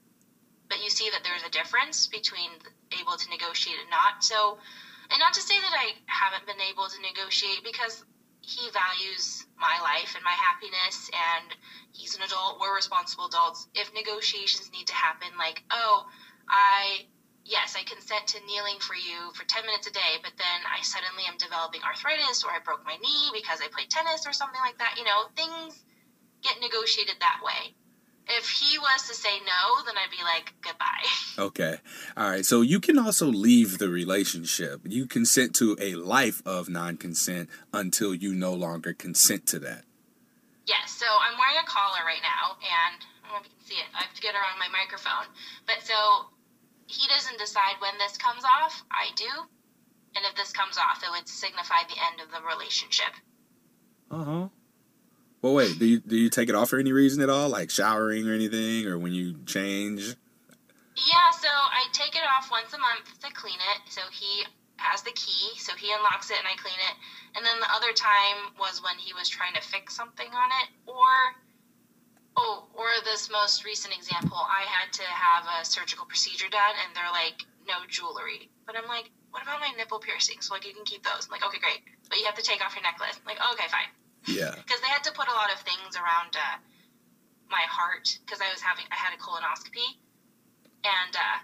But 0.69 0.83
you 0.83 0.91
see 0.91 1.11
that 1.11 1.23
there's 1.23 1.43
a 1.43 1.51
difference 1.51 2.07
between 2.07 2.51
able 2.99 3.17
to 3.17 3.31
negotiate 3.31 3.79
and 3.81 3.91
not. 3.91 4.25
So, 4.25 4.59
and 5.11 5.19
not 5.19 5.33
to 5.35 5.41
say 5.41 5.55
that 5.61 5.73
I 5.73 5.95
haven't 6.07 6.47
been 6.47 6.61
able 6.61 6.89
to 6.89 7.01
negotiate 7.01 7.63
because 7.63 8.05
he 8.41 8.71
values 8.71 9.45
my 9.59 9.81
life 9.81 10.15
and 10.15 10.23
my 10.23 10.35
happiness 10.35 11.11
and 11.13 11.55
he's 11.93 12.15
an 12.15 12.23
adult, 12.23 12.61
we're 12.61 12.75
responsible 12.75 13.27
adults. 13.27 13.67
If 13.75 13.93
negotiations 13.93 14.71
need 14.73 14.87
to 14.87 14.95
happen, 14.95 15.29
like, 15.39 15.63
oh, 15.71 16.07
I 16.49 17.07
yes, 17.47 17.79
I 17.79 17.87
consent 17.87 18.27
to 18.35 18.39
kneeling 18.45 18.79
for 18.83 18.95
you 18.95 19.31
for 19.35 19.47
10 19.47 19.65
minutes 19.65 19.87
a 19.87 19.95
day, 19.95 20.19
but 20.23 20.35
then 20.37 20.61
I 20.67 20.83
suddenly 20.83 21.25
am 21.31 21.39
developing 21.39 21.81
arthritis 21.83 22.43
or 22.43 22.51
I 22.51 22.59
broke 22.59 22.85
my 22.85 22.99
knee 22.99 23.31
because 23.33 23.63
I 23.63 23.71
played 23.71 23.89
tennis 23.89 24.27
or 24.27 24.35
something 24.35 24.61
like 24.61 24.79
that. 24.79 24.99
You 24.99 25.05
know, 25.07 25.31
things 25.39 25.83
get 26.43 26.59
negotiated 26.61 27.17
that 27.23 27.41
way. 27.43 27.75
If 28.29 28.51
he 28.51 28.77
was 28.79 29.07
to 29.07 29.15
say 29.15 29.39
no, 29.47 29.87
then 29.87 29.95
I'd 29.95 30.11
be 30.11 30.23
like, 30.27 30.53
goodbye. 30.61 31.07
Okay. 31.39 31.77
All 32.17 32.31
right. 32.31 32.47
So 32.47 32.63
you 32.63 32.81
can 32.81 32.99
also 32.99 33.27
leave 33.27 33.77
the 33.77 33.91
relationship. 33.91 34.81
You 34.89 35.05
consent 35.05 35.55
to 35.57 35.77
a 35.79 35.95
life 35.95 36.41
of 36.47 36.71
non 36.71 36.97
consent 36.97 37.51
until 37.75 38.15
you 38.15 38.35
no 38.35 38.55
longer 38.55 38.95
consent 38.95 39.47
to 39.49 39.59
that. 39.61 39.85
Yes. 40.67 40.97
So 40.97 41.05
I'm 41.05 41.37
wearing 41.37 41.61
a 41.63 41.69
collar 41.69 42.09
right 42.09 42.25
now, 42.25 42.57
and 42.57 43.05
I 43.21 43.29
don't 43.29 43.35
know 43.37 43.41
if 43.45 43.47
you 43.47 43.53
can 43.53 43.67
see 43.69 43.77
it. 43.77 43.89
I 43.93 44.09
have 44.09 44.15
to 44.15 44.23
get 44.23 44.35
around 44.35 44.59
my 44.59 44.73
microphone. 44.73 45.29
But 45.67 45.85
so 45.85 46.33
he 46.87 47.07
doesn't 47.09 47.39
decide 47.39 47.77
when 47.81 47.99
this 47.99 48.17
comes 48.17 48.45
off. 48.45 48.83
I 48.91 49.09
do. 49.17 49.29
And 50.15 50.25
if 50.25 50.35
this 50.35 50.53
comes 50.53 50.79
off, 50.79 51.03
it 51.03 51.11
would 51.11 51.29
signify 51.29 51.85
the 51.89 52.01
end 52.11 52.21
of 52.25 52.31
the 52.33 52.47
relationship. 52.47 53.13
Uh 54.11 54.25
huh. 54.25 54.49
Well, 55.43 55.55
wait. 55.55 55.79
Do 55.79 55.87
you 55.87 56.01
do 56.01 56.17
you 56.17 56.31
take 56.31 56.49
it 56.49 56.55
off 56.55 56.71
for 56.71 56.79
any 56.79 56.93
reason 56.93 57.23
at 57.23 57.29
all, 57.29 57.49
like 57.49 57.71
showering 57.71 58.29
or 58.29 58.33
anything, 58.33 58.87
or 58.87 58.99
when 58.99 59.13
you 59.13 59.37
change? 59.45 60.17
Yeah. 60.97 61.31
So 61.39 61.49
I 61.49 61.85
take 61.93 62.17
it 62.17 62.23
off 62.39 62.51
once 62.51 62.73
a 62.73 62.79
month 62.79 63.19
to 63.21 63.33
clean 63.35 63.59
it. 63.77 63.93
So 63.93 64.01
he 64.11 64.45
has 64.77 65.03
the 65.03 65.13
key, 65.13 65.59
so 65.59 65.73
he 65.77 65.93
unlocks 65.93 66.31
it 66.31 66.39
and 66.39 66.47
I 66.49 66.57
clean 66.57 66.79
it. 66.79 66.97
And 67.37 67.45
then 67.45 67.61
the 67.61 67.73
other 67.75 67.93
time 67.93 68.57
was 68.59 68.83
when 68.83 68.97
he 68.99 69.13
was 69.13 69.29
trying 69.29 69.55
to 69.55 69.61
fix 69.61 69.95
something 69.95 70.29
on 70.29 70.49
it, 70.65 70.69
or 70.87 71.09
Oh, 72.37 72.69
or 72.75 72.89
this 73.05 73.31
most 73.31 73.65
recent 73.65 73.97
example, 73.97 74.37
I 74.37 74.69
had 74.69 74.93
to 75.01 75.03
have 75.03 75.45
a 75.49 75.65
surgical 75.65 76.05
procedure 76.05 76.49
done, 76.49 76.77
and 76.85 76.95
they're 76.95 77.11
like, 77.11 77.45
no 77.67 77.81
jewelry. 77.89 78.51
But 78.67 78.77
I'm 78.77 78.87
like, 78.89 79.11
what 79.31 79.43
about 79.43 79.61
my 79.61 79.71
nipple 79.77 79.99
piercings? 79.99 80.51
Like, 80.51 80.67
you 80.67 80.75
can 80.75 80.85
keep 80.85 81.03
those. 81.03 81.27
I'm 81.27 81.33
like, 81.33 81.45
okay, 81.45 81.59
great. 81.59 81.81
But 82.09 82.19
you 82.19 82.25
have 82.25 82.37
to 82.37 82.43
take 82.43 82.65
off 82.65 82.75
your 82.75 82.83
necklace. 82.83 83.17
I'm 83.17 83.25
like, 83.25 83.41
okay, 83.53 83.69
fine. 83.69 83.91
Yeah. 84.27 84.55
Because 84.67 84.81
they 84.81 84.89
had 84.89 85.05
to 85.05 85.13
put 85.13 85.29
a 85.29 85.33
lot 85.33 85.53
of 85.53 85.61
things 85.61 85.97
around 85.97 86.37
uh, 86.37 86.59
my 87.49 87.63
heart 87.69 88.19
because 88.25 88.41
I 88.41 88.51
was 88.51 88.61
having 88.61 88.85
I 88.91 88.97
had 88.97 89.15
a 89.15 89.21
colonoscopy, 89.21 89.97
and 90.85 91.15
uh, 91.15 91.39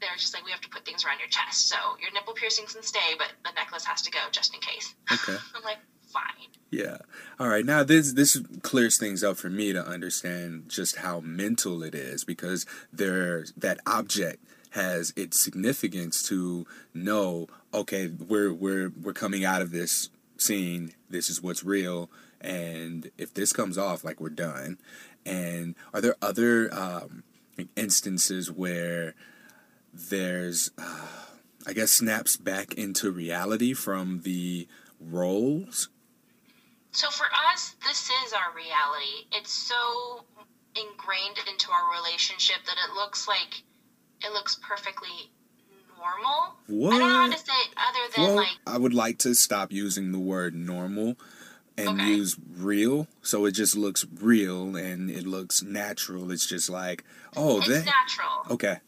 they 0.00 0.06
were 0.06 0.16
just 0.16 0.34
like, 0.34 0.44
we 0.44 0.50
have 0.50 0.60
to 0.62 0.68
put 0.68 0.84
things 0.84 1.04
around 1.04 1.18
your 1.18 1.28
chest, 1.28 1.68
so 1.68 1.76
your 2.00 2.12
nipple 2.12 2.34
piercings 2.34 2.72
can 2.72 2.82
stay, 2.82 3.14
but 3.18 3.32
the 3.44 3.52
necklace 3.54 3.84
has 3.84 4.02
to 4.02 4.10
go 4.10 4.20
just 4.30 4.54
in 4.54 4.60
case. 4.60 4.94
Okay. 5.12 5.36
I'm 5.54 5.62
like, 5.62 5.78
fine. 6.12 6.48
Yeah. 6.70 6.98
All 7.40 7.48
right. 7.48 7.64
Now 7.64 7.82
this 7.82 8.12
this 8.12 8.40
clears 8.62 8.98
things 8.98 9.24
up 9.24 9.36
for 9.36 9.48
me 9.48 9.72
to 9.72 9.86
understand 9.86 10.68
just 10.68 10.96
how 10.96 11.20
mental 11.20 11.82
it 11.82 11.94
is 11.94 12.24
because 12.24 12.66
there 12.92 13.46
that 13.56 13.78
object 13.86 14.44
has 14.70 15.12
its 15.16 15.38
significance 15.42 16.22
to 16.22 16.66
know 16.92 17.48
okay 17.72 18.08
we're 18.08 18.52
we're 18.52 18.92
we're 19.00 19.12
coming 19.12 19.44
out 19.44 19.62
of 19.62 19.70
this 19.70 20.10
scene 20.36 20.92
this 21.08 21.28
is 21.28 21.42
what's 21.42 21.64
real 21.64 22.10
and 22.40 23.10
if 23.16 23.32
this 23.34 23.52
comes 23.52 23.78
off 23.78 24.04
like 24.04 24.20
we're 24.20 24.28
done 24.28 24.78
and 25.24 25.74
are 25.92 26.00
there 26.00 26.16
other 26.22 26.72
um, 26.72 27.24
instances 27.76 28.50
where 28.50 29.14
there's 29.92 30.70
uh, 30.78 31.06
i 31.66 31.72
guess 31.72 31.90
snaps 31.92 32.36
back 32.36 32.74
into 32.74 33.10
reality 33.10 33.72
from 33.72 34.20
the 34.22 34.68
roles 35.00 35.88
So 36.92 37.10
for 37.10 37.26
us, 37.52 37.74
this 37.86 38.10
is 38.24 38.32
our 38.32 38.54
reality. 38.56 39.28
It's 39.32 39.52
so 39.52 40.24
ingrained 40.74 41.38
into 41.48 41.70
our 41.70 41.92
relationship 41.92 42.56
that 42.66 42.76
it 42.88 42.94
looks 42.94 43.28
like 43.28 43.62
it 44.24 44.32
looks 44.32 44.58
perfectly 44.62 45.30
normal. 45.96 46.56
what 46.66 46.94
I 46.94 46.98
don't 46.98 47.08
know 47.08 47.20
how 47.20 47.30
to 47.30 47.38
say 47.38 47.52
it 47.52 47.74
other 47.76 48.12
than 48.16 48.24
Well, 48.26 48.36
like 48.36 48.56
I 48.66 48.78
would 48.78 48.94
like 48.94 49.18
to 49.18 49.34
stop 49.34 49.72
using 49.72 50.12
the 50.12 50.18
word 50.18 50.54
normal 50.54 51.16
and 51.76 52.00
Okay. 52.00 52.12
use 52.14 52.36
real. 52.56 53.06
So 53.22 53.44
it 53.46 53.52
just 53.52 53.76
looks 53.76 54.04
real 54.20 54.76
and 54.76 55.10
it 55.10 55.26
looks 55.26 55.62
natural. 55.62 56.30
It's 56.30 56.46
just 56.46 56.68
like, 56.68 57.04
oh, 57.36 57.58
it's 57.58 57.68
that. 57.68 57.86
natural. 57.86 58.46
Okay. 58.50 58.78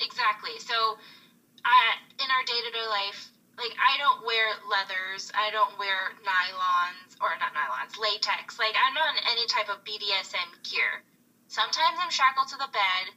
Exactly. 0.00 0.58
So, 0.58 0.98
I 1.64 1.94
in 2.18 2.28
our 2.30 2.44
day 2.44 2.60
to 2.66 2.72
day 2.72 2.86
life, 2.88 3.28
like 3.58 3.74
I 3.78 3.98
don't 3.98 4.26
wear 4.26 4.44
leathers, 4.70 5.30
I 5.34 5.50
don't 5.50 5.78
wear 5.78 6.12
nylons 6.26 7.11
or 7.22 7.38
not 7.38 7.54
nylons, 7.54 7.96
latex. 7.96 8.58
Like 8.58 8.74
I'm 8.74 8.94
not 8.94 9.14
in 9.14 9.22
any 9.30 9.46
type 9.46 9.70
of 9.70 9.86
BDSM 9.86 10.50
gear. 10.66 11.06
Sometimes 11.46 11.98
I'm 12.00 12.10
shackled 12.10 12.48
to 12.48 12.58
the 12.58 12.68
bed, 12.72 13.14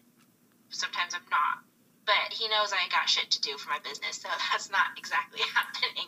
sometimes 0.70 1.14
I'm 1.14 1.26
not. 1.32 1.66
But 2.06 2.32
he 2.32 2.48
knows 2.48 2.70
I 2.70 2.86
got 2.94 3.10
shit 3.10 3.32
to 3.32 3.42
do 3.42 3.58
for 3.58 3.70
my 3.70 3.80
business, 3.80 4.22
so 4.22 4.30
that's 4.52 4.70
not 4.70 4.94
exactly 4.98 5.42
happening. 5.58 6.08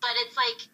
But 0.00 0.16
it's 0.24 0.36
like 0.36 0.64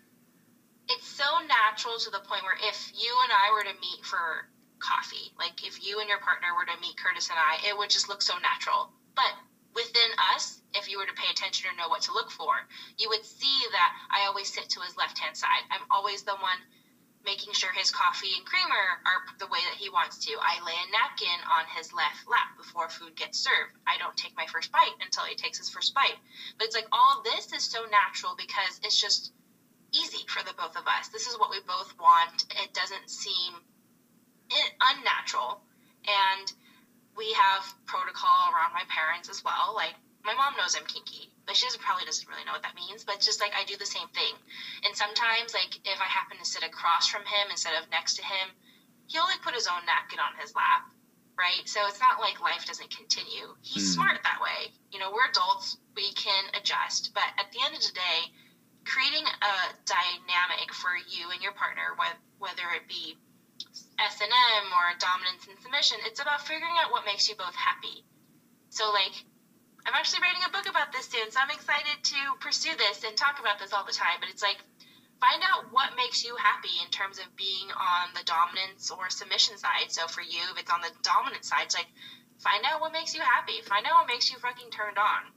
it's 0.89 1.07
so 1.07 1.27
natural 1.47 1.99
to 1.99 2.11
the 2.11 2.23
point 2.23 2.43
where 2.43 2.59
if 2.59 2.79
you 2.95 3.11
and 3.23 3.31
I 3.31 3.53
were 3.53 3.63
to 3.63 3.75
meet 3.81 4.05
for 4.07 4.49
coffee, 4.79 5.31
like 5.39 5.67
if 5.67 5.85
you 5.85 6.01
and 6.01 6.09
your 6.09 6.19
partner 6.19 6.55
were 6.57 6.65
to 6.65 6.81
meet 6.81 6.97
Curtis 6.97 7.29
and 7.31 7.39
I, 7.39 7.63
it 7.69 7.77
would 7.77 7.91
just 7.91 8.09
look 8.09 8.23
so 8.23 8.35
natural. 8.39 8.91
But 9.15 9.31
within 9.75 10.11
us, 10.35 10.61
if 10.75 10.89
you 10.91 10.99
were 10.99 11.07
to 11.07 11.15
pay 11.15 11.31
attention 11.31 11.71
or 11.71 11.77
know 11.77 11.89
what 11.89 12.03
to 12.03 12.13
look 12.13 12.31
for, 12.31 12.53
you 12.99 13.09
would 13.09 13.25
see 13.25 13.59
that 13.73 13.93
I 14.11 14.27
always 14.27 14.53
sit 14.53 14.69
to 14.71 14.81
his 14.81 14.97
left 14.97 15.19
hand 15.19 15.37
side. 15.37 15.63
I'm 15.71 15.87
always 15.91 16.23
the 16.23 16.37
one 16.37 16.59
making 17.25 17.53
sure 17.53 17.71
his 17.73 17.91
coffee 17.91 18.33
and 18.37 18.47
creamer 18.47 18.85
are 19.05 19.21
the 19.39 19.47
way 19.47 19.61
that 19.69 19.77
he 19.77 19.91
wants 19.91 20.25
to. 20.25 20.33
I 20.41 20.65
lay 20.65 20.73
a 20.73 20.91
napkin 20.91 21.41
on 21.53 21.67
his 21.77 21.93
left 21.93 22.27
lap 22.27 22.57
before 22.57 22.89
food 22.89 23.15
gets 23.15 23.39
served. 23.39 23.77
I 23.87 23.99
don't 23.99 24.17
take 24.17 24.35
my 24.37 24.47
first 24.47 24.73
bite 24.73 24.97
until 25.03 25.25
he 25.25 25.35
takes 25.35 25.59
his 25.59 25.69
first 25.69 25.93
bite. 25.93 26.17
But 26.57 26.67
it's 26.67 26.75
like 26.75 26.89
all 26.93 27.23
this 27.23 27.53
is 27.53 27.63
so 27.63 27.85
natural 27.85 28.35
because 28.37 28.81
it's 28.83 28.99
just 28.99 29.33
easy 29.93 30.25
for 30.29 30.43
the 30.43 30.55
both 30.55 30.77
of 30.77 30.87
us. 30.87 31.09
This 31.09 31.27
is 31.27 31.39
what 31.39 31.51
we 31.51 31.61
both 31.67 31.93
want. 32.01 32.45
It 32.63 32.73
doesn't 32.73 33.11
seem 33.11 33.55
unnatural. 34.81 35.61
And 36.09 36.53
we 37.17 37.33
have 37.33 37.63
protocol 37.87 38.51
around 38.55 38.73
my 38.73 38.85
parents 38.89 39.29
as 39.29 39.43
well. 39.45 39.73
Like 39.75 39.95
my 40.25 40.35
mom 40.35 40.57
knows 40.57 40.77
I'm 40.77 40.85
kinky, 40.87 41.31
but 41.47 41.57
she 41.57 41.67
doesn't, 41.67 41.81
probably 41.83 42.05
doesn't 42.05 42.29
really 42.29 42.45
know 42.45 42.53
what 42.53 42.63
that 42.63 42.75
means. 42.75 43.05
But 43.05 43.21
just 43.21 43.41
like 43.41 43.53
I 43.57 43.65
do 43.65 43.77
the 43.77 43.87
same 43.89 44.09
thing. 44.15 44.35
And 44.85 44.95
sometimes, 44.95 45.55
like 45.55 45.79
if 45.85 46.01
I 46.01 46.05
happen 46.05 46.39
to 46.39 46.45
sit 46.45 46.63
across 46.63 47.09
from 47.09 47.23
him 47.25 47.51
instead 47.51 47.75
of 47.81 47.91
next 47.91 48.15
to 48.17 48.23
him, 48.23 48.53
he'll 49.09 49.25
like 49.25 49.43
put 49.43 49.55
his 49.55 49.67
own 49.67 49.85
napkin 49.87 50.21
on 50.21 50.37
his 50.39 50.55
lap, 50.55 50.87
right? 51.39 51.67
So 51.67 51.81
it's 51.87 52.01
not 52.01 52.21
like 52.21 52.41
life 52.41 52.65
doesn't 52.67 52.95
continue. 52.95 53.55
He's 53.63 53.87
Hmm. 53.89 54.01
smart 54.01 54.21
that 54.23 54.41
way. 54.41 54.73
You 54.93 54.99
know, 54.99 55.11
we're 55.11 55.29
adults. 55.29 55.77
We 55.97 56.13
can 56.13 56.45
adjust. 56.55 57.13
But 57.15 57.33
at 57.39 57.51
the 57.53 57.61
end 57.65 57.75
of 57.75 57.83
the 57.83 57.93
day, 57.93 58.31
creating 58.87 59.27
a 59.27 59.55
dynamic 59.85 60.73
for 60.73 60.97
you 60.97 61.31
and 61.31 61.43
your 61.43 61.53
partner, 61.53 61.95
whe- 61.99 62.19
whether 62.39 62.71
it 62.71 62.87
be 62.89 63.17
S 64.07 64.21
and 64.21 64.33
M 64.33 64.65
or 64.73 64.97
dominance 64.99 65.47
and 65.49 65.59
submission, 65.61 65.99
it's 66.07 66.21
about 66.21 66.47
figuring 66.47 66.75
out 66.81 66.93
what 66.93 67.05
makes 67.05 67.29
you 67.29 67.37
both 67.37 67.55
happy. 67.55 68.05
So, 68.71 68.91
like, 68.91 69.13
I'm 69.85 69.97
actually 69.97 70.23
writing 70.23 70.45
a 70.47 70.53
book 70.53 70.69
about 70.69 70.93
this 70.93 71.09
soon, 71.09 71.31
so 71.31 71.41
I'm 71.41 71.51
excited 71.51 72.01
to 72.01 72.21
pursue 72.41 72.73
this 72.77 73.05
and 73.05 73.17
talk 73.17 73.41
about 73.41 73.59
this 73.59 73.73
all 73.73 73.85
the 73.85 73.97
time. 73.97 74.21
But 74.21 74.31
it's 74.31 74.43
like, 74.43 74.59
find 75.21 75.43
out 75.45 75.73
what 75.73 75.97
makes 75.97 76.25
you 76.25 76.37
happy 76.37 76.73
in 76.85 76.89
terms 76.91 77.19
of 77.19 77.29
being 77.37 77.69
on 77.73 78.13
the 78.17 78.25
dominance 78.25 78.91
or 78.91 79.11
submission 79.11 79.57
side. 79.57 79.93
So 79.93 80.07
for 80.07 80.21
you, 80.21 80.41
if 80.53 80.61
it's 80.61 80.73
on 80.73 80.81
the 80.81 80.93
dominant 81.03 81.45
side, 81.45 81.69
it's 81.69 81.77
like, 81.77 81.89
find 82.39 82.65
out 82.65 82.81
what 82.81 82.93
makes 82.93 83.15
you 83.15 83.21
happy. 83.21 83.61
Find 83.65 83.85
out 83.85 84.05
what 84.05 84.09
makes 84.09 84.31
you 84.31 84.39
fucking 84.39 84.71
turned 84.71 84.97
on 84.97 85.29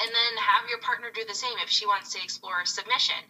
and 0.00 0.08
then 0.08 0.32
have 0.40 0.68
your 0.68 0.80
partner 0.80 1.12
do 1.12 1.24
the 1.28 1.34
same 1.34 1.56
if 1.62 1.68
she 1.68 1.86
wants 1.86 2.12
to 2.14 2.22
explore 2.22 2.64
submission. 2.64 3.20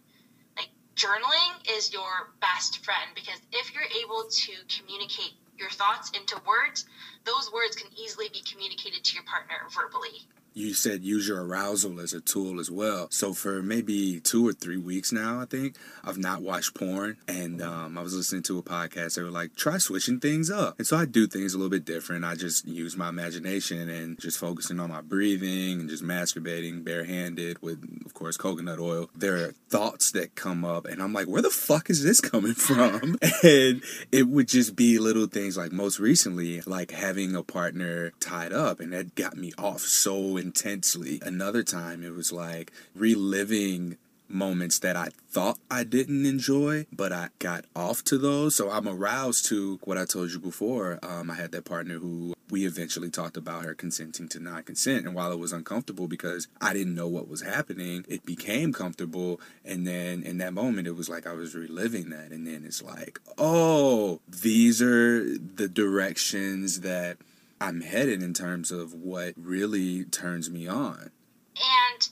Journaling 0.94 1.76
is 1.76 1.92
your 1.92 2.32
best 2.40 2.84
friend 2.84 3.10
because 3.14 3.40
if 3.52 3.72
you're 3.72 3.88
able 4.02 4.24
to 4.28 4.52
communicate 4.76 5.32
your 5.56 5.70
thoughts 5.70 6.10
into 6.10 6.40
words, 6.46 6.84
those 7.24 7.50
words 7.52 7.76
can 7.76 7.88
easily 7.96 8.28
be 8.32 8.42
communicated 8.42 9.04
to 9.04 9.14
your 9.14 9.24
partner 9.24 9.56
verbally. 9.70 10.26
You 10.52 10.74
said 10.74 11.04
use 11.04 11.28
your 11.28 11.44
arousal 11.44 12.00
as 12.00 12.12
a 12.12 12.20
tool 12.20 12.60
as 12.60 12.70
well. 12.70 13.08
So 13.10 13.32
for 13.32 13.62
maybe 13.62 14.20
two 14.20 14.46
or 14.46 14.52
three 14.52 14.76
weeks 14.76 15.12
now, 15.12 15.40
I 15.40 15.44
think 15.44 15.76
I've 16.04 16.18
not 16.18 16.42
watched 16.42 16.74
porn, 16.74 17.16
and 17.28 17.62
um, 17.62 17.96
I 17.96 18.02
was 18.02 18.14
listening 18.14 18.42
to 18.44 18.58
a 18.58 18.62
podcast. 18.62 19.14
They 19.14 19.22
were 19.22 19.30
like, 19.30 19.54
try 19.54 19.78
switching 19.78 20.20
things 20.20 20.50
up, 20.50 20.78
and 20.78 20.86
so 20.86 20.96
I 20.96 21.04
do 21.04 21.26
things 21.26 21.54
a 21.54 21.58
little 21.58 21.70
bit 21.70 21.84
different. 21.84 22.24
I 22.24 22.34
just 22.34 22.66
use 22.66 22.96
my 22.96 23.08
imagination 23.08 23.88
and 23.88 24.18
just 24.18 24.38
focusing 24.38 24.80
on 24.80 24.90
my 24.90 25.00
breathing 25.00 25.80
and 25.80 25.88
just 25.88 26.02
masturbating 26.02 26.84
barehanded 26.84 27.62
with, 27.62 27.82
of 28.04 28.14
course, 28.14 28.36
coconut 28.36 28.78
oil. 28.80 29.08
There 29.14 29.36
are 29.36 29.54
thoughts 29.68 30.10
that 30.12 30.34
come 30.34 30.64
up, 30.64 30.86
and 30.86 31.02
I'm 31.02 31.12
like, 31.12 31.26
where 31.28 31.42
the 31.42 31.50
fuck 31.50 31.90
is 31.90 32.02
this 32.02 32.20
coming 32.20 32.54
from? 32.54 33.16
and 33.42 33.82
it 34.10 34.28
would 34.28 34.48
just 34.48 34.74
be 34.74 34.98
little 34.98 35.26
things 35.26 35.56
like 35.56 35.72
most 35.72 36.00
recently, 36.00 36.60
like 36.62 36.90
having 36.90 37.36
a 37.36 37.42
partner 37.42 38.12
tied 38.20 38.52
up, 38.52 38.80
and 38.80 38.92
that 38.92 39.14
got 39.14 39.36
me 39.36 39.52
off 39.58 39.80
so 39.80 40.36
intensely. 40.40 41.20
Another 41.22 41.62
time, 41.62 42.02
it 42.02 42.14
was 42.14 42.32
like 42.32 42.72
reliving 42.94 43.96
moments 44.30 44.78
that 44.78 44.96
I 44.96 45.08
thought 45.30 45.58
I 45.70 45.84
didn't 45.84 46.24
enjoy, 46.24 46.86
but 46.92 47.12
I 47.12 47.28
got 47.38 47.64
off 47.74 48.04
to 48.04 48.18
those. 48.18 48.56
So 48.56 48.70
I'm 48.70 48.88
aroused 48.88 49.46
to 49.46 49.78
what 49.84 49.98
I 49.98 50.04
told 50.04 50.30
you 50.30 50.38
before. 50.38 50.98
Um, 51.02 51.30
I 51.30 51.34
had 51.34 51.52
that 51.52 51.64
partner 51.64 51.98
who 51.98 52.34
we 52.50 52.66
eventually 52.66 53.10
talked 53.10 53.36
about 53.36 53.64
her 53.64 53.74
consenting 53.74 54.28
to 54.28 54.40
non 54.40 54.62
consent. 54.62 55.06
And 55.06 55.14
while 55.14 55.32
it 55.32 55.38
was 55.38 55.52
uncomfortable 55.52 56.08
because 56.08 56.48
I 56.60 56.72
didn't 56.72 56.94
know 56.94 57.08
what 57.08 57.28
was 57.28 57.42
happening, 57.42 58.04
it 58.08 58.24
became 58.24 58.72
comfortable. 58.72 59.40
And 59.64 59.86
then 59.86 60.22
in 60.22 60.38
that 60.38 60.52
moment, 60.52 60.86
it 60.86 60.96
was 60.96 61.08
like 61.08 61.26
I 61.26 61.32
was 61.32 61.54
reliving 61.54 62.10
that. 62.10 62.30
And 62.30 62.46
then 62.46 62.64
it's 62.64 62.82
like, 62.82 63.20
oh, 63.38 64.20
these 64.28 64.80
are 64.82 65.38
the 65.38 65.68
directions 65.68 66.80
that 66.80 67.18
I'm 67.60 67.82
headed 67.82 68.22
in 68.22 68.32
terms 68.32 68.70
of 68.70 68.94
what 68.94 69.34
really 69.36 70.04
turns 70.04 70.50
me 70.50 70.66
on. 70.66 71.10
And 71.60 72.08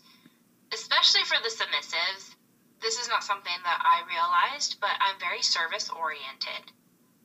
especially 0.75 1.25
for 1.25 1.41
the 1.43 1.49
submissives, 1.49 2.37
this 2.83 3.01
is 3.01 3.09
not 3.09 3.25
something 3.25 3.57
that 3.65 3.81
I 3.81 4.05
realized, 4.05 4.77
but 4.81 4.93
I'm 5.01 5.19
very 5.19 5.41
service 5.41 5.89
oriented. 5.89 6.69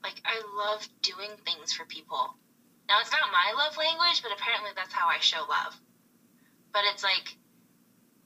Like, 0.03 0.21
I 0.23 0.39
love 0.55 0.87
doing 1.01 1.35
things 1.43 1.73
for 1.73 1.85
people. 1.85 2.33
Now, 2.87 2.99
it's 3.01 3.11
not 3.11 3.27
my 3.31 3.51
love 3.59 3.75
language, 3.75 4.23
but 4.23 4.31
apparently 4.31 4.71
that's 4.75 4.93
how 4.93 5.07
I 5.07 5.19
show 5.19 5.43
love. 5.43 5.75
But 6.71 6.83
it's 6.93 7.03
like, 7.03 7.35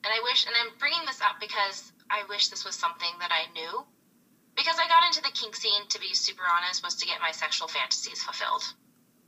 and 0.05 0.13
I 0.13 0.21
wish, 0.23 0.45
and 0.45 0.55
I'm 0.55 0.77
bringing 0.77 1.05
this 1.05 1.21
up 1.21 1.41
because 1.41 1.91
I 2.09 2.23
wish 2.29 2.49
this 2.49 2.65
was 2.65 2.75
something 2.75 3.11
that 3.19 3.33
I 3.33 3.51
knew. 3.51 3.81
Because 4.55 4.77
I 4.77 4.87
got 4.87 5.05
into 5.09 5.21
the 5.21 5.33
kink 5.33 5.55
scene, 5.55 5.89
to 5.89 5.99
be 5.99 6.13
super 6.13 6.45
honest, 6.45 6.83
was 6.83 6.95
to 7.01 7.05
get 7.05 7.21
my 7.21 7.31
sexual 7.31 7.67
fantasies 7.67 8.21
fulfilled. 8.21 8.63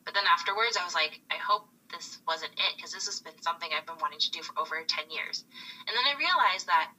But 0.05 0.13
then 0.13 0.23
afterwards, 0.25 0.77
I 0.77 0.83
was 0.83 0.95
like, 0.95 1.19
I 1.29 1.35
hope 1.35 1.67
this 1.91 2.19
wasn't 2.27 2.53
it 2.53 2.75
because 2.75 2.93
this 2.93 3.05
has 3.05 3.19
been 3.19 3.37
something 3.41 3.69
I've 3.73 3.85
been 3.85 3.99
wanting 4.01 4.19
to 4.19 4.31
do 4.31 4.41
for 4.41 4.57
over 4.59 4.81
10 4.81 5.09
years. 5.09 5.43
And 5.87 5.95
then 5.95 6.05
I 6.05 6.17
realized 6.17 6.67
that 6.67 6.91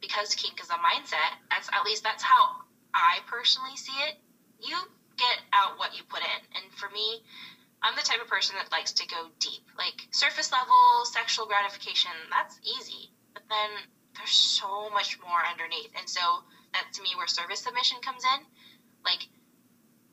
because 0.00 0.34
kink 0.34 0.60
is 0.60 0.70
a 0.70 0.80
mindset, 0.80 1.36
that's 1.50 1.68
at 1.72 1.84
least 1.84 2.02
that's 2.02 2.22
how 2.22 2.64
I 2.94 3.20
personally 3.26 3.76
see 3.76 3.96
it. 4.08 4.16
You 4.60 4.76
get 5.16 5.38
out 5.52 5.78
what 5.78 5.96
you 5.96 6.02
put 6.08 6.22
in. 6.22 6.40
And 6.54 6.72
for 6.74 6.88
me, 6.90 7.22
I'm 7.82 7.94
the 7.94 8.02
type 8.02 8.22
of 8.22 8.26
person 8.26 8.56
that 8.56 8.72
likes 8.72 8.92
to 8.92 9.06
go 9.06 9.28
deep. 9.38 9.62
Like 9.76 10.06
surface 10.10 10.50
level 10.50 11.04
sexual 11.04 11.46
gratification, 11.46 12.14
that's 12.30 12.58
easy. 12.62 13.10
But 13.34 13.42
then 13.48 13.70
there's 14.16 14.34
so 14.34 14.90
much 14.90 15.18
more 15.20 15.42
underneath. 15.46 15.90
And 15.96 16.08
so 16.08 16.20
that's 16.72 16.96
to 16.96 17.02
me 17.02 17.10
where 17.16 17.26
service 17.26 17.60
submission 17.60 17.98
comes 18.02 18.22
in. 18.24 18.46
Like 19.04 19.26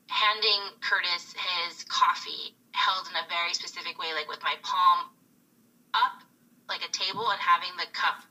handing 0.08 0.60
Curtis 0.80 1.34
his 1.34 1.84
coffee 1.84 2.54
held 2.72 3.08
in 3.08 3.16
a 3.16 3.26
very 3.28 3.54
specific 3.54 3.98
way, 3.98 4.12
like 4.14 4.28
with 4.28 4.42
my 4.42 4.54
palm 4.62 5.10
up 5.94 6.22
like 6.68 6.84
a 6.84 6.90
table 6.90 7.30
and 7.30 7.40
having 7.40 7.70
the 7.76 7.86
cup 7.92 8.22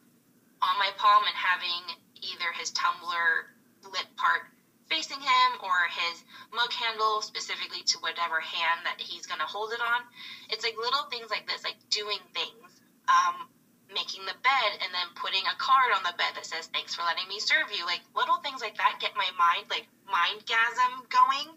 on 0.62 0.78
my 0.78 0.92
palm 0.98 1.24
and 1.26 1.36
having 1.36 1.96
either 2.22 2.52
his 2.54 2.72
tumbler 2.72 3.52
lip 3.84 4.08
part 4.16 4.50
facing 4.90 5.20
him 5.20 5.50
or 5.64 5.90
his 5.90 6.22
mug 6.54 6.72
handle 6.72 7.22
specifically 7.22 7.82
to 7.82 7.98
whatever 8.00 8.40
hand 8.40 8.86
that 8.86 9.02
he's 9.02 9.26
going 9.26 9.40
to 9.40 9.50
hold 9.50 9.74
it 9.74 9.82
on. 9.82 10.02
It's 10.50 10.64
like 10.64 10.78
little 10.78 11.10
things 11.10 11.30
like 11.30 11.48
this, 11.50 11.64
like 11.64 11.78
doing 11.90 12.22
things, 12.34 12.70
um, 13.10 13.50
making 13.90 14.26
the 14.26 14.38
bed 14.46 14.70
and 14.82 14.94
then 14.94 15.10
putting 15.18 15.42
a 15.50 15.58
card 15.58 15.90
on 15.96 16.04
the 16.04 16.14
bed 16.18 16.38
that 16.38 16.46
says, 16.46 16.70
thanks 16.70 16.94
for 16.94 17.02
letting 17.02 17.28
me 17.28 17.40
serve 17.42 17.74
you. 17.74 17.86
Like 17.86 18.02
little 18.14 18.38
things 18.46 18.62
like 18.62 18.78
that 18.78 19.02
get 19.02 19.18
my 19.18 19.30
mind, 19.34 19.66
like 19.74 19.90
mindgasm 20.06 21.10
going. 21.10 21.50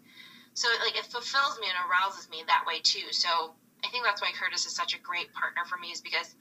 So 0.59 0.67
like 0.83 0.99
it 0.99 1.05
fulfills 1.05 1.57
me 1.63 1.67
and 1.71 1.79
arouses 1.87 2.27
me 2.27 2.43
that 2.47 2.65
way 2.67 2.81
too. 2.83 3.15
So 3.15 3.55
I 3.79 3.87
think 3.87 4.03
that's 4.03 4.21
why 4.21 4.35
Curtis 4.35 4.65
is 4.65 4.75
such 4.75 4.93
a 4.93 4.99
great 4.99 5.31
partner 5.31 5.63
for 5.63 5.77
me 5.77 5.87
is 5.87 6.01
because 6.01 6.35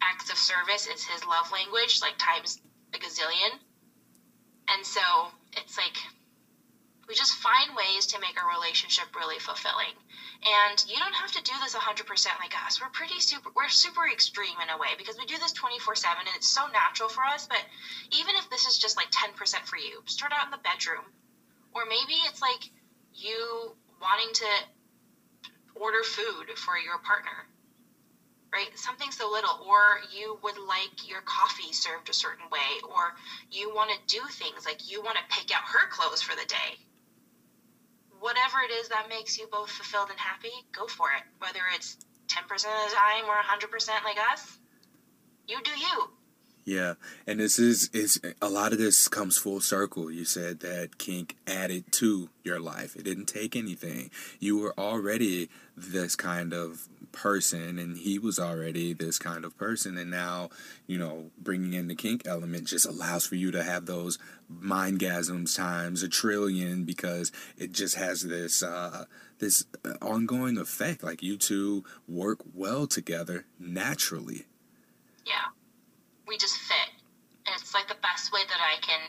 acts 0.00 0.30
of 0.32 0.38
service 0.38 0.86
is 0.88 1.04
his 1.04 1.20
love 1.26 1.52
language, 1.52 2.00
like 2.00 2.16
times 2.16 2.62
a 2.94 2.98
gazillion. 2.98 3.60
And 4.72 4.80
so 4.86 5.28
it's 5.52 5.76
like 5.76 6.00
we 7.06 7.14
just 7.14 7.34
find 7.34 7.76
ways 7.76 8.06
to 8.06 8.18
make 8.24 8.40
our 8.40 8.48
relationship 8.48 9.12
really 9.14 9.38
fulfilling. 9.38 9.92
And 10.40 10.80
you 10.88 10.96
don't 10.96 11.20
have 11.20 11.36
to 11.36 11.42
do 11.44 11.52
this 11.60 11.76
100% 11.76 12.08
like 12.40 12.56
us. 12.64 12.80
We're 12.80 12.88
pretty 12.88 13.20
super, 13.20 13.50
we're 13.54 13.68
super 13.68 14.08
extreme 14.08 14.56
in 14.64 14.72
a 14.72 14.80
way 14.80 14.96
because 14.96 15.18
we 15.20 15.28
do 15.28 15.36
this 15.36 15.52
24 15.52 15.94
7 15.94 16.24
and 16.24 16.36
it's 16.40 16.48
so 16.48 16.72
natural 16.72 17.10
for 17.12 17.22
us. 17.22 17.46
But 17.46 17.60
even 18.16 18.32
if 18.40 18.48
this 18.48 18.64
is 18.64 18.78
just 18.80 18.96
like 18.96 19.12
10% 19.12 19.36
for 19.68 19.76
you, 19.76 20.00
start 20.06 20.32
out 20.32 20.48
in 20.48 20.56
the 20.56 20.64
bedroom. 20.64 21.04
Or 21.76 21.84
maybe 21.84 22.16
it's 22.24 22.40
like 22.40 22.72
you 23.16 23.76
wanting 24.00 24.32
to 24.34 24.46
order 25.74 26.02
food 26.02 26.56
for 26.56 26.78
your 26.78 26.98
partner 26.98 27.46
right? 28.56 28.68
Something 28.78 29.10
so 29.10 29.30
little, 29.30 29.66
or 29.68 30.00
you 30.10 30.38
would 30.42 30.58
like 30.58 31.08
your 31.08 31.20
coffee 31.22 31.72
served 31.72 32.08
a 32.08 32.14
certain 32.14 32.48
way, 32.50 32.80
or 32.88 33.14
you 33.50 33.72
want 33.74 33.90
to 33.90 34.16
do 34.16 34.22
things 34.30 34.64
like 34.64 34.90
you 34.90 35.02
want 35.02 35.18
to 35.18 35.36
pick 35.36 35.54
out 35.54 35.62
her 35.64 35.88
clothes 35.88 36.22
for 36.22 36.34
the 36.34 36.46
day. 36.46 36.78
Whatever 38.18 38.60
it 38.60 38.72
is 38.72 38.88
that 38.88 39.08
makes 39.10 39.36
you 39.38 39.46
both 39.52 39.70
fulfilled 39.70 40.08
and 40.10 40.18
happy, 40.18 40.52
go 40.72 40.86
for 40.86 41.12
it. 41.12 41.22
Whether 41.38 41.60
it's 41.74 41.98
10% 42.28 42.42
of 42.42 42.60
the 42.60 42.96
time 42.96 43.24
or 43.28 43.36
100% 43.36 44.04
like 44.04 44.18
us, 44.32 44.58
you 45.46 45.60
do 45.62 45.72
you. 45.72 46.15
Yeah, 46.66 46.94
and 47.28 47.38
this 47.38 47.60
is 47.60 47.88
is 47.92 48.20
a 48.42 48.48
lot 48.48 48.72
of 48.72 48.78
this 48.78 49.06
comes 49.06 49.38
full 49.38 49.60
circle. 49.60 50.10
You 50.10 50.24
said 50.24 50.58
that 50.60 50.98
kink 50.98 51.36
added 51.46 51.92
to 51.92 52.28
your 52.42 52.58
life. 52.58 52.96
It 52.96 53.04
didn't 53.04 53.26
take 53.26 53.54
anything. 53.54 54.10
You 54.40 54.58
were 54.58 54.74
already 54.76 55.48
this 55.76 56.16
kind 56.16 56.52
of 56.52 56.88
person 57.12 57.78
and 57.78 57.98
he 57.98 58.18
was 58.18 58.38
already 58.38 58.92
this 58.92 59.18
kind 59.18 59.44
of 59.44 59.56
person 59.56 59.96
and 59.96 60.10
now 60.10 60.50
you 60.86 60.98
know 60.98 61.30
bringing 61.38 61.72
in 61.72 61.88
the 61.88 61.94
kink 61.94 62.22
element 62.26 62.64
just 62.64 62.84
allows 62.84 63.24
for 63.24 63.36
you 63.36 63.50
to 63.50 63.62
have 63.62 63.86
those 63.86 64.18
mindgasms 64.52 65.56
times 65.56 66.02
a 66.02 66.08
trillion 66.08 66.84
because 66.84 67.32
it 67.56 67.72
just 67.72 67.96
has 67.96 68.22
this 68.22 68.62
uh 68.62 69.04
this 69.38 69.64
ongoing 70.02 70.58
effect 70.58 71.02
like 71.02 71.22
you 71.22 71.38
two 71.38 71.84
work 72.06 72.40
well 72.54 72.86
together 72.86 73.46
naturally 73.58 74.44
yeah 75.24 75.55
we 76.26 76.36
just 76.36 76.56
fit 76.56 76.90
and 77.46 77.54
it's 77.60 77.74
like 77.74 77.88
the 77.88 78.02
best 78.02 78.32
way 78.32 78.40
that 78.48 78.60
i 78.60 78.80
can 78.80 79.00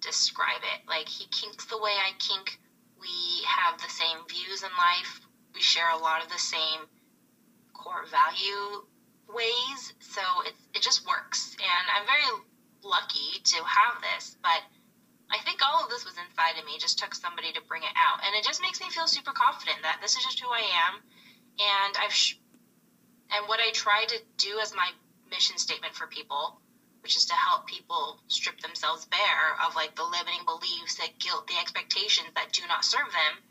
describe 0.00 0.62
it 0.62 0.88
like 0.88 1.08
he 1.08 1.26
kinks 1.26 1.64
the 1.66 1.78
way 1.78 1.92
i 2.00 2.12
kink 2.18 2.58
we 3.00 3.44
have 3.46 3.80
the 3.80 3.88
same 3.88 4.18
views 4.28 4.62
in 4.62 4.70
life 4.78 5.20
we 5.54 5.60
share 5.60 5.90
a 5.90 5.98
lot 5.98 6.22
of 6.22 6.30
the 6.30 6.38
same 6.38 6.86
core 7.72 8.04
value 8.10 8.84
ways. 9.34 9.92
So 10.00 10.20
it, 10.46 10.54
it 10.74 10.82
just 10.82 11.06
works. 11.06 11.56
And 11.58 11.84
I'm 11.94 12.06
very 12.06 12.28
lucky 12.82 13.40
to 13.42 13.58
have 13.64 14.02
this, 14.02 14.36
but 14.42 14.62
I 15.30 15.38
think 15.44 15.60
all 15.62 15.84
of 15.84 15.90
this 15.90 16.04
was 16.04 16.14
inside 16.18 16.58
of 16.58 16.64
me. 16.66 16.72
It 16.74 16.80
just 16.80 16.98
took 16.98 17.14
somebody 17.14 17.52
to 17.52 17.60
bring 17.68 17.82
it 17.82 17.94
out. 17.96 18.20
And 18.24 18.34
it 18.34 18.44
just 18.44 18.60
makes 18.60 18.80
me 18.80 18.90
feel 18.90 19.06
super 19.06 19.32
confident 19.32 19.78
that 19.82 19.98
this 20.02 20.16
is 20.16 20.22
just 20.24 20.40
who 20.40 20.48
I 20.48 20.64
am. 20.88 21.02
And 21.60 21.96
I've, 21.98 22.12
sh- 22.12 22.38
and 23.30 23.46
what 23.46 23.60
I 23.60 23.70
try 23.70 24.04
to 24.06 24.18
do 24.36 24.58
as 24.60 24.74
my 24.74 24.90
mission 25.30 25.58
statement 25.58 25.94
for 25.94 26.06
people, 26.06 26.60
which 27.02 27.16
is 27.16 27.24
to 27.26 27.34
help 27.34 27.66
people 27.66 28.20
strip 28.28 28.60
themselves 28.60 29.06
bare 29.06 29.56
of 29.64 29.74
like 29.74 29.94
the 29.96 30.04
limiting 30.04 30.44
beliefs, 30.44 30.96
the 30.96 31.08
guilt, 31.18 31.46
the 31.46 31.58
expectations 31.58 32.28
that 32.34 32.52
do 32.52 32.66
not 32.66 32.84
serve 32.84 33.10
them 33.12 33.42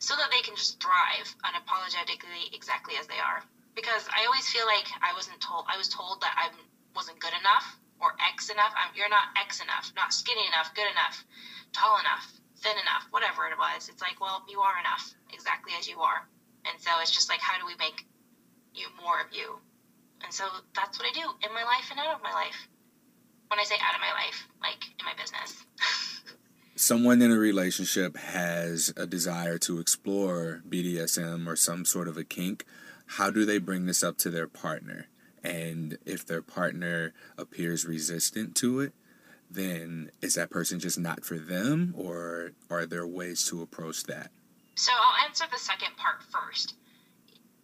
so 0.00 0.16
that 0.16 0.30
they 0.32 0.40
can 0.40 0.56
just 0.56 0.82
thrive 0.82 1.28
unapologetically 1.44 2.52
exactly 2.52 2.96
as 2.98 3.06
they 3.06 3.20
are. 3.20 3.44
Because 3.76 4.08
I 4.10 4.24
always 4.24 4.48
feel 4.48 4.66
like 4.66 4.88
I 5.00 5.12
wasn't 5.14 5.40
told 5.40 5.64
I 5.68 5.76
was 5.76 5.88
told 5.88 6.20
that 6.22 6.34
I 6.36 6.48
wasn't 6.96 7.20
good 7.20 7.36
enough 7.38 7.76
or 8.00 8.16
X 8.18 8.48
enough. 8.48 8.72
I'm, 8.74 8.90
you're 8.96 9.08
not 9.08 9.28
X 9.36 9.60
enough, 9.60 9.92
not 9.94 10.12
skinny 10.12 10.46
enough, 10.46 10.74
good 10.74 10.90
enough, 10.90 11.22
tall 11.72 12.00
enough, 12.00 12.26
thin 12.58 12.76
enough, 12.80 13.06
whatever 13.10 13.46
it 13.46 13.56
was. 13.56 13.88
It's 13.88 14.02
like, 14.02 14.20
well, 14.20 14.42
you 14.48 14.60
are 14.60 14.80
enough 14.80 15.14
exactly 15.32 15.72
as 15.78 15.86
you 15.86 16.00
are. 16.00 16.26
And 16.64 16.80
so 16.80 16.90
it's 17.00 17.10
just 17.10 17.28
like, 17.28 17.40
how 17.40 17.58
do 17.58 17.66
we 17.66 17.76
make 17.76 18.04
you 18.74 18.88
more 19.00 19.20
of 19.20 19.28
you? 19.32 19.60
And 20.22 20.32
so 20.32 20.44
that's 20.74 20.98
what 20.98 21.08
I 21.08 21.12
do 21.12 21.26
in 21.46 21.54
my 21.54 21.64
life 21.64 21.90
and 21.90 21.98
out 22.00 22.14
of 22.14 22.22
my 22.22 22.32
life. 22.32 22.68
When 23.48 23.58
I 23.58 23.64
say 23.64 23.76
out 23.82 23.94
of 23.94 24.00
my 24.00 24.12
life, 24.12 24.46
like 24.60 24.84
in 24.98 25.04
my 25.04 25.14
business. 25.20 25.64
someone 26.80 27.20
in 27.20 27.30
a 27.30 27.36
relationship 27.36 28.16
has 28.16 28.92
a 28.96 29.06
desire 29.06 29.58
to 29.58 29.78
explore 29.78 30.62
BDSM 30.68 31.46
or 31.46 31.54
some 31.54 31.84
sort 31.84 32.08
of 32.08 32.16
a 32.16 32.24
kink, 32.24 32.64
how 33.06 33.30
do 33.30 33.44
they 33.44 33.58
bring 33.58 33.84
this 33.84 34.02
up 34.02 34.16
to 34.18 34.30
their 34.30 34.46
partner? 34.46 35.06
And 35.44 35.98
if 36.06 36.24
their 36.24 36.40
partner 36.40 37.12
appears 37.36 37.84
resistant 37.84 38.54
to 38.56 38.80
it, 38.80 38.94
then 39.50 40.10
is 40.22 40.34
that 40.34 40.50
person 40.50 40.80
just 40.80 40.98
not 40.98 41.24
for 41.24 41.38
them, 41.38 41.94
or 41.96 42.52
are 42.70 42.86
there 42.86 43.06
ways 43.06 43.44
to 43.48 43.62
approach 43.62 44.04
that? 44.04 44.30
So 44.76 44.92
I'll 44.94 45.26
answer 45.26 45.44
the 45.50 45.58
second 45.58 45.96
part 45.96 46.22
first. 46.22 46.74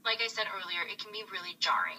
Like 0.04 0.18
I 0.22 0.26
said 0.26 0.46
earlier, 0.54 0.82
it 0.90 0.98
can 0.98 1.12
be 1.12 1.22
really 1.32 1.56
jarring 1.58 1.98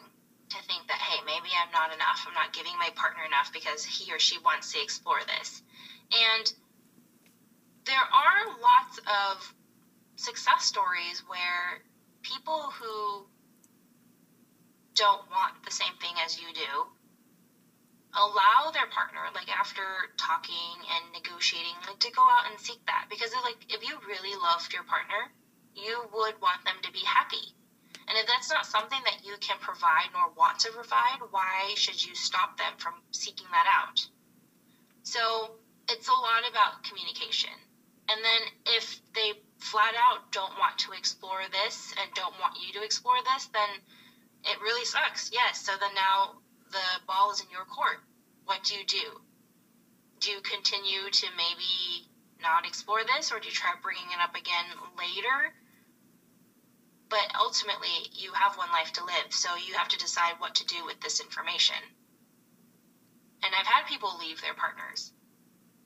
to 0.50 0.58
think 0.64 0.88
that, 0.88 1.00
hey, 1.00 1.20
maybe 1.26 1.50
I'm 1.56 1.72
not 1.72 1.94
enough. 1.94 2.26
I'm 2.28 2.34
not 2.34 2.54
giving 2.54 2.78
my 2.78 2.90
partner 2.96 3.24
enough 3.26 3.52
because 3.52 3.84
he 3.84 4.12
or 4.12 4.20
she 4.20 4.38
wants 4.40 4.72
to 4.74 4.82
explore 4.82 5.20
this. 5.28 5.62
And 6.12 6.52
there 7.86 7.96
are 8.00 8.60
lots 8.62 9.00
of 9.08 9.54
success 10.16 10.66
stories 10.66 11.24
where 11.28 11.82
people 12.22 12.72
who 12.80 13.26
don't 14.96 15.30
want 15.30 15.54
the 15.64 15.72
same 15.72 15.94
thing 16.02 16.16
as 16.26 16.40
you 16.40 16.48
do 16.54 16.88
allow 18.16 18.72
their 18.74 18.88
partner 18.88 19.20
like 19.36 19.48
after 19.52 20.10
talking 20.18 20.82
and 20.96 21.14
negotiating 21.14 21.76
like 21.88 22.00
to 22.00 22.12
go 22.12 22.24
out 22.24 22.50
and 22.50 22.60
seek 22.60 22.80
that 22.88 23.06
because 23.10 23.32
like 23.44 23.58
if 23.70 23.88
you 23.88 24.00
really 24.08 24.36
loved 24.42 24.74
your 24.74 24.84
partner 24.84 25.30
you 25.76 26.02
would 26.14 26.34
want 26.42 26.64
them 26.66 26.76
to 26.82 26.92
be 26.92 27.04
happy 27.06 27.54
and 28.08 28.18
if 28.18 28.26
that's 28.28 28.50
not 28.50 28.66
something 28.66 29.00
that 29.06 29.26
you 29.26 29.36
can 29.40 29.58
provide 29.60 30.10
nor 30.14 30.32
want 30.38 30.60
to 30.60 30.72
provide 30.72 31.20
why 31.32 31.74
should 31.76 32.04
you 32.04 32.16
stop 32.16 32.58
them 32.58 32.74
from 32.78 32.94
seeking 33.12 33.48
that 33.52 33.68
out 33.68 34.08
so 35.04 35.52
it's 35.90 36.08
a 36.08 36.12
lot 36.12 36.44
about 36.50 36.84
communication 36.84 37.52
and 38.10 38.24
then 38.24 38.42
if 38.78 39.02
they 39.14 39.34
flat 39.60 39.96
out 39.98 40.32
don't 40.32 40.58
want 40.58 40.78
to 40.80 40.94
explore 40.94 41.42
this 41.52 41.94
and 42.00 42.14
don't 42.14 42.40
want 42.40 42.56
you 42.62 42.72
to 42.80 42.84
explore 42.84 43.20
this, 43.34 43.48
then 43.48 43.70
it 44.46 44.62
really 44.62 44.86
sucks. 44.86 45.30
Yes. 45.34 45.66
So 45.66 45.74
then 45.80 45.94
now 45.94 46.40
the 46.72 46.88
ball 47.06 47.32
is 47.32 47.42
in 47.42 47.50
your 47.52 47.66
court. 47.66 48.00
What 48.46 48.64
do 48.64 48.76
you 48.76 48.86
do? 48.86 49.22
Do 50.20 50.32
you 50.32 50.42
continue 50.42 51.10
to 51.12 51.28
maybe 51.36 52.08
not 52.42 52.66
explore 52.66 53.02
this 53.04 53.32
or 53.32 53.40
do 53.40 53.48
you 53.48 53.54
try 53.54 53.74
bringing 53.82 54.08
it 54.08 54.24
up 54.24 54.36
again 54.36 54.66
later? 54.98 55.54
But 57.10 57.32
ultimately, 57.36 58.10
you 58.12 58.34
have 58.34 58.58
one 58.58 58.72
life 58.72 58.92
to 58.94 59.04
live, 59.06 59.32
so 59.32 59.56
you 59.56 59.74
have 59.76 59.88
to 59.90 59.98
decide 59.98 60.40
what 60.40 60.56
to 60.56 60.66
do 60.66 60.84
with 60.86 61.00
this 61.00 61.20
information. 61.20 61.76
And 63.44 63.54
I've 63.56 63.68
had 63.68 63.88
people 63.88 64.18
leave 64.18 64.42
their 64.42 64.54
partners 64.54 65.12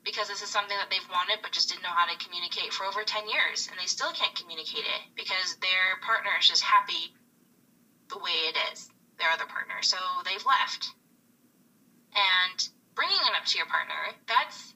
because 0.04 0.28
this 0.28 0.42
is 0.42 0.50
something 0.50 0.76
that 0.76 0.90
they've 0.90 1.08
wanted 1.10 1.38
but 1.42 1.52
just 1.52 1.68
didn't 1.68 1.82
know 1.82 1.94
how 1.94 2.06
to 2.06 2.24
communicate 2.24 2.72
for 2.72 2.84
over 2.84 3.02
10 3.04 3.28
years 3.28 3.68
and 3.70 3.78
they 3.78 3.86
still 3.86 4.12
can't 4.12 4.34
communicate 4.34 4.84
it 4.84 5.00
because 5.14 5.54
their 5.60 5.96
partner 6.02 6.30
is 6.40 6.48
just 6.48 6.62
happy 6.62 7.14
the 8.08 8.18
way 8.18 8.50
it 8.50 8.56
is 8.72 8.90
their 9.18 9.30
other 9.30 9.46
partner 9.46 9.80
so 9.82 9.96
they've 10.24 10.44
left 10.44 10.90
and 12.14 12.68
bringing 12.94 13.16
it 13.16 13.36
up 13.36 13.44
to 13.44 13.56
your 13.56 13.66
partner 13.66 14.10
that's 14.26 14.74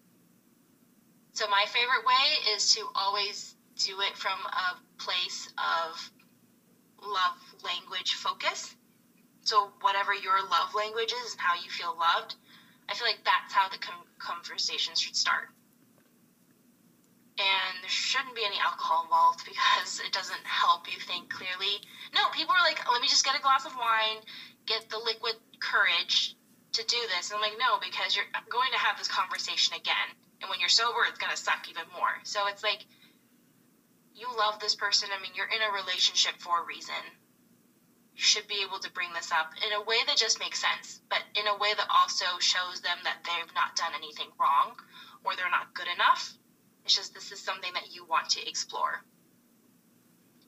so 1.33 1.47
my 1.49 1.67
favorite 1.67 2.07
way 2.07 2.55
is 2.55 2.75
to 2.75 2.87
always 2.95 3.55
do 3.85 4.01
it 4.01 4.17
from 4.17 4.39
a 4.47 5.03
place 5.03 5.49
of 5.59 6.11
love 7.03 7.39
language 7.65 8.15
focus 8.15 8.75
so 9.43 9.71
whatever 9.81 10.15
your 10.15 10.43
love 10.51 10.75
language 10.75 11.13
is 11.25 11.33
and 11.33 11.41
how 11.41 11.55
you 11.55 11.71
feel 11.71 11.97
loved 11.99 12.35
I 12.89 12.95
feel 12.95 13.07
like 13.07 13.25
that's 13.25 13.53
how 13.53 13.69
the 13.69 13.79
com- 13.79 14.07
conversation 14.19 14.95
should 14.95 15.17
start. 15.17 15.51
And 17.39 17.83
there 17.83 17.91
shouldn't 17.91 18.35
be 18.35 18.45
any 18.45 18.57
alcohol 18.59 19.05
involved 19.05 19.45
because 19.51 20.01
it 20.01 20.13
doesn't 20.13 20.45
help 20.45 20.91
you 20.91 20.99
think 21.01 21.31
clearly. 21.31 21.83
No, 22.15 22.29
people 22.33 22.55
are 22.55 22.65
like, 22.65 22.81
let 22.91 23.03
me 23.03 23.09
just 23.09 23.25
get 23.25 23.37
a 23.37 23.43
glass 23.43 23.67
of 23.67 23.75
wine, 23.77 24.23
get 24.67 24.89
the 24.89 24.99
liquid 24.99 25.35
courage 25.61 26.35
to 26.73 26.85
do 26.87 26.97
this. 27.17 27.31
And 27.31 27.37
I'm 27.37 27.43
like, 27.43 27.59
no, 27.59 27.79
because 27.81 28.15
you're 28.15 28.29
going 28.49 28.71
to 28.73 28.79
have 28.79 28.99
this 28.99 29.09
conversation 29.09 29.75
again. 29.75 30.09
And 30.41 30.51
when 30.51 30.61
you're 30.61 30.69
sober, 30.69 31.05
it's 31.09 31.19
going 31.19 31.35
to 31.35 31.41
suck 31.41 31.69
even 31.69 31.85
more. 31.97 32.21
So 32.25 32.47
it's 32.47 32.63
like, 32.63 32.85
you 34.17 34.29
love 34.37 34.59
this 34.59 34.75
person. 34.75 35.11
I 35.17 35.21
mean, 35.23 35.33
you're 35.35 35.47
in 35.47 35.63
a 35.63 35.71
relationship 35.73 36.35
for 36.41 36.63
a 36.63 36.67
reason. 36.67 36.95
You 38.15 38.23
should 38.23 38.49
be 38.49 38.63
able 38.63 38.79
to 38.81 38.91
bring 38.91 39.13
this 39.13 39.31
up 39.31 39.53
in 39.65 39.73
a 39.73 39.83
way 39.83 39.99
that 40.07 40.17
just 40.17 40.41
makes 40.41 40.61
sense, 40.61 41.01
but 41.11 41.23
in 41.35 41.47
a 41.47 41.57
way 41.57 41.75
that 41.75 41.91
also 41.91 42.39
shows 42.41 42.81
them 42.81 42.99
that 43.05 43.19
they've 43.25 43.55
not 43.55 43.77
done 43.77 43.93
anything 43.95 44.31
wrong 44.41 44.79
or 45.25 45.37
they're 45.37 45.51
not 45.51 45.75
good 45.75 45.89
enough 45.89 46.35
it's 46.87 46.95
just 46.95 47.13
this 47.15 47.33
is 47.33 47.41
something 47.41 47.73
that 47.75 47.93
you 47.93 48.05
want 48.05 48.31
to 48.31 48.49
explore. 48.49 49.03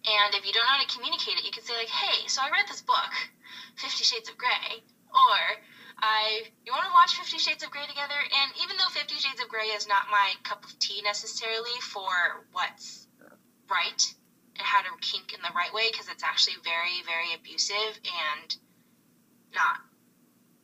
And 0.06 0.34
if 0.36 0.46
you 0.46 0.52
don't 0.52 0.62
know 0.62 0.70
how 0.70 0.80
to 0.80 0.94
communicate 0.94 1.34
it, 1.36 1.44
you 1.44 1.50
can 1.50 1.64
say 1.64 1.74
like, 1.74 1.88
"Hey, 1.88 2.28
so 2.28 2.40
I 2.40 2.48
read 2.48 2.68
this 2.68 2.80
book, 2.80 3.10
Fifty 3.76 4.04
Shades 4.04 4.28
of 4.28 4.38
Grey," 4.38 4.84
or 5.10 5.38
"I, 5.98 6.44
you 6.64 6.70
want 6.70 6.84
to 6.86 6.92
watch 6.92 7.16
Fifty 7.16 7.38
Shades 7.38 7.64
of 7.64 7.72
Grey 7.72 7.86
together?" 7.86 8.14
And 8.14 8.52
even 8.62 8.76
though 8.76 8.88
Fifty 8.90 9.16
Shades 9.16 9.40
of 9.40 9.48
Grey 9.48 9.74
is 9.74 9.88
not 9.88 10.10
my 10.12 10.34
cup 10.44 10.64
of 10.64 10.78
tea 10.78 11.02
necessarily 11.02 11.74
for 11.80 12.46
what's 12.52 13.07
right 13.70 14.02
and 14.56 14.66
how 14.66 14.82
to 14.82 14.88
kink 15.00 15.32
in 15.32 15.40
the 15.42 15.54
right 15.54 15.72
way, 15.72 15.88
because 15.90 16.08
it's 16.08 16.24
actually 16.24 16.56
very, 16.64 17.02
very 17.06 17.34
abusive 17.34 18.00
and 18.04 18.56
not 19.54 19.80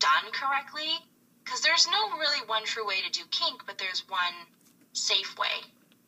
done 0.01 0.33
correctly. 0.33 0.91
Because 1.45 1.61
there's 1.61 1.87
no 1.89 2.17
really 2.19 2.41
one 2.47 2.65
true 2.65 2.87
way 2.87 3.01
to 3.05 3.11
do 3.13 3.23
kink, 3.31 3.63
but 3.67 3.79
there's 3.79 4.03
one 4.09 4.35
safe 4.93 5.37
way. 5.39 5.63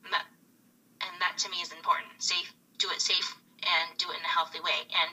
And 0.04 0.12
that, 0.12 0.24
and 1.02 1.12
that 1.20 1.38
to 1.44 1.50
me 1.50 1.58
is 1.58 1.72
important. 1.72 2.08
Safe, 2.18 2.52
do 2.78 2.88
it 2.90 3.00
safe 3.00 3.36
and 3.62 3.98
do 3.98 4.06
it 4.10 4.18
in 4.18 4.24
a 4.24 4.28
healthy 4.28 4.60
way. 4.60 4.86
And 4.88 5.10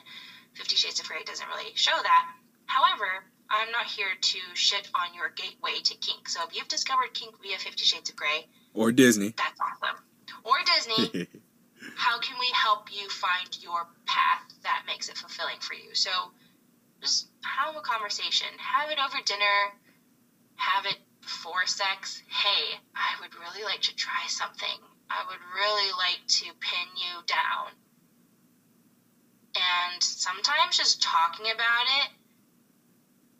Fifty 0.53 0.75
Shades 0.75 0.99
of 0.99 1.07
Grey 1.07 1.23
doesn't 1.25 1.47
really 1.47 1.71
show 1.75 1.95
that. 2.01 2.23
However, 2.65 3.25
I'm 3.49 3.71
not 3.71 3.85
here 3.85 4.13
to 4.19 4.39
shit 4.53 4.89
on 4.95 5.13
your 5.13 5.29
gateway 5.29 5.81
to 5.83 5.95
kink. 5.95 6.29
So 6.29 6.41
if 6.47 6.55
you've 6.55 6.67
discovered 6.67 7.13
kink 7.13 7.35
via 7.41 7.57
Fifty 7.57 7.83
Shades 7.83 8.09
of 8.09 8.15
Grey 8.15 8.47
or 8.73 8.91
Disney, 8.91 9.33
that's 9.37 9.59
awesome. 9.59 9.97
Or 10.43 10.55
Disney, 10.65 11.27
how 11.95 12.19
can 12.19 12.39
we 12.39 12.49
help 12.53 12.91
you 12.91 13.09
find 13.09 13.49
your 13.61 13.87
path 14.05 14.43
that 14.63 14.83
makes 14.87 15.09
it 15.09 15.17
fulfilling 15.17 15.59
for 15.59 15.73
you? 15.73 15.93
So 15.93 16.11
just 17.01 17.27
have 17.43 17.75
a 17.75 17.81
conversation, 17.81 18.47
have 18.57 18.89
it 18.89 18.99
over 18.99 19.17
dinner, 19.25 19.73
have 20.55 20.85
it 20.85 20.97
before 21.21 21.65
sex, 21.65 22.21
hey, 22.27 22.79
I 22.95 23.19
would 23.21 23.35
really 23.35 23.63
like 23.63 23.81
to 23.81 23.95
try 23.95 24.27
something. 24.27 24.77
I 25.09 25.23
would 25.27 25.39
really 25.55 25.91
like 25.97 26.25
to 26.27 26.45
pin 26.59 26.87
you 26.95 27.23
down. 27.25 27.71
And 29.55 30.01
sometimes 30.01 30.77
just 30.77 31.01
talking 31.01 31.45
about 31.53 31.85
it 32.03 32.11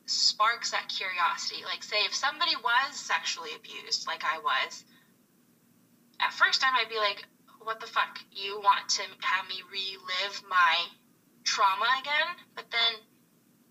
sparks 0.06 0.72
that 0.72 0.90
curiosity. 0.90 1.64
Like, 1.66 1.84
say, 1.84 1.98
if 2.06 2.14
somebody 2.14 2.56
was 2.56 2.96
sexually 2.96 3.50
abused, 3.56 4.08
like 4.08 4.24
I 4.24 4.40
was, 4.40 4.84
at 6.20 6.34
first 6.34 6.64
I 6.64 6.72
might 6.72 6.90
be 6.90 6.98
like, 6.98 7.26
what 7.64 7.80
the 7.80 7.88
fuck? 7.88 8.20
You 8.32 8.60
want 8.60 8.90
to 8.90 9.04
have 9.22 9.48
me 9.48 9.62
relive 9.72 10.42
my 10.50 10.86
trauma 11.44 11.88
again? 12.00 12.36
But 12.56 12.66
then 12.72 13.02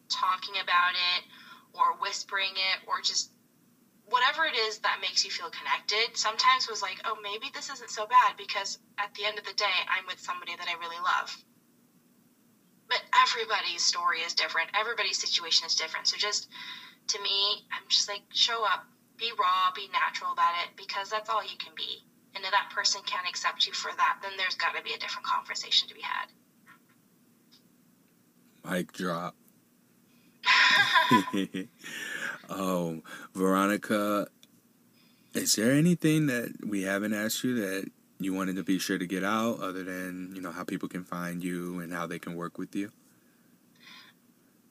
talking 0.09 0.55
about 0.63 0.93
it 0.93 1.25
or 1.73 1.97
whispering 1.97 2.53
it 2.53 2.87
or 2.87 3.01
just 3.01 3.31
whatever 4.07 4.45
it 4.45 4.55
is 4.55 4.79
that 4.79 4.99
makes 5.01 5.25
you 5.25 5.31
feel 5.31 5.51
connected 5.51 6.17
sometimes 6.17 6.69
was 6.69 6.83
like, 6.83 7.01
oh, 7.05 7.17
maybe 7.23 7.51
this 7.55 7.71
isn't 7.71 7.91
so 7.91 8.05
bad 8.07 8.37
because 8.37 8.79
at 8.99 9.13
the 9.15 9.25
end 9.25 9.39
of 9.39 9.45
the 9.45 9.55
day, 9.55 9.79
I'm 9.89 10.07
with 10.07 10.21
somebody 10.21 10.55
that 10.57 10.69
I 10.69 10.75
really 10.79 10.99
love. 10.99 11.35
But 12.89 13.01
everybody's 13.23 13.83
story 13.83 14.21
is 14.21 14.35
different, 14.35 14.71
everybody's 14.75 15.19
situation 15.19 15.67
is 15.67 15.75
different. 15.75 16.09
So 16.09 16.17
just 16.19 16.49
to 17.09 17.23
me, 17.23 17.65
I'm 17.73 17.89
just 17.89 18.09
like, 18.09 18.21
show 18.33 18.65
up, 18.65 18.85
be 19.17 19.33
raw, 19.39 19.73
be 19.75 19.89
natural 19.93 20.33
about 20.33 20.55
it 20.63 20.77
because 20.77 21.09
that's 21.09 21.31
all 21.31 21.43
you 21.43 21.57
can 21.57 21.73
be. 21.75 22.05
And 22.35 22.45
if 22.45 22.51
that 22.51 22.71
person 22.75 23.03
can't 23.05 23.29
accept 23.29 23.67
you 23.67 23.73
for 23.73 23.91
that, 23.97 24.19
then 24.23 24.33
there's 24.37 24.55
got 24.55 24.75
to 24.75 24.83
be 24.83 24.93
a 24.95 24.99
different 24.99 25.27
conversation 25.27 25.89
to 25.89 25.95
be 25.95 26.01
had. 26.01 26.29
Mic 28.71 28.93
drop. 28.93 29.35
Oh, 32.49 33.03
Veronica, 33.35 34.27
is 35.35 35.55
there 35.57 35.73
anything 35.73 36.27
that 36.27 36.53
we 36.67 36.83
haven't 36.83 37.13
asked 37.13 37.45
you 37.45 37.55
that 37.57 37.91
you 38.19 38.33
wanted 38.33 38.57
to 38.57 38.63
be 38.63 38.79
sure 38.79 38.99
to 38.99 39.07
get 39.07 39.25
out 39.25 39.61
other 39.61 39.83
than, 39.83 40.33
you 40.35 40.41
know, 40.41 40.53
how 40.53 40.65
people 40.65 40.89
can 40.89 41.05
find 41.05 41.43
you 41.43 41.81
and 41.81 41.93
how 41.93 42.07
they 42.07 42.19
can 42.19 42.35
work 42.37 42.59
with 42.59 42.75
you? 42.75 42.91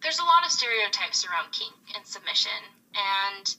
There's 0.02 0.20
a 0.20 0.24
lot 0.24 0.46
of 0.46 0.52
stereotypes 0.52 1.26
around 1.26 1.52
kink 1.52 1.74
and 1.96 2.06
submission. 2.06 2.52
And 2.96 3.56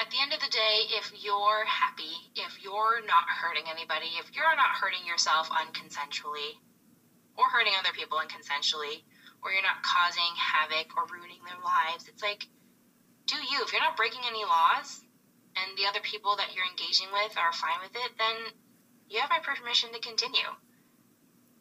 at 0.00 0.10
the 0.10 0.16
end 0.18 0.32
of 0.32 0.40
the 0.40 0.48
day, 0.48 0.88
if 0.96 1.12
you're 1.20 1.64
happy, 1.66 2.32
if 2.34 2.56
you're 2.64 3.04
not 3.04 3.28
hurting 3.28 3.64
anybody, 3.68 4.16
if 4.16 4.34
you're 4.34 4.56
not 4.56 4.80
hurting 4.80 5.04
yourself 5.04 5.50
unconsensually 5.50 6.56
or 7.36 7.44
hurting 7.48 7.74
other 7.78 7.92
people 7.92 8.16
unconsensually, 8.16 9.04
or 9.42 9.52
you're 9.52 9.62
not 9.62 9.82
causing 9.82 10.32
havoc 10.36 10.96
or 10.96 11.04
ruining 11.12 11.44
their 11.44 11.60
lives, 11.62 12.08
it's 12.08 12.22
like 12.22 12.46
do 13.26 13.36
you. 13.36 13.62
If 13.62 13.72
you're 13.72 13.82
not 13.82 13.96
breaking 13.96 14.22
any 14.26 14.42
laws 14.42 15.04
and 15.54 15.76
the 15.76 15.86
other 15.86 16.00
people 16.00 16.34
that 16.36 16.54
you're 16.54 16.66
engaging 16.66 17.08
with 17.12 17.36
are 17.36 17.52
fine 17.52 17.80
with 17.80 17.94
it, 17.94 18.12
then 18.18 18.36
you 19.08 19.20
have 19.20 19.30
my 19.30 19.38
permission 19.38 19.92
to 19.92 20.00
continue. 20.00 20.48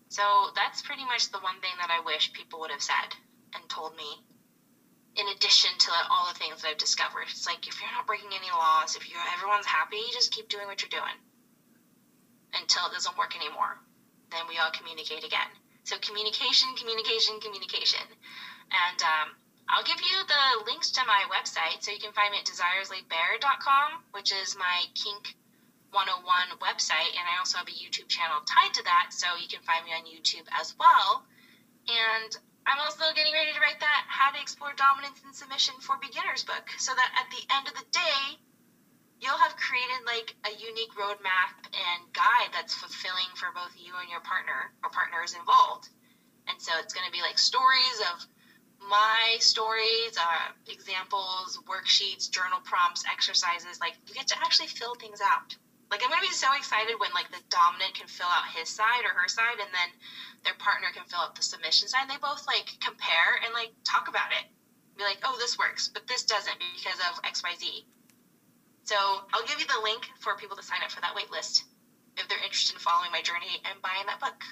So 0.08 0.50
that's 0.56 0.82
pretty 0.82 1.04
much 1.04 1.30
the 1.32 1.40
one 1.40 1.60
thing 1.60 1.76
that 1.80 1.92
I 1.92 2.00
wish 2.00 2.34
people 2.34 2.62
would 2.62 2.72
have 2.72 2.82
said 2.82 3.14
and 3.54 3.70
told 3.70 3.96
me. 3.96 4.24
In 5.20 5.28
addition 5.28 5.72
to 5.78 5.92
all 6.10 6.32
the 6.32 6.40
things 6.40 6.62
that 6.62 6.70
I've 6.70 6.78
discovered, 6.78 7.28
it's 7.30 7.46
like 7.46 7.68
if 7.68 7.82
you're 7.82 7.92
not 7.92 8.08
breaking 8.08 8.32
any 8.32 8.50
laws, 8.52 8.96
if 8.96 9.04
you 9.10 9.16
everyone's 9.36 9.66
happy, 9.66 10.00
just 10.14 10.32
keep 10.32 10.48
doing 10.48 10.66
what 10.66 10.82
you're 10.82 10.90
doing 10.90 11.20
until 12.56 12.88
it 12.88 12.94
doesn't 12.94 13.18
work 13.18 13.36
anymore. 13.36 13.84
Then 14.32 14.48
we 14.48 14.58
all 14.58 14.72
communicate 14.72 15.26
again. 15.26 15.52
So 15.84 15.98
communication, 16.00 16.70
communication, 16.80 17.40
communication, 17.42 18.06
and 18.72 19.00
um, 19.04 19.36
I'll 19.68 19.84
give 19.84 20.00
you 20.00 20.18
the 20.24 20.64
links 20.66 20.92
to 20.92 21.04
my 21.06 21.26
website 21.28 21.84
so 21.84 21.92
you 21.92 22.00
can 22.00 22.14
find 22.14 22.32
me 22.32 22.40
at 22.40 22.46
desireslaidbare.com, 22.46 24.04
which 24.12 24.32
is 24.32 24.56
my 24.56 24.86
kink 24.96 25.36
101 25.92 26.58
website, 26.64 27.12
and 27.18 27.26
I 27.28 27.38
also 27.40 27.58
have 27.58 27.68
a 27.68 27.72
YouTube 27.72 28.08
channel 28.08 28.40
tied 28.46 28.74
to 28.76 28.84
that, 28.84 29.10
so 29.12 29.28
you 29.36 29.48
can 29.48 29.62
find 29.62 29.84
me 29.84 29.92
on 29.92 30.06
YouTube 30.06 30.48
as 30.60 30.74
well. 30.80 31.26
And 31.90 32.38
I'm 32.66 32.80
also 32.80 33.06
getting 33.16 33.34
ready 33.34 33.54
to 33.54 33.60
write 33.60 33.80
that 33.80 34.04
How 34.08 34.32
to 34.32 34.40
Explore 34.42 34.74
Dominance 34.76 35.22
and 35.26 35.34
Submission 35.36 35.76
for 35.82 35.98
Beginners 36.02 36.44
book, 36.44 36.70
so 36.78 36.94
that 36.96 37.12
at 37.16 37.28
the 37.32 37.44
end 37.54 37.68
of 37.68 37.76
the 37.76 37.86
day, 37.92 38.40
you'll 39.22 39.40
have 39.40 39.56
created 39.56 40.06
like 40.06 40.36
a 40.48 40.52
unique 40.56 40.92
roadmap 40.96 41.60
and 41.72 42.14
guide 42.14 42.52
that's 42.54 42.74
fulfilling 42.74 43.30
for 43.36 43.52
both 43.54 43.72
you 43.76 43.94
and 44.00 44.10
your 44.10 44.22
partner 44.22 44.72
or 44.84 44.90
partners 44.90 45.36
involved. 45.36 45.90
And 46.48 46.62
so 46.62 46.72
it's 46.80 46.94
going 46.94 47.06
to 47.06 47.12
be 47.12 47.22
like 47.22 47.38
stories 47.38 48.00
of 48.14 48.26
my 48.80 49.38
stories, 49.40 50.18
uh, 50.18 50.52
examples, 50.68 51.60
worksheets, 51.68 52.30
journal 52.30 52.60
prompts, 52.64 53.04
exercises, 53.12 53.80
like 53.80 53.94
you 54.08 54.16
get 54.16 54.28
to 54.28 54.38
actually 54.40 54.68
fill 54.68 54.96
things 54.96 55.20
out. 55.22 55.56
Like 55.90 56.06
I'm 56.06 56.10
gonna 56.10 56.22
be 56.22 56.32
so 56.32 56.48
excited 56.54 56.96
when 57.02 57.10
like 57.18 57.34
the 57.34 57.42
dominant 57.50 57.98
can 57.98 58.08
fill 58.08 58.30
out 58.30 58.46
his 58.54 58.70
side 58.70 59.04
or 59.06 59.14
her 59.18 59.28
side, 59.28 59.58
and 59.58 59.74
then 59.74 59.90
their 60.46 60.54
partner 60.62 60.94
can 60.94 61.04
fill 61.10 61.20
out 61.20 61.36
the 61.36 61.42
submission 61.42 61.90
side. 61.90 62.06
They 62.06 62.22
both 62.22 62.46
like 62.46 62.70
compare 62.78 63.42
and 63.42 63.54
like 63.54 63.74
talk 63.84 64.08
about 64.08 64.30
it. 64.38 64.46
Be 64.98 65.04
like, 65.04 65.24
oh, 65.24 65.38
this 65.40 65.58
works, 65.58 65.90
but 65.90 66.06
this 66.08 66.24
doesn't 66.24 66.60
because 66.78 67.00
of 67.10 67.24
X, 67.24 67.42
Y, 67.42 67.54
Z. 67.58 67.86
So 68.84 68.96
I'll 68.98 69.46
give 69.48 69.60
you 69.60 69.66
the 69.66 69.82
link 69.84 70.06
for 70.20 70.36
people 70.36 70.58
to 70.58 70.64
sign 70.64 70.80
up 70.84 70.92
for 70.92 71.02
that 71.02 71.16
wait 71.16 71.32
list 71.32 71.64
if 72.18 72.28
they're 72.28 72.44
interested 72.44 72.76
in 72.76 72.80
following 72.80 73.12
my 73.12 73.22
journey 73.22 73.62
and 73.66 73.82
buying 73.82 74.06
that 74.08 74.20
book 74.20 74.44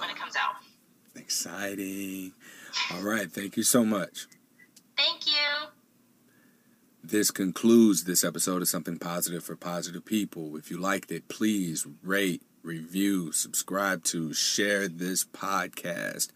when 0.00 0.10
it 0.10 0.16
comes 0.16 0.36
out. 0.36 0.56
Exciting. 1.16 2.32
All 2.92 3.02
right. 3.02 3.30
Thank 3.30 3.56
you 3.56 3.62
so 3.62 3.84
much. 3.84 4.26
Thank 4.96 5.26
you. 5.26 5.68
This 7.02 7.30
concludes 7.30 8.04
this 8.04 8.24
episode 8.24 8.60
of 8.60 8.68
Something 8.68 8.98
Positive 8.98 9.44
for 9.44 9.54
Positive 9.56 10.04
People. 10.04 10.56
If 10.56 10.70
you 10.70 10.78
liked 10.78 11.12
it, 11.12 11.28
please 11.28 11.86
rate, 12.02 12.42
review, 12.62 13.30
subscribe 13.32 14.02
to, 14.04 14.34
share 14.34 14.88
this 14.88 15.24
podcast. 15.24 16.30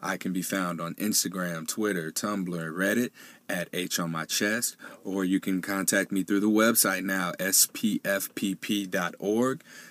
I 0.00 0.16
can 0.16 0.32
be 0.32 0.42
found 0.42 0.80
on 0.80 0.94
Instagram, 0.94 1.66
Twitter, 1.66 2.12
Tumblr, 2.12 2.46
Reddit 2.46 3.10
at 3.48 3.68
H 3.72 3.98
on 3.98 4.12
my 4.12 4.24
chest, 4.24 4.76
or 5.02 5.24
you 5.24 5.40
can 5.40 5.60
contact 5.60 6.12
me 6.12 6.22
through 6.22 6.40
the 6.40 6.46
website 6.46 7.02
now, 7.04 7.32
spfpp.org. 7.32 7.72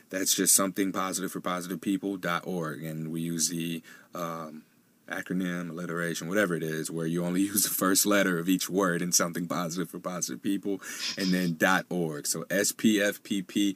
That's 0.09 0.35
just 0.35 0.55
something 0.55 0.91
positive 0.93 1.31
for 1.31 1.41
positive 1.41 1.81
people.org. 1.81 2.83
And 2.83 3.11
we 3.11 3.21
use 3.21 3.49
the 3.49 3.83
um, 4.15 4.63
acronym, 5.07 5.69
alliteration, 5.69 6.27
whatever 6.27 6.55
it 6.55 6.63
is, 6.63 6.91
where 6.91 7.05
you 7.05 7.25
only 7.25 7.41
use 7.41 7.63
the 7.63 7.69
first 7.69 8.05
letter 8.05 8.39
of 8.39 8.49
each 8.49 8.69
word 8.69 9.01
in 9.01 9.11
something 9.11 9.47
positive 9.47 9.89
for 9.89 9.99
positive 9.99 10.41
people, 10.41 10.81
and 11.17 11.33
then 11.33 11.57
.org. 11.89 12.27
So 12.27 12.43
spfpp.org. 12.43 13.75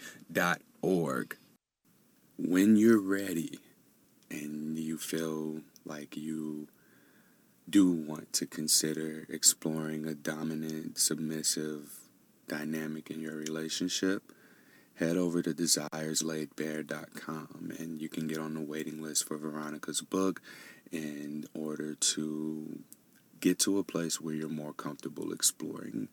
when 2.37 2.75
you're 2.75 3.01
ready 3.01 3.59
and 4.29 4.77
you 4.77 4.97
feel 4.97 5.61
like 5.85 6.17
you 6.17 6.67
do 7.69 7.91
want 7.91 8.31
to 8.33 8.45
consider 8.45 9.25
exploring 9.29 10.07
a 10.07 10.13
dominant, 10.13 10.97
submissive 10.97 11.99
dynamic 12.47 13.11
in 13.11 13.19
your 13.19 13.35
relationship, 13.35 14.31
head 14.95 15.17
over 15.17 15.41
to 15.41 15.53
desireslaidbare.com 15.53 17.73
and 17.77 18.01
you 18.01 18.07
can 18.09 18.27
get 18.27 18.37
on 18.37 18.53
the 18.53 18.61
waiting 18.61 19.01
list 19.01 19.27
for 19.27 19.37
Veronica's 19.37 20.01
book 20.01 20.41
in 20.91 21.45
order 21.53 21.95
to 21.95 22.79
get 23.39 23.59
to 23.59 23.77
a 23.77 23.83
place 23.83 24.19
where 24.19 24.33
you're 24.33 24.49
more 24.49 24.73
comfortable 24.73 25.31
exploring 25.31 26.07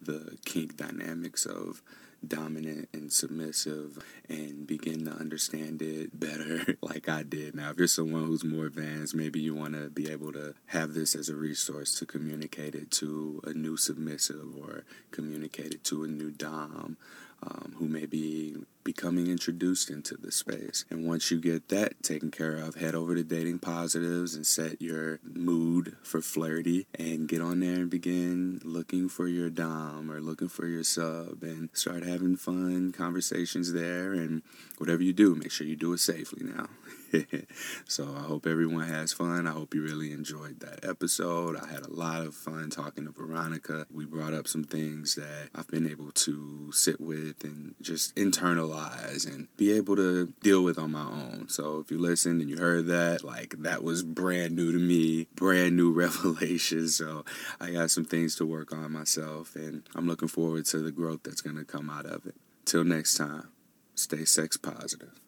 the 0.00 0.38
kink 0.44 0.76
dynamics 0.76 1.44
of 1.44 1.82
dominant 2.26 2.88
and 2.92 3.12
submissive 3.12 3.98
and 4.28 4.66
begin 4.66 5.04
to 5.06 5.10
understand 5.10 5.80
it 5.80 6.18
better 6.18 6.76
like 6.82 7.08
I 7.08 7.22
did. 7.22 7.54
Now, 7.54 7.70
if 7.70 7.78
you're 7.78 7.86
someone 7.86 8.26
who's 8.26 8.44
more 8.44 8.66
advanced, 8.66 9.14
maybe 9.14 9.40
you 9.40 9.54
want 9.54 9.74
to 9.74 9.88
be 9.88 10.10
able 10.10 10.32
to 10.32 10.54
have 10.66 10.94
this 10.94 11.14
as 11.14 11.28
a 11.28 11.36
resource 11.36 11.98
to 11.98 12.06
communicate 12.06 12.74
it 12.74 12.90
to 12.92 13.40
a 13.44 13.52
new 13.52 13.76
submissive 13.76 14.54
or 14.58 14.84
communicate 15.10 15.74
it 15.74 15.84
to 15.84 16.04
a 16.04 16.08
new 16.08 16.30
Dom 16.30 16.96
um, 17.42 17.74
who 17.78 17.88
may 17.88 18.06
be 18.06 18.56
becoming 18.84 19.26
introduced 19.26 19.90
into 19.90 20.16
the 20.16 20.32
space. 20.32 20.84
And 20.90 21.06
once 21.06 21.30
you 21.30 21.40
get 21.40 21.68
that 21.68 22.02
taken 22.02 22.30
care 22.30 22.56
of, 22.56 22.76
head 22.76 22.94
over 22.94 23.14
to 23.14 23.22
Dating 23.22 23.58
Positives 23.58 24.34
and 24.34 24.46
set 24.46 24.80
your 24.80 25.20
mood 25.22 25.96
for 26.02 26.20
flirty 26.20 26.86
and 26.98 27.28
get 27.28 27.40
on 27.40 27.60
there 27.60 27.76
and 27.76 27.90
begin 27.90 28.60
looking 28.64 29.08
for 29.08 29.28
your 29.28 29.50
Dom 29.50 30.10
or 30.10 30.20
looking 30.20 30.48
for 30.48 30.66
your 30.66 30.84
sub 30.84 31.42
and 31.42 31.70
start 31.72 32.04
having 32.04 32.36
fun 32.36 32.92
conversations 32.92 33.72
there. 33.72 34.12
And 34.12 34.42
whatever 34.78 35.02
you 35.02 35.12
do, 35.12 35.34
make 35.34 35.50
sure 35.50 35.66
you 35.66 35.76
do 35.76 35.92
it 35.92 35.98
safely 35.98 36.44
now. 36.44 36.68
so 37.88 38.14
I 38.16 38.20
hope 38.20 38.46
everyone 38.46 38.86
has 38.86 39.12
fun. 39.12 39.46
I 39.46 39.52
hope 39.52 39.74
you 39.74 39.82
really 39.82 40.12
enjoyed 40.12 40.60
that 40.60 40.88
episode. 40.88 41.56
I 41.56 41.66
had 41.66 41.84
a 41.84 41.92
lot 41.92 42.22
of 42.22 42.34
fun 42.34 42.70
talking 42.70 43.04
to 43.04 43.10
Veronica. 43.10 43.86
We 43.92 44.04
brought 44.04 44.34
up 44.34 44.46
some 44.46 44.64
things 44.64 45.16
that 45.16 45.48
I've 45.54 45.68
been 45.68 45.88
able 45.88 46.12
to 46.12 46.70
sit 46.72 47.00
with 47.00 47.42
and 47.44 47.74
just 47.80 48.14
internalize 48.16 48.69
and 48.72 49.48
be 49.56 49.72
able 49.72 49.96
to 49.96 50.32
deal 50.42 50.62
with 50.62 50.78
on 50.78 50.92
my 50.92 51.02
own. 51.02 51.46
So 51.48 51.80
if 51.80 51.90
you 51.90 51.98
listened 51.98 52.40
and 52.40 52.50
you 52.50 52.56
heard 52.56 52.86
that, 52.86 53.24
like 53.24 53.54
that 53.58 53.82
was 53.82 54.02
brand 54.02 54.56
new 54.56 54.72
to 54.72 54.78
me, 54.78 55.26
brand 55.34 55.76
new 55.76 55.92
revelation. 56.04 56.88
So 56.88 57.24
I 57.60 57.70
got 57.70 57.90
some 57.90 58.04
things 58.04 58.36
to 58.36 58.46
work 58.46 58.72
on 58.72 58.92
myself 58.92 59.54
and 59.54 59.82
I'm 59.94 60.06
looking 60.06 60.28
forward 60.28 60.66
to 60.66 60.78
the 60.78 60.92
growth 60.92 61.20
that's 61.24 61.40
going 61.40 61.56
to 61.56 61.64
come 61.64 61.90
out 61.90 62.06
of 62.06 62.26
it. 62.26 62.34
Till 62.64 62.84
next 62.84 63.16
time, 63.16 63.48
stay 63.94 64.24
sex 64.24 64.56
positive. 64.56 65.19